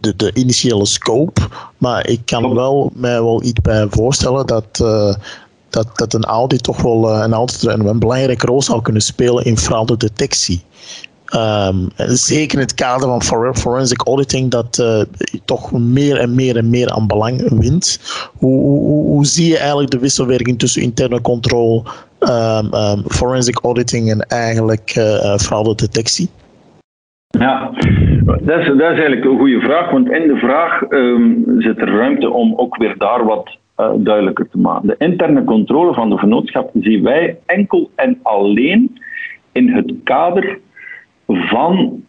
de, 0.00 0.16
de, 0.16 0.30
initiële 0.34 0.86
scope. 0.86 1.40
Maar 1.78 2.08
ik 2.08 2.20
kan 2.24 2.54
wel, 2.54 2.90
mij 2.94 3.22
wel 3.22 3.42
iets 3.42 3.60
bij 3.60 3.86
voorstellen 3.90 4.46
dat, 4.46 4.80
uh, 4.82 5.14
dat, 5.70 5.98
dat 5.98 6.14
een 6.14 6.24
audit 6.24 6.62
toch 6.62 6.82
wel 6.82 7.10
uh, 7.10 7.22
een, 7.22 7.32
auditor 7.32 7.86
een 7.86 7.98
belangrijke 7.98 8.46
rol 8.46 8.62
zou 8.62 8.82
kunnen 8.82 9.02
spelen 9.02 9.44
in 9.44 9.58
fraudedetectie. 9.58 10.62
Um, 11.36 11.88
zeker 12.06 12.58
in 12.58 12.64
het 12.64 12.74
kader 12.74 13.20
van 13.20 13.54
forensic 13.54 14.06
auditing, 14.06 14.50
dat 14.50 14.78
uh, 14.80 15.02
toch 15.44 15.72
meer 15.72 16.16
en 16.16 16.34
meer 16.34 16.56
en 16.56 16.70
meer 16.70 16.90
aan 16.90 17.06
belang 17.06 17.58
wint. 17.58 18.00
Hoe, 18.36 18.60
hoe, 18.60 19.04
hoe 19.04 19.26
zie 19.26 19.48
je 19.48 19.58
eigenlijk 19.58 19.90
de 19.90 19.98
wisselwerking 19.98 20.58
tussen 20.58 20.82
interne 20.82 21.20
controle, 21.20 21.82
um, 22.20 22.74
um, 22.74 23.02
forensic 23.06 23.58
auditing 23.62 24.10
en 24.10 24.20
eigenlijk 24.20 24.94
uh, 24.98 25.36
fraudedetectie? 25.36 26.28
Ja, 27.38 27.70
dat 28.24 28.58
is, 28.58 28.66
dat 28.66 28.76
is 28.76 28.80
eigenlijk 28.80 29.24
een 29.24 29.38
goede 29.38 29.60
vraag, 29.60 29.90
want 29.90 30.10
in 30.10 30.28
de 30.28 30.36
vraag 30.36 30.78
zit 31.58 31.78
er 31.78 31.96
ruimte 31.96 32.30
om 32.30 32.54
ook 32.56 32.76
weer 32.76 32.94
daar 32.98 33.24
wat 33.24 33.58
duidelijker 33.96 34.48
te 34.50 34.58
maken. 34.58 34.86
De 34.86 34.96
interne 34.98 35.44
controle 35.44 35.94
van 35.94 36.10
de 36.10 36.18
vennootschap 36.18 36.70
zien 36.80 37.02
wij 37.02 37.38
enkel 37.46 37.90
en 37.94 38.18
alleen 38.22 38.98
in 39.52 39.68
het 39.68 39.92
kader 40.04 40.58
van 41.36 42.02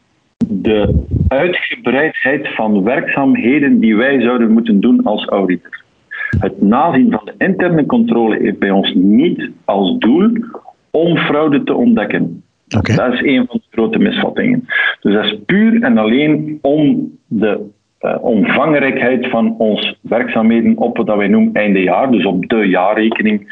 de 0.48 1.04
uitgebreidheid 1.28 2.56
van 2.56 2.84
werkzaamheden 2.84 3.80
die 3.80 3.96
wij 3.96 4.22
zouden 4.22 4.52
moeten 4.52 4.80
doen 4.80 5.04
als 5.04 5.26
auditor. 5.26 5.84
Het 6.40 6.62
nazien 6.62 7.12
van 7.12 7.22
de 7.26 7.34
interne 7.38 7.86
controle 7.86 8.38
heeft 8.38 8.60
bij 8.60 8.72
ons 8.72 8.94
niet 8.94 9.50
als 9.66 9.98
doel 9.98 10.32
om 10.92 11.18
fraude 11.18 11.64
te 11.64 11.74
ontdekken. 11.74 12.44
Okay. 12.78 12.96
Dat 12.96 13.14
is 13.14 13.22
een 13.22 13.46
van 13.48 13.58
de 13.58 13.68
grote 13.72 13.98
misvattingen. 13.98 14.66
Dus 15.02 15.14
dat 15.14 15.24
is 15.24 15.40
puur 15.46 15.84
en 15.84 15.98
alleen 15.98 16.60
om 16.62 17.12
de 17.28 17.60
uh, 18.02 18.16
omvangrijkheid 18.22 19.30
van 19.30 19.56
onze 19.58 19.96
werkzaamheden 20.02 20.78
op 20.78 20.98
wat 20.98 21.18
wij 21.18 21.28
noemen 21.28 21.54
einde 21.54 21.80
jaar, 21.80 22.12
dus 22.12 22.26
op 22.26 22.50
de 22.50 22.68
jaarrekening, 22.68 23.48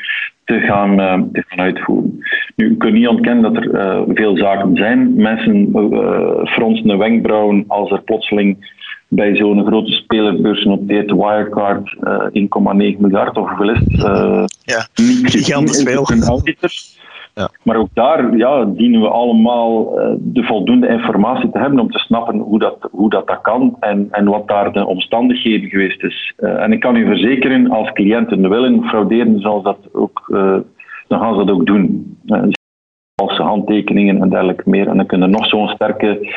te 0.45 0.59
gaan, 0.59 0.99
uh, 0.99 1.21
te 1.31 1.43
gaan 1.47 1.59
uitvoeren. 1.59 2.23
Nu, 2.55 2.71
ik 2.71 2.79
kan 2.79 2.93
niet 2.93 3.07
ontkennen 3.07 3.53
dat 3.53 3.63
er 3.63 3.73
uh, 3.73 4.01
veel 4.13 4.37
zaken 4.37 4.75
zijn. 4.75 5.15
Mensen 5.15 5.69
uh, 5.75 6.45
fronsen 6.45 6.87
de 6.87 6.97
wenkbrauwen 6.97 7.63
als 7.67 7.91
er 7.91 8.01
plotseling 8.01 8.71
bij 9.07 9.35
zo'n 9.35 9.65
grote 9.65 9.91
speler 9.91 10.41
beursgenoteerd 10.41 11.11
Wirecard 11.11 11.95
uh, 12.01 12.93
1,9 12.93 12.99
miljard 12.99 13.37
of 13.37 13.47
hoeveel 13.47 13.69
is 13.69 13.79
het? 13.79 14.57
Ja, 14.63 14.87
niet 14.95 15.31
gigantisch 15.31 15.83
veel. 15.83 16.05
Ja. 17.35 17.49
Maar 17.63 17.75
ook 17.75 17.89
daar 17.93 18.37
ja, 18.37 18.65
dienen 18.65 19.01
we 19.01 19.07
allemaal 19.07 19.99
uh, 19.99 20.15
de 20.19 20.43
voldoende 20.43 20.87
informatie 20.87 21.51
te 21.51 21.59
hebben 21.59 21.79
om 21.79 21.91
te 21.91 21.99
snappen 21.99 22.39
hoe 22.39 22.59
dat, 22.59 22.77
hoe 22.91 23.09
dat, 23.09 23.39
kan 23.41 23.75
en, 23.79 24.07
en 24.11 24.25
wat 24.25 24.47
daar 24.47 24.71
de 24.71 24.85
omstandigheden 24.85 25.69
geweest 25.69 26.03
is. 26.03 26.33
Uh, 26.39 26.61
en 26.61 26.71
ik 26.71 26.79
kan 26.79 26.95
u 26.95 27.05
verzekeren, 27.05 27.71
als 27.71 27.91
cliënten 27.91 28.49
willen 28.49 28.83
frauderen, 28.83 29.39
zal 29.39 29.61
dat 29.61 29.77
ook, 29.91 30.27
uh, 30.27 30.57
dan 31.07 31.19
gaan 31.19 31.39
ze 31.39 31.45
dat 31.45 31.55
ook 31.55 31.65
doen. 31.65 32.17
valse 33.15 33.41
handtekeningen 33.41 34.21
en 34.21 34.29
dergelijke 34.29 34.69
meer. 34.69 34.87
En 34.87 34.97
dan 34.97 35.05
kunnen 35.05 35.29
nog 35.29 35.45
zo'n 35.45 35.67
sterke, 35.67 36.33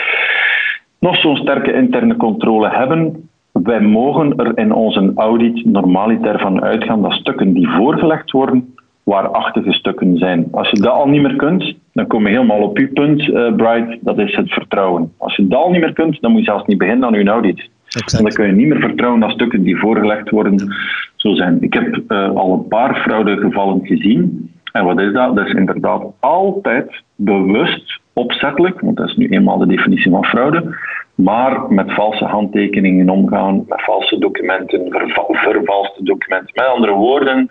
nog 0.99 1.17
zo'n 1.17 1.37
sterke 1.37 1.73
interne 1.73 2.17
controle 2.17 2.69
hebben. 2.69 3.29
Wij 3.53 3.81
mogen 3.81 4.37
er 4.37 4.59
in 4.59 4.73
onze 4.73 5.13
audit 5.15 5.65
normaliter 5.65 6.39
van 6.39 6.63
uitgaan 6.63 7.03
dat 7.03 7.13
stukken 7.13 7.53
die 7.53 7.69
voorgelegd 7.69 8.31
worden 8.31 8.76
waarachtige 9.13 9.73
stukken 9.73 10.19
zijn. 10.19 10.49
Als 10.51 10.71
je 10.71 10.81
dat 10.81 10.93
al 10.93 11.09
niet 11.09 11.23
meer 11.23 11.37
kunt, 11.37 11.75
dan 11.93 12.07
kom 12.07 12.27
je 12.27 12.33
helemaal 12.33 12.63
op 12.63 12.79
uw 12.79 12.93
punt, 12.93 13.21
uh, 13.23 13.55
Bright, 13.55 13.99
dat 14.01 14.19
is 14.19 14.35
het 14.35 14.53
vertrouwen. 14.53 15.13
Als 15.19 15.37
je 15.37 15.47
dat 15.47 15.59
al 15.59 15.71
niet 15.71 15.81
meer 15.81 15.93
kunt, 15.93 16.21
dan 16.21 16.31
moet 16.31 16.41
je 16.41 16.47
zelfs 16.47 16.67
niet 16.67 16.79
beginnen 16.79 17.09
aan 17.09 17.19
je 17.19 17.29
audit. 17.29 17.69
En 18.17 18.23
dan 18.23 18.33
kun 18.33 18.47
je 18.47 18.53
niet 18.53 18.67
meer 18.67 18.81
vertrouwen 18.81 19.21
dat 19.21 19.31
stukken 19.31 19.63
die 19.63 19.79
voorgelegd 19.79 20.31
worden 20.31 20.75
zo 21.17 21.35
zijn. 21.35 21.63
Ik 21.63 21.73
heb 21.73 22.01
uh, 22.09 22.31
al 22.31 22.53
een 22.53 22.69
paar 22.69 22.95
fraudegevallen 22.95 23.87
gezien. 23.87 24.51
En 24.73 24.85
wat 24.85 25.01
is 25.01 25.13
dat? 25.13 25.37
Dat 25.37 25.47
is 25.47 25.53
inderdaad 25.53 26.03
altijd 26.21 27.03
bewust, 27.15 28.01
opzettelijk, 28.13 28.81
want 28.81 28.97
dat 28.97 29.09
is 29.09 29.17
nu 29.17 29.29
eenmaal 29.29 29.59
de 29.59 29.67
definitie 29.67 30.11
van 30.11 30.25
fraude, 30.25 30.77
maar 31.15 31.73
met 31.73 31.93
valse 31.93 32.25
handtekeningen 32.25 33.09
omgaan, 33.09 33.65
met 33.69 33.83
valse 33.83 34.19
documenten, 34.19 34.87
vervalste 35.31 36.03
documenten. 36.03 36.51
Met 36.55 36.67
andere 36.67 36.93
woorden, 36.93 37.51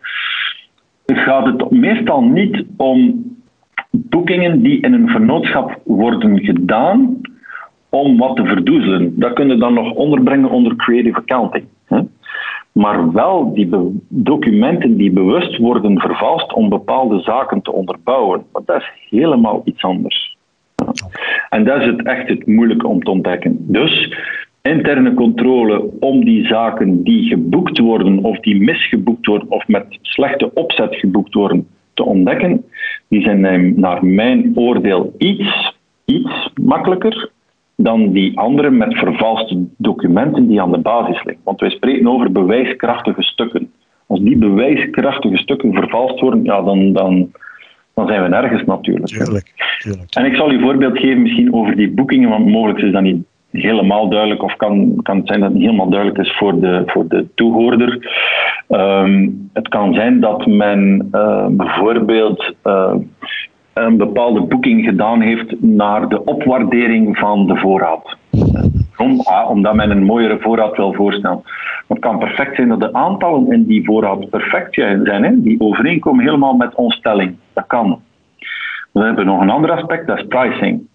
gaat 1.06 1.46
het 1.46 1.72
meestal 1.72 2.22
niet 2.22 2.64
om 2.78 3.24
boekingen 3.92 4.62
die 4.62 4.82
in 4.82 4.94
een 4.94 5.10
vernootschap 5.10 5.80
worden 5.84 6.40
gedaan 6.40 7.22
om 7.90 8.18
wat 8.18 8.36
te 8.36 8.46
verdoezelen. 8.46 9.20
Dat 9.20 9.34
kun 9.34 9.48
je 9.48 9.58
dan 9.58 9.74
nog 9.74 9.94
onderbrengen 9.94 10.50
onder 10.50 10.76
creative 10.76 11.18
accounting. 11.18 11.66
Hè? 11.86 12.00
Maar 12.72 13.12
wel 13.12 13.54
die 13.54 13.70
documenten 14.08 14.98
die 14.98 15.12
bewust 15.12 15.58
worden 15.58 16.00
vervalst 16.00 16.54
om 16.54 16.70
bepaalde 16.70 17.20
zaken 17.20 17.62
te 17.62 17.72
onderbouwen. 17.72 18.44
Want 18.52 18.68
dat 18.68 18.78
is 18.82 18.92
helemaal 19.10 19.62
iets 19.66 19.84
anders. 19.84 20.38
En 21.50 21.64
dat 21.64 21.82
is 21.82 21.86
het 21.86 22.04
echt 22.04 22.30
het 22.30 22.48
moeilijke 22.48 22.88
om 22.88 23.04
te 23.04 23.12
ontdekken. 23.12 23.58
Dus 23.60 24.14
interne 24.66 25.14
controle 25.14 25.90
om 26.00 26.26
die 26.26 26.46
zaken 26.46 27.04
die 27.04 27.28
geboekt 27.28 27.78
worden 27.78 28.24
of 28.24 28.40
die 28.40 28.62
misgeboekt 28.62 29.26
worden 29.26 29.50
of 29.50 29.68
met 29.68 29.86
slechte 30.02 30.54
opzet 30.54 30.96
geboekt 30.96 31.34
worden 31.34 31.68
te 31.94 32.04
ontdekken, 32.04 32.66
die 33.08 33.22
zijn 33.22 33.80
naar 33.80 34.06
mijn 34.06 34.52
oordeel 34.56 35.14
iets, 35.18 35.76
iets 36.06 36.50
makkelijker 36.62 37.30
dan 37.76 38.12
die 38.12 38.38
andere 38.38 38.70
met 38.70 38.98
vervalste 38.98 39.68
documenten 39.78 40.48
die 40.48 40.62
aan 40.62 40.72
de 40.72 40.78
basis 40.78 41.24
liggen. 41.24 41.44
Want 41.44 41.60
wij 41.60 41.70
spreken 41.70 42.08
over 42.08 42.32
bewijskrachtige 42.32 43.24
stukken. 43.24 43.72
Als 44.08 44.20
die 44.20 44.38
bewijskrachtige 44.38 45.38
stukken 45.38 45.74
vervalst 45.74 46.20
worden, 46.20 46.44
ja, 46.44 46.62
dan, 46.62 46.94
dan, 46.94 47.32
dan 47.94 48.08
zijn 48.08 48.22
we 48.22 48.28
nergens 48.28 48.64
natuurlijk. 48.64 49.08
Tuurlijk, 49.08 49.52
En 50.10 50.26
ik 50.26 50.36
zal 50.36 50.52
u 50.52 50.56
een 50.56 50.62
voorbeeld 50.62 50.98
geven 50.98 51.22
misschien 51.22 51.54
over 51.54 51.76
die 51.76 51.92
boekingen, 51.92 52.30
want 52.30 52.46
mogelijk 52.46 52.80
is 52.80 52.92
dat 52.92 53.02
niet 53.02 53.26
helemaal 53.62 54.10
duidelijk, 54.10 54.44
of 54.44 54.56
kan, 54.56 55.00
kan 55.04 55.18
het 55.18 55.28
zijn 55.28 55.40
dat 55.40 55.50
het 55.50 55.58
niet 55.58 55.68
helemaal 55.68 55.90
duidelijk 55.90 56.20
is 56.20 56.38
voor 56.38 56.60
de, 56.60 56.84
voor 56.86 57.08
de 57.08 57.28
toehoorder. 57.36 58.14
Ehm, 58.68 59.30
het 59.54 59.68
kan 59.68 59.94
zijn 59.94 60.20
dat 60.20 60.46
men 60.46 61.10
uh, 61.12 61.46
bijvoorbeeld 61.50 62.54
uh, 62.64 62.94
een 63.74 63.98
bepaalde 63.98 64.42
boeking 64.42 64.86
gedaan 64.86 65.22
heeft 65.22 65.62
naar 65.62 66.10
de 66.10 66.24
opwaardering 66.24 67.18
van 67.18 67.48
de 67.48 67.56
voorraad. 67.56 68.18
Waarom? 68.96 69.20
Ah, 69.20 69.50
omdat 69.50 69.76
men 69.76 69.92
een 69.92 70.04
mooiere 70.04 70.40
voorraad 70.40 70.78
wil 70.78 70.94
voorstellen. 70.94 71.42
het 71.88 72.00
kan 72.00 72.20
perfect 72.20 72.56
zijn 72.56 72.68
dat 72.68 72.80
de 72.80 72.94
aantallen 72.94 73.52
in 73.52 73.66
die 73.66 73.86
voorraad 73.86 74.30
perfect 74.30 74.74
zijn, 74.74 75.24
hè? 75.24 75.42
die 75.42 75.62
overeenkomen 75.62 76.26
helemaal 76.26 76.54
met 76.54 76.76
ons 76.76 76.96
stelling. 76.96 77.36
Dat 77.54 77.68
kan. 77.68 78.00
We 78.92 79.04
hebben 79.04 79.26
nog 79.26 79.42
een 79.42 79.50
ander 79.50 79.72
aspect, 79.72 80.08
dat 80.08 80.18
is 80.18 80.26
pricing 80.28 80.88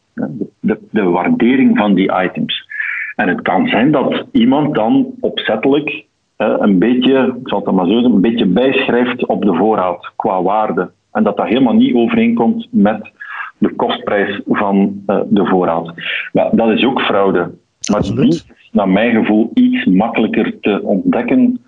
de, 0.60 0.78
de 0.90 1.02
waardering 1.02 1.78
van 1.78 1.94
die 1.94 2.12
items. 2.22 2.68
En 3.16 3.28
het 3.28 3.42
kan 3.42 3.68
zijn 3.68 3.90
dat 3.90 4.26
iemand 4.32 4.74
dan 4.74 5.06
opzettelijk 5.20 6.04
een 6.36 6.78
beetje, 6.78 7.36
ik 7.42 7.48
zal 7.48 7.62
het 7.64 7.74
maar 7.74 7.86
zo 7.86 7.92
zeggen, 7.92 8.12
een 8.12 8.20
beetje 8.20 8.46
bijschrijft 8.46 9.26
op 9.26 9.42
de 9.42 9.54
voorraad 9.54 10.12
qua 10.16 10.42
waarde. 10.42 10.90
En 11.12 11.22
dat 11.22 11.36
dat 11.36 11.46
helemaal 11.46 11.74
niet 11.74 11.94
overeenkomt 11.94 12.68
met 12.70 13.10
de 13.58 13.74
kostprijs 13.74 14.40
van 14.46 15.02
uh, 15.06 15.20
de 15.28 15.46
voorraad. 15.46 15.92
dat 16.32 16.68
is 16.68 16.84
ook 16.84 17.00
fraude. 17.00 17.50
Maar 17.92 18.02
die 18.02 18.26
is 18.26 18.46
naar 18.72 18.88
mijn 18.88 19.14
gevoel 19.14 19.50
iets 19.54 19.84
makkelijker 19.84 20.60
te 20.60 20.82
ontdekken 20.82 21.60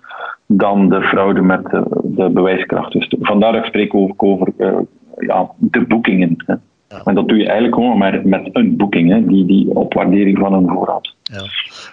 dan 0.45 0.89
de 0.89 1.01
fraude 1.01 1.41
met 1.41 1.63
de, 1.63 1.83
de 2.03 2.29
bewijskracht. 2.29 2.91
Dus 2.91 3.15
vandaar 3.19 3.51
dat 3.51 3.61
ik 3.61 3.67
spreek 3.67 3.95
ook 3.95 4.23
over 4.23 4.53
uh, 4.57 4.77
ja, 5.17 5.49
de 5.57 5.85
boekingen. 5.87 6.61
Hè. 6.93 6.99
En 7.03 7.15
dat 7.15 7.27
doe 7.27 7.37
je 7.37 7.45
eigenlijk 7.45 7.75
gewoon 7.75 7.97
met, 7.97 8.25
met 8.25 8.49
een 8.51 8.77
boeking, 8.77 9.11
hè, 9.11 9.25
die, 9.25 9.45
die 9.45 9.75
opwaardering 9.75 10.37
van 10.37 10.53
een 10.53 10.69
voorraad. 10.69 11.13
Ja. 11.23 11.43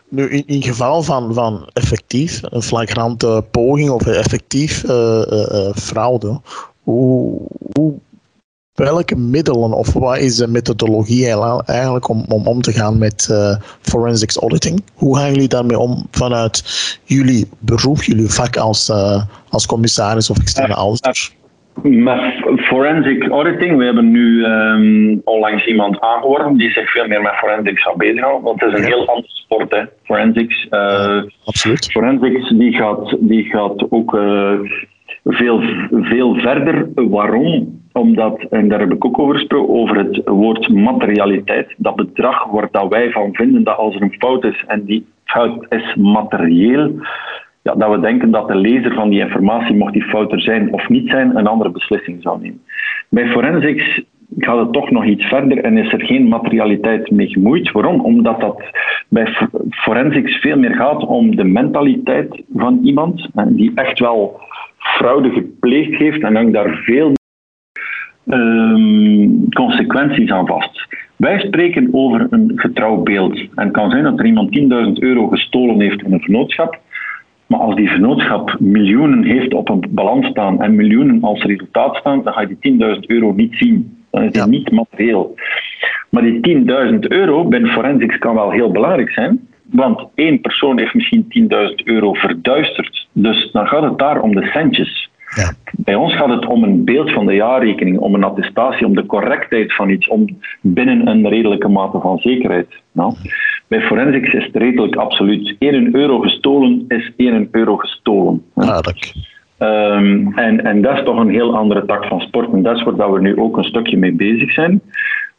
Nu, 0.09 0.29
in, 0.29 0.43
in 0.47 0.63
geval 0.63 1.03
van, 1.03 1.35
van 1.35 1.69
effectief, 1.73 2.41
een 2.43 2.63
flagrante 2.63 3.45
poging 3.51 3.91
of 3.91 4.07
effectief 4.07 4.85
uh, 4.85 5.23
uh, 5.31 5.73
fraude, 5.75 6.41
hoe, 6.83 7.41
hoe, 7.73 7.95
welke 8.75 9.17
middelen 9.17 9.73
of 9.73 9.93
wat 9.93 10.19
is 10.19 10.37
de 10.37 10.47
methodologie 10.47 11.27
eigenlijk 11.65 12.09
om, 12.09 12.25
om 12.29 12.47
om 12.47 12.63
te 12.63 12.73
gaan 12.73 12.99
met 12.99 13.29
uh, 13.31 13.57
forensics 13.81 14.37
auditing? 14.37 14.85
Hoe 14.95 15.17
gaan 15.17 15.31
jullie 15.31 15.49
daarmee 15.49 15.79
om 15.79 16.07
vanuit 16.11 16.63
jullie 17.05 17.49
beroep, 17.59 18.03
jullie 18.03 18.31
vak 18.31 18.57
als, 18.57 18.91
als 19.49 19.67
commissaris 19.67 20.31
of 20.31 20.39
externe 20.39 20.75
auditors? 20.75 21.39
Met 21.83 22.21
forensic 22.57 23.29
auditing, 23.29 23.77
we 23.77 23.85
hebben 23.85 24.11
nu 24.11 24.45
um, 24.45 25.21
onlangs 25.25 25.67
iemand 25.67 26.01
aangeworven 26.01 26.57
die 26.57 26.71
zich 26.71 26.91
veel 26.91 27.07
meer 27.07 27.23
met 27.23 27.35
forensics 27.35 27.83
gaat 27.83 27.97
bezighouden, 27.97 28.43
want 28.43 28.61
het 28.61 28.73
is 28.73 28.79
een 28.79 28.87
heel 28.87 29.07
andere 29.07 29.29
sport, 29.29 29.71
hè, 29.71 29.83
forensics. 30.03 30.67
Uh, 30.71 31.23
Absoluut. 31.45 31.91
Forensics 31.91 32.49
die 32.49 32.73
gaat, 32.73 33.17
die 33.21 33.45
gaat 33.45 33.91
ook 33.91 34.15
uh, 34.15 34.59
veel, 35.25 35.63
veel 35.91 36.35
verder. 36.35 36.89
Waarom? 36.95 37.81
Omdat, 37.93 38.47
en 38.51 38.69
daar 38.69 38.81
heb 38.81 38.93
ik 38.93 39.05
ook 39.05 39.19
over 39.19 39.35
gesproken, 39.35 39.75
over 39.75 39.97
het 39.97 40.21
woord 40.25 40.69
materialiteit. 40.69 41.75
Dat 41.77 41.97
bedrag 41.97 42.45
waar 42.45 42.69
dat 42.71 42.89
wij 42.89 43.11
van 43.11 43.35
vinden 43.35 43.65
dat 43.65 43.77
als 43.77 43.95
er 43.95 44.03
een 44.03 44.17
fout 44.19 44.45
is 44.45 44.65
en 44.67 44.85
die 44.85 45.07
fout 45.25 45.67
is 45.69 45.95
materieel, 45.95 46.93
ja, 47.63 47.75
dat 47.75 47.91
we 47.91 48.01
denken 48.01 48.31
dat 48.31 48.49
de 48.49 48.55
lezer 48.55 48.95
van 48.95 49.11
die 49.11 49.21
informatie, 49.21 49.77
mocht 49.77 49.93
die 49.93 50.05
fout 50.05 50.33
er 50.33 50.41
zijn 50.41 50.73
of 50.73 50.89
niet 50.89 51.09
zijn, 51.09 51.37
een 51.37 51.47
andere 51.47 51.71
beslissing 51.71 52.23
zou 52.23 52.41
nemen. 52.41 52.63
Bij 53.09 53.29
forensics 53.29 54.03
gaat 54.39 54.59
het 54.59 54.73
toch 54.73 54.91
nog 54.91 55.05
iets 55.05 55.25
verder 55.25 55.59
en 55.65 55.77
is 55.77 55.93
er 55.93 56.05
geen 56.05 56.29
materialiteit 56.29 57.11
mee 57.11 57.29
gemoeid. 57.29 57.71
Waarom? 57.71 58.01
Omdat 58.01 58.41
dat 58.41 58.63
bij 59.09 59.27
forensics 59.71 60.37
veel 60.37 60.59
meer 60.59 60.75
gaat 60.75 61.05
om 61.05 61.37
de 61.37 61.45
mentaliteit 61.45 62.43
van 62.55 62.81
iemand, 62.83 63.29
die 63.49 63.73
echt 63.75 63.99
wel 63.99 64.41
fraude 64.79 65.31
gepleegd 65.31 65.95
heeft 65.95 66.23
en 66.23 66.35
dan 66.35 66.53
daar 66.53 66.81
veel 66.85 67.13
um, 68.27 69.53
consequenties 69.53 70.31
aan 70.31 70.47
vast. 70.47 70.87
Wij 71.17 71.39
spreken 71.39 71.89
over 71.93 72.27
een 72.31 72.53
getrouw 72.55 72.97
beeld. 72.97 73.39
En 73.39 73.65
het 73.65 73.73
kan 73.73 73.91
zijn 73.91 74.03
dat 74.03 74.19
er 74.19 74.27
iemand 74.27 74.59
10.000 74.59 74.67
euro 74.93 75.29
gestolen 75.29 75.81
heeft 75.81 76.03
in 76.03 76.13
een 76.13 76.21
vernootschap. 76.21 76.81
Maar 77.51 77.61
als 77.61 77.75
die 77.75 77.89
vennootschap 77.89 78.57
miljoenen 78.59 79.25
heeft 79.25 79.55
op 79.55 79.69
een 79.69 79.85
balans 79.91 80.27
staan 80.27 80.63
en 80.63 80.75
miljoenen 80.75 81.23
als 81.23 81.43
resultaat 81.43 81.97
staan, 81.97 82.23
dan 82.23 82.33
ga 82.33 82.41
je 82.41 82.57
die 82.61 82.79
10.000 82.95 83.01
euro 83.07 83.33
niet 83.33 83.55
zien. 83.55 84.05
Dan 84.11 84.23
is 84.23 84.33
die 84.33 84.47
niet 84.47 84.71
materieel. 84.71 85.35
Maar 86.11 86.23
die 86.23 86.65
10.000 86.93 86.99
euro 86.99 87.45
bij 87.45 87.65
forensics 87.65 88.19
kan 88.19 88.35
wel 88.35 88.51
heel 88.51 88.71
belangrijk 88.71 89.11
zijn, 89.11 89.49
want 89.71 90.07
één 90.15 90.41
persoon 90.41 90.79
heeft 90.79 90.95
misschien 90.95 91.49
10.000 91.69 91.75
euro 91.85 92.13
verduisterd. 92.13 93.09
Dus 93.13 93.51
dan 93.53 93.67
gaat 93.67 93.83
het 93.83 93.99
daar 93.99 94.21
om 94.21 94.35
de 94.35 94.47
centjes. 94.47 95.10
Ja. 95.35 95.53
Bij 95.73 95.95
ons 95.95 96.17
gaat 96.17 96.29
het 96.29 96.47
om 96.47 96.63
een 96.63 96.85
beeld 96.85 97.11
van 97.11 97.27
de 97.27 97.35
jaarrekening, 97.35 97.99
om 97.99 98.15
een 98.15 98.25
attestatie, 98.25 98.87
om 98.87 98.95
de 98.95 99.07
correctheid 99.07 99.75
van 99.75 99.89
iets, 99.89 100.09
om 100.09 100.39
binnen 100.61 101.07
een 101.07 101.29
redelijke 101.29 101.69
mate 101.69 102.01
van 102.01 102.19
zekerheid. 102.19 102.69
Nou, 102.93 103.15
bij 103.67 103.81
forensics 103.81 104.33
is 104.33 104.45
het 104.45 104.57
redelijk 104.57 104.97
absoluut. 104.97 105.57
1 105.59 105.95
euro 105.95 106.19
gestolen 106.19 106.85
is 106.89 107.13
1 107.17 107.49
euro 107.51 107.77
gestolen. 107.77 108.45
Um, 109.59 110.33
en, 110.39 110.65
en 110.65 110.83
dat 110.83 110.99
is 110.99 111.05
toch 111.05 111.19
een 111.19 111.31
heel 111.31 111.57
andere 111.57 111.87
tak 111.87 112.05
van 112.05 112.21
sport. 112.21 112.53
En 112.53 112.63
dat 112.63 112.77
is 112.77 112.83
waar 112.83 113.13
we 113.13 113.21
nu 113.21 113.37
ook 113.37 113.57
een 113.57 113.65
stukje 113.65 113.97
mee 113.97 114.13
bezig 114.13 114.53
zijn. 114.53 114.81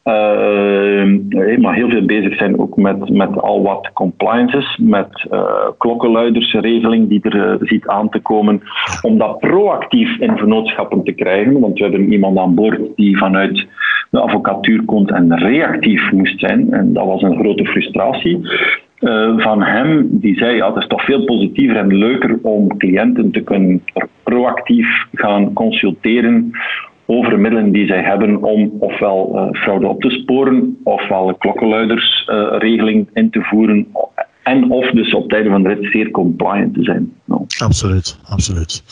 Uh, 0.04 1.58
maar 1.58 1.76
heel 1.76 1.90
veel 1.90 2.06
bezig 2.06 2.36
zijn 2.36 2.60
ook 2.60 2.78
met, 2.78 3.10
met 3.10 3.42
al 3.42 3.62
wat 3.62 3.90
compliances, 3.94 4.78
met 4.82 5.28
uh, 5.32 5.44
klokkenluidersregeling 5.78 7.10
die 7.10 7.22
er 7.22 7.36
uh, 7.36 7.68
ziet 7.68 7.88
aan 7.88 8.10
te 8.10 8.20
komen, 8.20 8.62
om 9.02 9.18
dat 9.18 9.40
proactief 9.40 10.20
in 10.20 10.38
vernootschappen 10.38 11.04
te 11.04 11.12
krijgen. 11.12 11.60
Want 11.60 11.78
we 11.78 11.84
hebben 11.84 12.12
iemand 12.12 12.38
aan 12.38 12.56
boord 12.56 12.80
die 12.96 13.18
vanuit 13.18 13.68
de 14.10 14.20
advocatuur 14.20 14.84
komt 14.86 15.12
en 15.12 15.38
reactief 15.38 16.12
moest 16.12 16.40
zijn. 16.40 16.74
En 16.74 16.94
dat 16.94 17.06
was 17.06 17.22
een 17.22 17.40
grote 17.40 17.66
frustratie. 17.66 18.40
van 19.38 19.62
hem, 19.64 20.08
die 20.12 20.38
zei, 20.38 20.56
ja, 20.56 20.68
het 20.68 20.82
is 20.82 20.88
toch 20.88 21.04
veel 21.04 21.24
positiever 21.24 21.76
en 21.76 21.98
leuker 21.98 22.40
om 22.42 22.78
cliënten 22.78 23.32
te 23.32 23.42
kunnen 23.42 23.84
proactief 24.24 25.06
gaan 25.14 25.54
consulteren 25.54 26.52
over 27.06 27.40
middelen 27.40 27.72
die 27.72 27.88
zij 27.88 28.04
hebben 28.04 28.44
om 28.44 28.72
ofwel 28.80 29.32
uh, 29.36 29.62
fraude 29.62 29.88
op 29.88 30.02
te 30.02 30.10
sporen, 30.10 30.78
ofwel 30.84 31.28
een 31.28 31.38
klokkenluidersregeling 31.38 33.08
uh, 33.08 33.12
in 33.14 33.30
te 33.30 33.42
voeren, 33.42 33.88
en 34.44 34.72
of 34.72 34.90
dus 34.90 35.14
op 35.14 35.30
tijden 35.30 35.52
van 35.52 35.64
de 35.64 35.70
rit 35.70 35.92
zeer 35.92 36.12
compliant 36.12 36.74
te 36.74 36.84
zijn. 36.84 37.14
No. 37.26 37.46
Absoluut, 37.58 38.20
absoluut. 38.24 38.84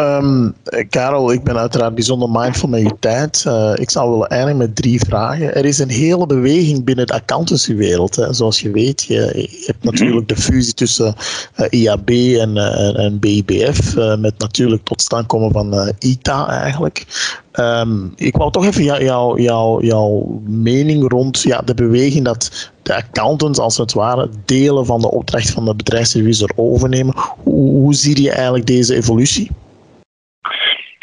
Um, 0.00 0.54
Karel, 0.88 1.32
ik 1.32 1.44
ben 1.44 1.56
uiteraard 1.56 1.94
bijzonder 1.94 2.30
mindful 2.30 2.68
met 2.68 2.80
je 2.80 2.96
tijd. 3.00 3.44
Uh, 3.46 3.72
ik 3.74 3.90
zou 3.90 4.10
willen 4.10 4.28
eindigen 4.28 4.56
met 4.56 4.76
drie 4.76 5.00
vragen. 5.00 5.54
Er 5.54 5.64
is 5.64 5.78
een 5.78 5.90
hele 5.90 6.26
beweging 6.26 6.84
binnen 6.84 7.06
de 7.06 7.12
accountancywereld. 7.12 8.16
Hè. 8.16 8.32
Zoals 8.32 8.60
je 8.60 8.70
weet, 8.70 9.02
je, 9.02 9.48
hebt 9.66 9.84
natuurlijk 9.84 10.28
de 10.28 10.36
fusie 10.36 10.74
tussen 10.74 11.14
uh, 11.56 11.66
IAB 11.70 12.08
en, 12.08 12.56
uh, 12.56 12.98
en 12.98 13.18
BIBF, 13.18 13.94
met 14.18 14.38
natuurlijk 14.38 14.84
tot 14.84 15.02
stand 15.02 15.26
komen 15.26 15.52
van 15.52 15.94
ITA 15.98 16.48
eigenlijk. 16.48 17.06
Um, 17.52 18.12
ik 18.16 18.36
wou 18.36 18.52
toch 18.52 18.64
even 18.64 18.84
jouw 18.84 19.38
jou, 19.38 19.84
jou, 19.84 20.24
mening 20.46 21.10
rond 21.10 21.40
ja, 21.40 21.60
de 21.60 21.74
beweging 21.74 22.24
dat 22.24 22.70
de 22.82 22.94
accountants 22.94 23.58
als 23.58 23.76
het 23.76 23.92
ware 23.92 24.28
delen 24.44 24.86
van 24.86 25.00
de 25.00 25.10
opdracht 25.10 25.50
van 25.50 25.64
de 25.64 25.74
bedrijfsrevisor 25.74 26.50
overnemen. 26.56 27.14
Hoe, 27.42 27.70
hoe 27.70 27.94
zie 27.94 28.22
je 28.22 28.30
eigenlijk 28.30 28.66
deze 28.66 28.94
evolutie? 28.94 29.50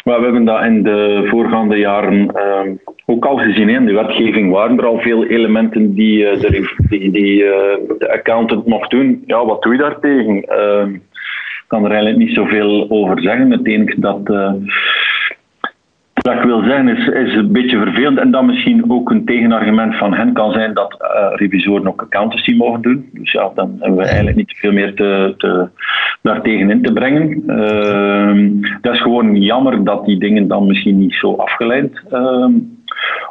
Maar 0.03 0.17
we 0.17 0.23
hebben 0.23 0.45
dat 0.45 0.63
in 0.63 0.83
de 0.83 1.27
voorgaande 1.29 1.77
jaren 1.77 2.31
uh, 2.35 2.71
ook 3.05 3.25
al 3.25 3.37
gezien. 3.37 3.69
In 3.69 3.85
de 3.85 3.93
wetgeving 3.93 4.51
waren 4.51 4.77
er 4.77 4.85
al 4.85 4.99
veel 4.99 5.25
elementen 5.25 5.93
die, 5.93 6.17
uh, 6.17 6.41
de, 6.41 6.75
die, 6.89 7.11
die 7.11 7.43
uh, 7.43 7.51
de 7.97 8.11
accountant 8.11 8.65
mocht 8.65 8.91
doen. 8.91 9.23
Ja, 9.25 9.45
wat 9.45 9.61
doe 9.61 9.73
je 9.73 9.79
daartegen? 9.79 10.41
Ehm, 10.41 10.93
ik 10.93 11.63
kan 11.67 11.83
er 11.83 11.91
eigenlijk 11.91 12.19
niet 12.19 12.35
zoveel 12.35 12.85
over 12.89 13.21
zeggen. 13.21 13.51
Het 13.51 13.67
enige 13.67 13.99
dat 13.99 14.29
eh, 14.29 14.53
ik 16.13 16.43
wil 16.43 16.63
zeggen 16.63 16.87
is, 16.87 17.07
is 17.07 17.35
een 17.35 17.51
beetje 17.51 17.77
vervelend 17.77 18.17
en 18.17 18.31
dat 18.31 18.43
misschien 18.43 18.91
ook 18.91 19.09
een 19.09 19.25
tegenargument 19.25 19.95
van 19.95 20.13
hen 20.13 20.33
kan 20.33 20.51
zijn 20.51 20.73
dat 20.73 20.95
revisoren 21.35 21.87
ook 21.87 22.01
accountancy 22.01 22.55
mogen 22.55 22.81
doen. 22.81 23.09
Dus 23.13 23.31
ja, 23.31 23.51
dan 23.55 23.75
hebben 23.79 23.97
we 23.97 24.05
eigenlijk 24.05 24.35
niet 24.35 24.57
veel 24.57 24.71
meer 24.71 24.93
te, 24.93 25.33
te, 25.37 25.69
daartegen 26.23 26.69
in 26.69 26.81
te 26.81 26.93
brengen. 26.93 27.43
Uh, 27.47 28.61
dat 28.81 28.93
is 28.93 29.01
gewoon 29.01 29.41
jammer 29.41 29.83
dat 29.83 30.05
die 30.05 30.19
dingen 30.19 30.47
dan 30.47 30.67
misschien 30.67 30.97
niet 30.97 31.13
zo 31.13 31.35
afgeleid 31.35 32.01
uh, 32.11 32.47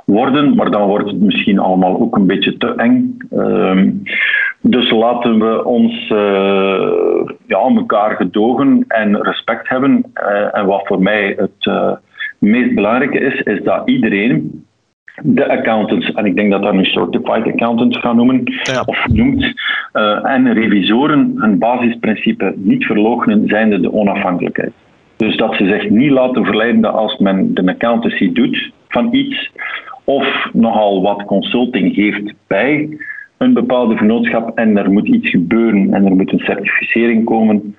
worden, 0.05 0.55
maar 0.55 0.71
dan 0.71 0.89
wordt 0.89 1.11
het 1.11 1.21
misschien 1.21 1.59
allemaal 1.59 2.01
ook 2.01 2.17
een 2.17 2.27
beetje 2.27 2.57
te 2.57 2.75
eng. 2.75 3.17
Ehm, 3.31 3.91
dus 4.61 4.91
laten 4.91 5.39
we 5.39 5.65
ons 5.65 6.11
uh, 6.11 7.29
ja, 7.47 7.59
elkaar 7.59 8.17
gedogen 8.17 8.85
en 8.89 9.23
respect 9.23 9.69
hebben. 9.69 10.05
Uh, 10.15 10.57
en 10.57 10.67
wat 10.67 10.87
voor 10.87 11.03
mij 11.03 11.37
het 11.39 11.93
meest 12.39 12.75
belangrijke 12.75 13.19
is, 13.19 13.41
is 13.41 13.63
dat 13.63 13.83
iedereen, 13.89 14.65
de 15.23 15.49
accountants, 15.49 16.13
en 16.13 16.25
ik 16.25 16.37
denk 16.37 16.51
dat 16.51 16.63
dat 16.63 16.73
nu 16.73 16.85
certified 16.85 17.47
accountants 17.47 17.99
gaan 17.99 18.17
noemen, 18.17 18.43
of 18.85 19.07
noemt, 19.07 19.43
uh, 19.93 20.31
en 20.31 20.53
revisoren 20.53 21.35
een 21.37 21.59
basisprincipe 21.59 22.55
niet 22.57 22.85
verloochenen, 22.85 23.47
zijnde 23.47 23.81
de 23.81 23.93
onafhankelijkheid. 23.93 24.73
Dus 25.17 25.37
dat 25.37 25.55
ze 25.55 25.67
zich 25.67 25.91
niet 25.91 26.11
laten 26.11 26.45
verleiden 26.45 26.81
dat 26.81 26.95
als 26.95 27.19
men 27.19 27.55
de 27.55 27.67
accountancy 27.67 28.33
doet 28.33 28.73
van 28.89 29.15
iets, 29.15 29.51
of 30.05 30.49
nogal 30.53 31.03
wat 31.03 31.25
consulting 31.25 31.95
geeft 31.95 32.35
bij 32.47 32.99
een 33.39 33.53
bepaalde 33.53 33.97
vennootschap 33.97 34.59
en 34.59 34.77
er 34.77 34.91
moet 34.91 35.09
iets 35.09 35.31
gebeuren 35.31 35.95
en 35.95 36.05
er 36.05 36.17
moet 36.17 36.33
een 36.33 36.39
certificering 36.39 37.25
komen, 37.25 37.77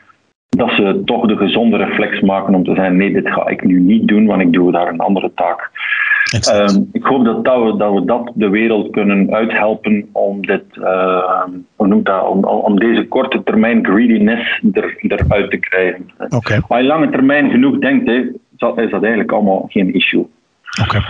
dat 0.49 0.71
ze 0.71 1.01
toch 1.05 1.27
de 1.27 1.37
gezonde 1.37 1.77
reflex 1.77 2.21
maken 2.21 2.55
om 2.55 2.63
te 2.63 2.75
zeggen: 2.75 2.97
nee, 2.97 3.13
dit 3.13 3.31
ga 3.31 3.47
ik 3.47 3.63
nu 3.63 3.79
niet 3.79 4.07
doen, 4.07 4.25
want 4.25 4.41
ik 4.41 4.53
doe 4.53 4.71
daar 4.71 4.87
een 4.87 4.99
andere 4.99 5.31
taak. 5.35 5.69
Um, 6.33 6.89
ik 6.91 7.03
hoop 7.03 7.25
dat, 7.25 7.45
dat, 7.45 7.63
we, 7.63 7.77
dat 7.77 7.93
we 7.93 8.05
dat 8.05 8.31
de 8.35 8.49
wereld 8.49 8.91
kunnen 8.91 9.33
uithelpen 9.33 10.09
om, 10.11 10.45
dit, 10.45 10.63
uh, 10.75 11.43
hoe 11.75 11.87
noemt 11.87 12.05
dat, 12.05 12.27
om, 12.27 12.45
om 12.45 12.79
deze 12.79 13.07
korte 13.07 13.43
termijn 13.43 13.85
greediness 13.85 14.61
er, 14.71 14.95
eruit 14.99 15.51
te 15.51 15.57
krijgen. 15.57 16.11
Okay. 16.29 16.61
Als 16.67 16.79
je 16.79 16.85
lange 16.85 17.09
termijn 17.09 17.51
genoeg 17.51 17.79
denkt, 17.79 18.09
is 18.09 18.25
dat 18.57 18.77
eigenlijk 18.77 19.31
allemaal 19.31 19.65
geen 19.67 19.93
issue. 19.93 20.27
Oké, 20.81 20.81
okay. 20.81 21.01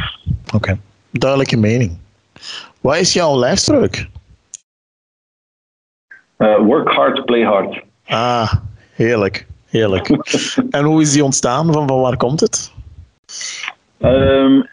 okay. 0.56 0.78
duidelijke 1.12 1.58
mening. 1.58 1.98
Wat 2.82 2.98
is 2.98 3.14
jouw 3.14 3.40
lijfspreuk? 3.40 4.08
Uh, 6.38 6.58
work 6.58 6.90
hard, 6.90 7.26
play 7.26 7.44
hard. 7.44 7.82
Ah, 8.06 8.54
Heerlijk, 8.96 9.48
heerlijk. 9.70 10.10
en 10.70 10.84
hoe 10.84 11.02
is 11.02 11.12
die 11.12 11.24
ontstaan? 11.24 11.74
Van, 11.74 11.88
van 11.88 12.00
waar 12.00 12.18
komt 12.18 12.40
het? 12.40 12.74
Um, 14.06 14.64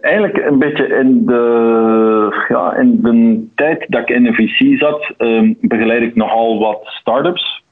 eigenlijk 0.00 0.36
een 0.36 0.58
beetje 0.58 0.86
in 0.86 1.26
de, 1.26 2.44
ja, 2.48 2.76
in 2.76 3.00
de 3.02 3.44
tijd 3.54 3.84
dat 3.88 4.00
ik 4.00 4.08
in 4.08 4.22
de 4.22 4.32
VC 4.32 4.78
zat, 4.78 5.14
um, 5.18 5.56
begeleid 5.60 6.02
ik 6.02 6.14
nogal 6.14 6.58
wat 6.58 6.80
start-ups. 6.84 7.62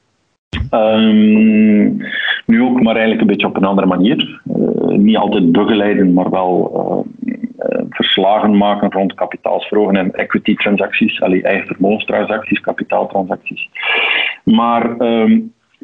Um, 0.71 1.97
nu 2.45 2.61
ook, 2.61 2.81
maar 2.81 2.93
eigenlijk 2.93 3.21
een 3.21 3.27
beetje 3.27 3.47
op 3.47 3.55
een 3.55 3.65
andere 3.65 3.87
manier. 3.87 4.41
Uh, 4.45 4.97
niet 4.97 5.17
altijd 5.17 5.51
begeleiden, 5.51 6.13
maar 6.13 6.29
wel 6.29 6.71
uh, 7.25 7.81
verslagen 7.89 8.57
maken 8.57 8.91
rond 8.91 9.13
kapitaalsvragen 9.13 9.95
en 9.95 10.11
equity 10.11 10.55
transacties, 10.55 11.21
allee, 11.21 11.43
eigen 11.43 11.67
vermogenstransacties, 11.67 12.59
kapitaaltransacties. 12.59 13.69
Maar 14.43 14.97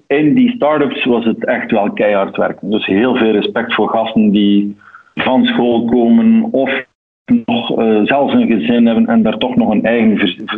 in 0.07 0.33
die 0.33 0.51
start-ups 0.55 1.05
was 1.05 1.25
het 1.25 1.45
echt 1.45 1.71
wel 1.71 1.91
keihard 1.91 2.37
werken. 2.37 2.69
Dus 2.69 2.85
heel 2.85 3.15
veel 3.15 3.31
respect 3.31 3.73
voor 3.73 3.89
gasten 3.89 4.31
die 4.31 4.77
van 5.21 5.45
school 5.45 5.85
komen 5.85 6.43
of 6.51 6.87
nog 7.45 7.79
uh, 7.79 7.99
zelfs 8.03 8.33
een 8.33 8.47
gezin 8.47 8.85
hebben 8.85 9.07
en 9.07 9.23
daar 9.23 9.37
toch 9.37 9.55
nog 9.55 9.69
een 9.69 9.83
eigen 9.83 10.11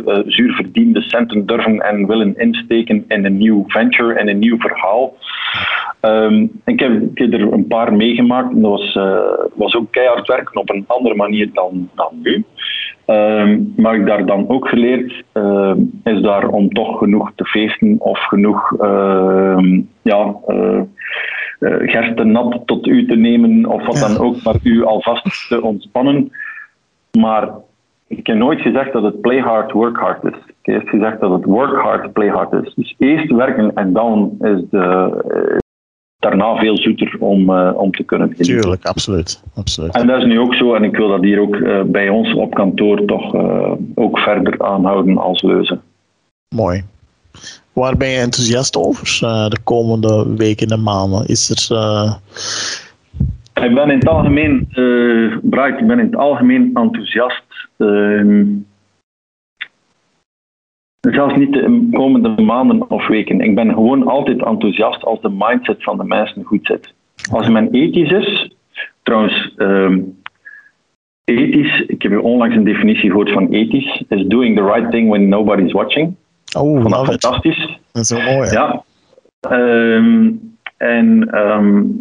uh, 0.06 0.18
zuur 0.26 0.54
verdiende 0.54 1.00
centen 1.00 1.46
durven 1.46 1.80
en 1.80 2.06
willen 2.06 2.38
insteken 2.38 3.04
in 3.08 3.24
een 3.24 3.36
nieuw 3.36 3.64
venture 3.66 4.14
en 4.14 4.28
een 4.28 4.38
nieuw 4.38 4.58
verhaal. 4.58 5.16
Um, 6.00 6.50
ik, 6.64 6.80
heb, 6.80 7.02
ik, 7.14 7.32
er 7.32 7.52
een 7.52 7.66
paar 7.66 7.92
meegemaakt 7.92 8.54
en 8.54 8.60
dat 8.60 8.70
was, 8.70 8.94
uh, 8.94 9.18
was 9.54 9.74
ook 9.74 9.92
keihard 9.92 10.26
werken 10.26 10.60
op 10.60 10.70
een 10.70 10.84
andere 10.86 11.14
manier 11.14 11.50
dan, 11.52 11.90
dan 11.94 12.10
nu. 12.22 12.44
Um, 13.06 13.72
maar 13.76 13.94
ik 13.94 14.06
daar 14.06 14.26
dan 14.26 14.48
ook 14.48 14.68
geleerd 14.68 15.22
uh, 15.34 15.72
is 16.04 16.20
daar 16.20 16.48
om 16.48 16.68
toch 16.68 16.98
genoeg 16.98 17.32
te 17.34 17.44
feesten 17.44 17.96
of 17.98 18.18
genoeg 18.18 18.76
ja, 20.02 20.34
uh, 21.62 21.90
gersten 21.90 22.32
nat 22.32 22.62
tot 22.64 22.86
u 22.86 23.06
te 23.06 23.16
nemen 23.16 23.66
of 23.66 23.86
wat 23.86 23.98
dan 23.98 24.18
ook, 24.18 24.42
maar 24.42 24.56
u 24.62 24.84
alvast 24.84 25.48
te 25.48 25.62
ontspannen. 25.62 26.32
Maar 27.18 27.48
ik 28.06 28.26
heb 28.26 28.36
nooit 28.36 28.60
gezegd 28.60 28.92
dat 28.92 29.02
het 29.02 29.20
play 29.20 29.38
hard, 29.38 29.72
work 29.72 29.96
hard 29.96 30.24
is. 30.24 30.38
Ik 30.62 30.74
heb 30.74 30.88
gezegd 30.88 31.20
dat 31.20 31.30
het 31.30 31.44
work 31.44 31.80
hard, 31.80 32.12
play 32.12 32.28
hard 32.28 32.52
is. 32.52 32.74
Dus 32.74 32.94
eerst 32.98 33.30
werken 33.30 33.74
en 33.74 33.92
dan 33.92 34.36
is 34.40 34.60
de, 34.70 35.60
daarna 36.18 36.56
veel 36.56 36.76
zoeter 36.76 37.16
om, 37.18 37.50
uh, 37.50 37.72
om 37.74 37.90
te 37.90 38.02
kunnen 38.02 38.28
genieten. 38.28 38.60
Tuurlijk, 38.60 38.84
absoluut, 38.84 39.42
absoluut. 39.54 39.94
En 39.94 40.06
dat 40.06 40.18
is 40.18 40.24
nu 40.24 40.40
ook 40.40 40.54
zo, 40.54 40.74
en 40.74 40.84
ik 40.84 40.96
wil 40.96 41.08
dat 41.08 41.22
hier 41.22 41.40
ook 41.40 41.56
uh, 41.56 41.82
bij 41.82 42.08
ons 42.08 42.34
op 42.34 42.54
kantoor 42.54 43.04
toch 43.04 43.34
uh, 43.34 43.72
ook 43.94 44.18
verder 44.18 44.62
aanhouden 44.62 45.18
als 45.18 45.42
leuze. 45.42 45.78
Mooi. 46.54 46.82
Waar 47.72 47.96
ben 47.96 48.08
je 48.08 48.18
enthousiast 48.18 48.76
over 48.76 49.04
de 49.50 49.58
komende 49.64 50.34
weken 50.36 50.68
en 50.68 50.82
maanden? 50.82 51.26
Is 51.26 51.68
er... 51.68 52.18
Ik 53.64 53.74
ben 53.74 53.90
in 53.90 53.98
het 53.98 54.08
algemeen, 54.08 54.68
Bright, 55.42 55.80
ik 55.80 55.86
ben 55.86 55.98
in 55.98 56.06
het 56.06 56.16
algemeen 56.16 56.70
enthousiast. 56.74 57.44
Ehm, 57.76 58.44
Zelfs 61.10 61.36
niet 61.36 61.52
de 61.52 61.88
komende 61.92 62.42
maanden 62.42 62.90
of 62.90 63.06
weken. 63.06 63.40
Ik 63.40 63.54
ben 63.54 63.72
gewoon 63.72 64.06
altijd 64.06 64.44
enthousiast 64.44 65.04
als 65.04 65.20
de 65.20 65.30
mindset 65.30 65.82
van 65.82 65.96
de 65.96 66.04
mensen 66.04 66.44
goed 66.44 66.66
zit. 66.66 66.94
Als 67.30 67.48
men 67.48 67.70
ethisch 67.70 68.10
is, 68.10 68.56
trouwens, 69.02 69.52
um, 69.56 70.22
ethisch, 71.24 71.80
ik 71.86 72.02
heb 72.02 72.20
onlangs 72.20 72.56
een 72.56 72.64
definitie 72.64 73.10
gehoord 73.10 73.30
van 73.30 73.48
ethisch, 73.48 74.04
is 74.08 74.26
doing 74.26 74.56
the 74.56 74.64
right 74.64 74.90
thing 74.90 75.08
when 75.08 75.28
nobody's 75.28 75.72
watching. 75.72 76.14
Oh, 76.58 76.84
dat 76.84 77.04
fantastisch. 77.04 77.78
Dat 77.92 78.02
is 78.02 78.10
wel 78.10 78.34
mooi. 78.34 78.50
Ja. 78.50 78.84
Um, 79.50 80.56
en, 80.76 81.38
um, 81.38 82.00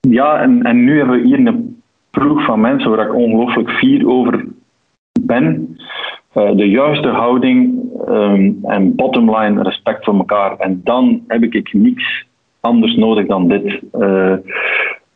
ja, 0.00 0.40
en, 0.40 0.62
en 0.62 0.84
nu 0.84 0.98
hebben 0.98 1.20
we 1.20 1.26
hier 1.26 1.46
een 1.46 1.82
ploeg 2.10 2.44
van 2.44 2.60
mensen 2.60 2.90
waar 2.90 3.06
ik 3.06 3.14
ongelooflijk 3.14 3.70
fier 3.70 4.08
over 4.08 4.44
ben. 5.20 5.78
de 6.32 6.68
juiste 6.68 7.08
houding 7.08 7.78
ehm, 8.06 8.52
en 8.62 8.94
bottomline 8.94 9.62
respect 9.62 10.04
voor 10.04 10.14
elkaar. 10.14 10.56
En 10.58 10.80
dan 10.84 11.24
heb 11.26 11.42
ik 11.42 11.72
niets 11.72 12.24
anders 12.60 12.96
nodig 12.96 13.26
dan 13.26 13.48
dit. 13.48 13.80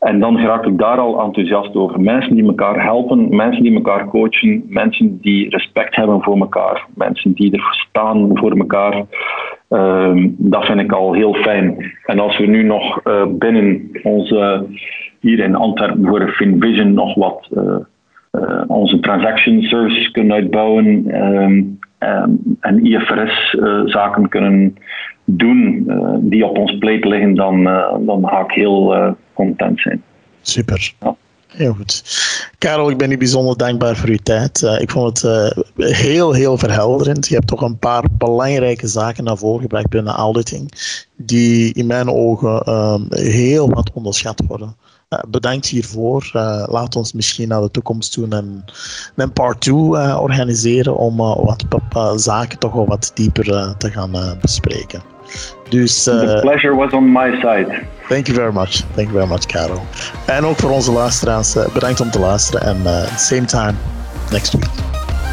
En 0.01 0.21
dan 0.21 0.39
raak 0.39 0.67
ik 0.67 0.79
daar 0.79 0.99
al 0.99 1.21
enthousiast 1.23 1.75
over. 1.75 2.01
Mensen 2.01 2.35
die 2.35 2.47
elkaar 2.47 2.83
helpen, 2.83 3.37
mensen 3.37 3.63
die 3.63 3.75
elkaar 3.75 4.09
coachen, 4.09 4.65
mensen 4.69 5.19
die 5.21 5.51
respect 5.51 5.97
hebben 5.97 6.23
voor 6.23 6.39
elkaar, 6.39 6.87
mensen 6.95 7.33
die 7.33 7.53
er 7.53 7.85
staan 7.89 8.31
voor 8.33 8.59
elkaar. 8.59 9.05
Ehm, 9.69 10.29
dat 10.37 10.65
vind 10.65 10.81
ik 10.81 10.93
al 10.93 11.13
heel 11.13 11.35
fijn. 11.35 11.93
En 12.05 12.19
als 12.19 12.39
we 12.39 12.47
nu 12.47 12.63
nog 12.63 13.01
uh, 13.05 13.27
binnen 13.29 13.91
onze, 14.03 14.67
hier 15.21 15.39
in 15.39 15.55
Antwerpen 15.55 16.07
voor 16.07 16.29
FinVision 16.29 16.95
nog 16.95 17.15
wat 17.15 17.49
uh, 17.53 17.77
uh, 18.33 18.63
onze 18.67 19.01
transaction 19.01 19.63
services 19.63 20.11
kunnen 20.11 20.33
uitbouwen 20.33 20.87
um, 21.23 21.79
um, 21.99 22.57
en 22.61 22.85
IFRS-zaken 22.85 24.29
kunnen 24.29 24.77
doen 25.25 25.91
die 26.21 26.47
op 26.47 26.59
ons 26.59 26.79
plate 26.79 27.09
liggen, 27.09 27.35
dan, 27.35 27.65
dan 28.07 28.29
ga 28.29 28.41
ik 28.41 28.51
heel 28.51 29.15
content 29.41 29.81
zijn. 29.81 30.03
Super. 30.43 30.95
Heel 31.47 31.75
goed. 31.75 32.03
Karel, 32.59 32.91
ik 32.91 32.99
ben 32.99 33.11
u 33.11 33.17
bijzonder 33.17 33.57
dankbaar 33.57 33.97
voor 33.97 34.09
uw 34.09 34.19
tijd. 34.23 34.63
Uh, 34.63 34.81
ik 34.81 34.91
vond 34.91 35.23
het 35.23 35.55
uh, 35.77 35.87
heel, 35.87 36.33
heel 36.33 36.59
verhelderend. 36.59 37.29
Je 37.29 37.35
hebt 37.35 37.47
toch 37.47 37.61
een 37.61 37.79
paar 37.79 38.05
belangrijke 38.13 38.87
zaken 38.87 39.25
naar 39.25 39.37
voren 39.37 39.61
gebracht 39.61 39.89
binnen 39.89 40.15
auditing, 40.15 40.73
die 41.17 41.75
in 41.75 41.87
mijn 41.87 42.11
ogen 42.11 42.63
uh, 42.69 42.95
heel 43.09 43.71
wat 43.71 43.91
onderschat 43.93 44.43
worden. 44.47 44.77
Uh, 45.09 45.19
bedankt 45.29 45.67
hiervoor. 45.67 46.31
Laat 46.67 46.97
ons 46.97 47.13
misschien 47.13 47.49
naar 47.49 47.61
de 47.61 47.71
toekomst 47.71 48.13
toe 48.13 48.27
een, 48.29 48.65
een 49.17 49.33
part 49.33 49.61
2 49.61 49.75
uh, 49.75 50.19
organiseren 50.21 50.97
om 50.97 51.17
wat 51.17 51.65
zaken 52.17 52.59
toch 52.59 52.73
wel 52.73 52.87
wat 52.87 53.11
dieper 53.15 53.75
te 53.79 53.91
gaan 53.91 54.39
bespreken. 54.41 55.03
Dus, 55.69 56.03
The 56.03 56.35
eh, 56.35 56.41
pleasure 56.41 56.75
was 56.75 56.93
on 56.93 57.13
my 57.13 57.31
side. 57.41 57.87
Thank 58.09 58.27
you 58.27 58.37
very 58.37 58.53
much. 58.53 58.83
Thank 58.95 59.09
you 59.09 59.13
very 59.13 59.27
much, 59.27 59.47
Karel. 59.47 59.83
En 60.27 60.45
ook 60.45 60.57
voor 60.57 60.71
onze 60.71 60.93
luisteraars, 60.93 61.57
eh, 61.57 61.73
bedankt 61.73 62.01
om 62.01 62.11
te 62.11 62.19
luisteren 62.19 62.63
en 62.67 62.81
eh, 62.85 63.17
same 63.17 63.45
time 63.45 63.75
next 64.31 64.53
week. 64.53 64.69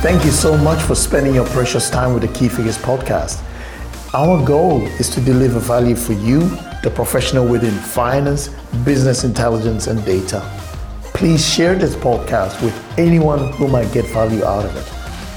Thank 0.02 0.22
you 0.22 0.32
so 0.32 0.58
much 0.58 0.80
for 0.80 0.96
spending 0.96 1.36
your 1.36 1.50
precious 1.50 1.90
time 1.90 2.14
with 2.14 2.22
the 2.22 2.40
Key 2.40 2.50
Figures 2.50 2.78
podcast. 2.78 3.40
Our 4.12 4.46
goal 4.46 4.88
is 5.00 5.10
to 5.10 5.24
deliver 5.24 5.60
value 5.60 5.96
for 5.96 6.14
you 6.14 6.42
the 6.82 6.90
professional 6.90 7.48
within 7.48 7.74
finance, 7.74 8.50
business 8.84 9.24
intelligence, 9.24 9.90
and 9.90 10.06
data. 10.06 10.42
Please 11.14 11.44
share 11.44 11.76
this 11.76 11.96
podcast 11.96 12.62
with 12.62 12.74
anyone 12.98 13.52
who 13.54 13.68
might 13.68 13.92
get 13.92 14.06
value 14.14 14.46
out 14.46 14.66
of 14.66 14.76
it. 14.76 14.86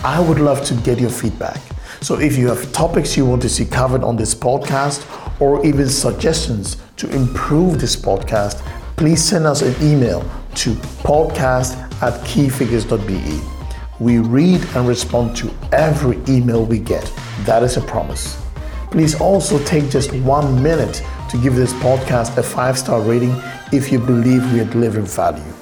I 0.04 0.20
would 0.20 0.38
love 0.38 0.62
to 0.64 0.74
get 0.74 0.98
your 0.98 1.10
feedback. 1.10 1.69
So 2.02 2.18
if 2.18 2.38
you 2.38 2.48
have 2.48 2.72
topics 2.72 3.14
you 3.14 3.26
want 3.26 3.42
to 3.42 3.48
see 3.50 3.66
covered 3.66 4.02
on 4.02 4.16
this 4.16 4.34
podcast 4.34 5.04
or 5.38 5.64
even 5.66 5.86
suggestions 5.88 6.78
to 6.96 7.10
improve 7.14 7.78
this 7.78 7.94
podcast, 7.94 8.58
please 8.96 9.22
send 9.22 9.46
us 9.46 9.60
an 9.60 9.74
email 9.82 10.22
to 10.56 10.74
podcast 11.04 11.76
at 12.02 12.14
keyfigures.be. 12.24 13.40
We 14.02 14.18
read 14.18 14.64
and 14.74 14.88
respond 14.88 15.36
to 15.36 15.50
every 15.72 16.18
email 16.26 16.64
we 16.64 16.78
get. 16.78 17.04
That 17.44 17.62
is 17.62 17.76
a 17.76 17.82
promise. 17.82 18.40
Please 18.90 19.20
also 19.20 19.62
take 19.64 19.90
just 19.90 20.10
one 20.14 20.62
minute 20.62 21.02
to 21.28 21.36
give 21.36 21.54
this 21.54 21.74
podcast 21.74 22.36
a 22.38 22.42
five 22.42 22.78
star 22.78 23.02
rating 23.02 23.34
if 23.72 23.92
you 23.92 23.98
believe 23.98 24.50
we 24.54 24.60
are 24.60 24.64
delivering 24.64 25.04
value. 25.04 25.52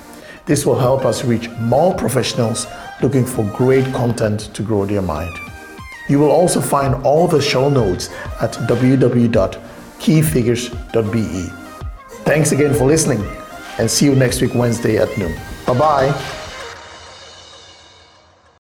This 0.47 0.65
will 0.65 0.79
help 0.79 1.05
us 1.05 1.25
reach 1.25 1.51
more 1.59 1.95
professionals 1.97 2.69
looking 3.03 3.25
for 3.25 3.43
great 3.57 3.85
content 3.93 4.55
to 4.55 4.63
grow 4.63 4.87
their 4.87 5.03
mind. 5.03 5.37
You 6.09 6.19
will 6.19 6.31
also 6.31 6.61
find 6.61 6.95
all 7.05 7.29
the 7.29 7.41
show 7.41 7.69
notes 7.69 8.11
at 8.41 8.53
www.keyfigures.be. 8.53 11.53
Thanks 12.25 12.53
again 12.53 12.75
for 12.75 12.87
listening 12.87 13.25
and 13.79 13.91
see 13.91 14.07
you 14.07 14.15
next 14.15 14.41
week, 14.41 14.55
Wednesday 14.55 14.97
at 14.99 15.17
noon. 15.19 15.35
Bye 15.67 15.79
bye. 15.79 16.35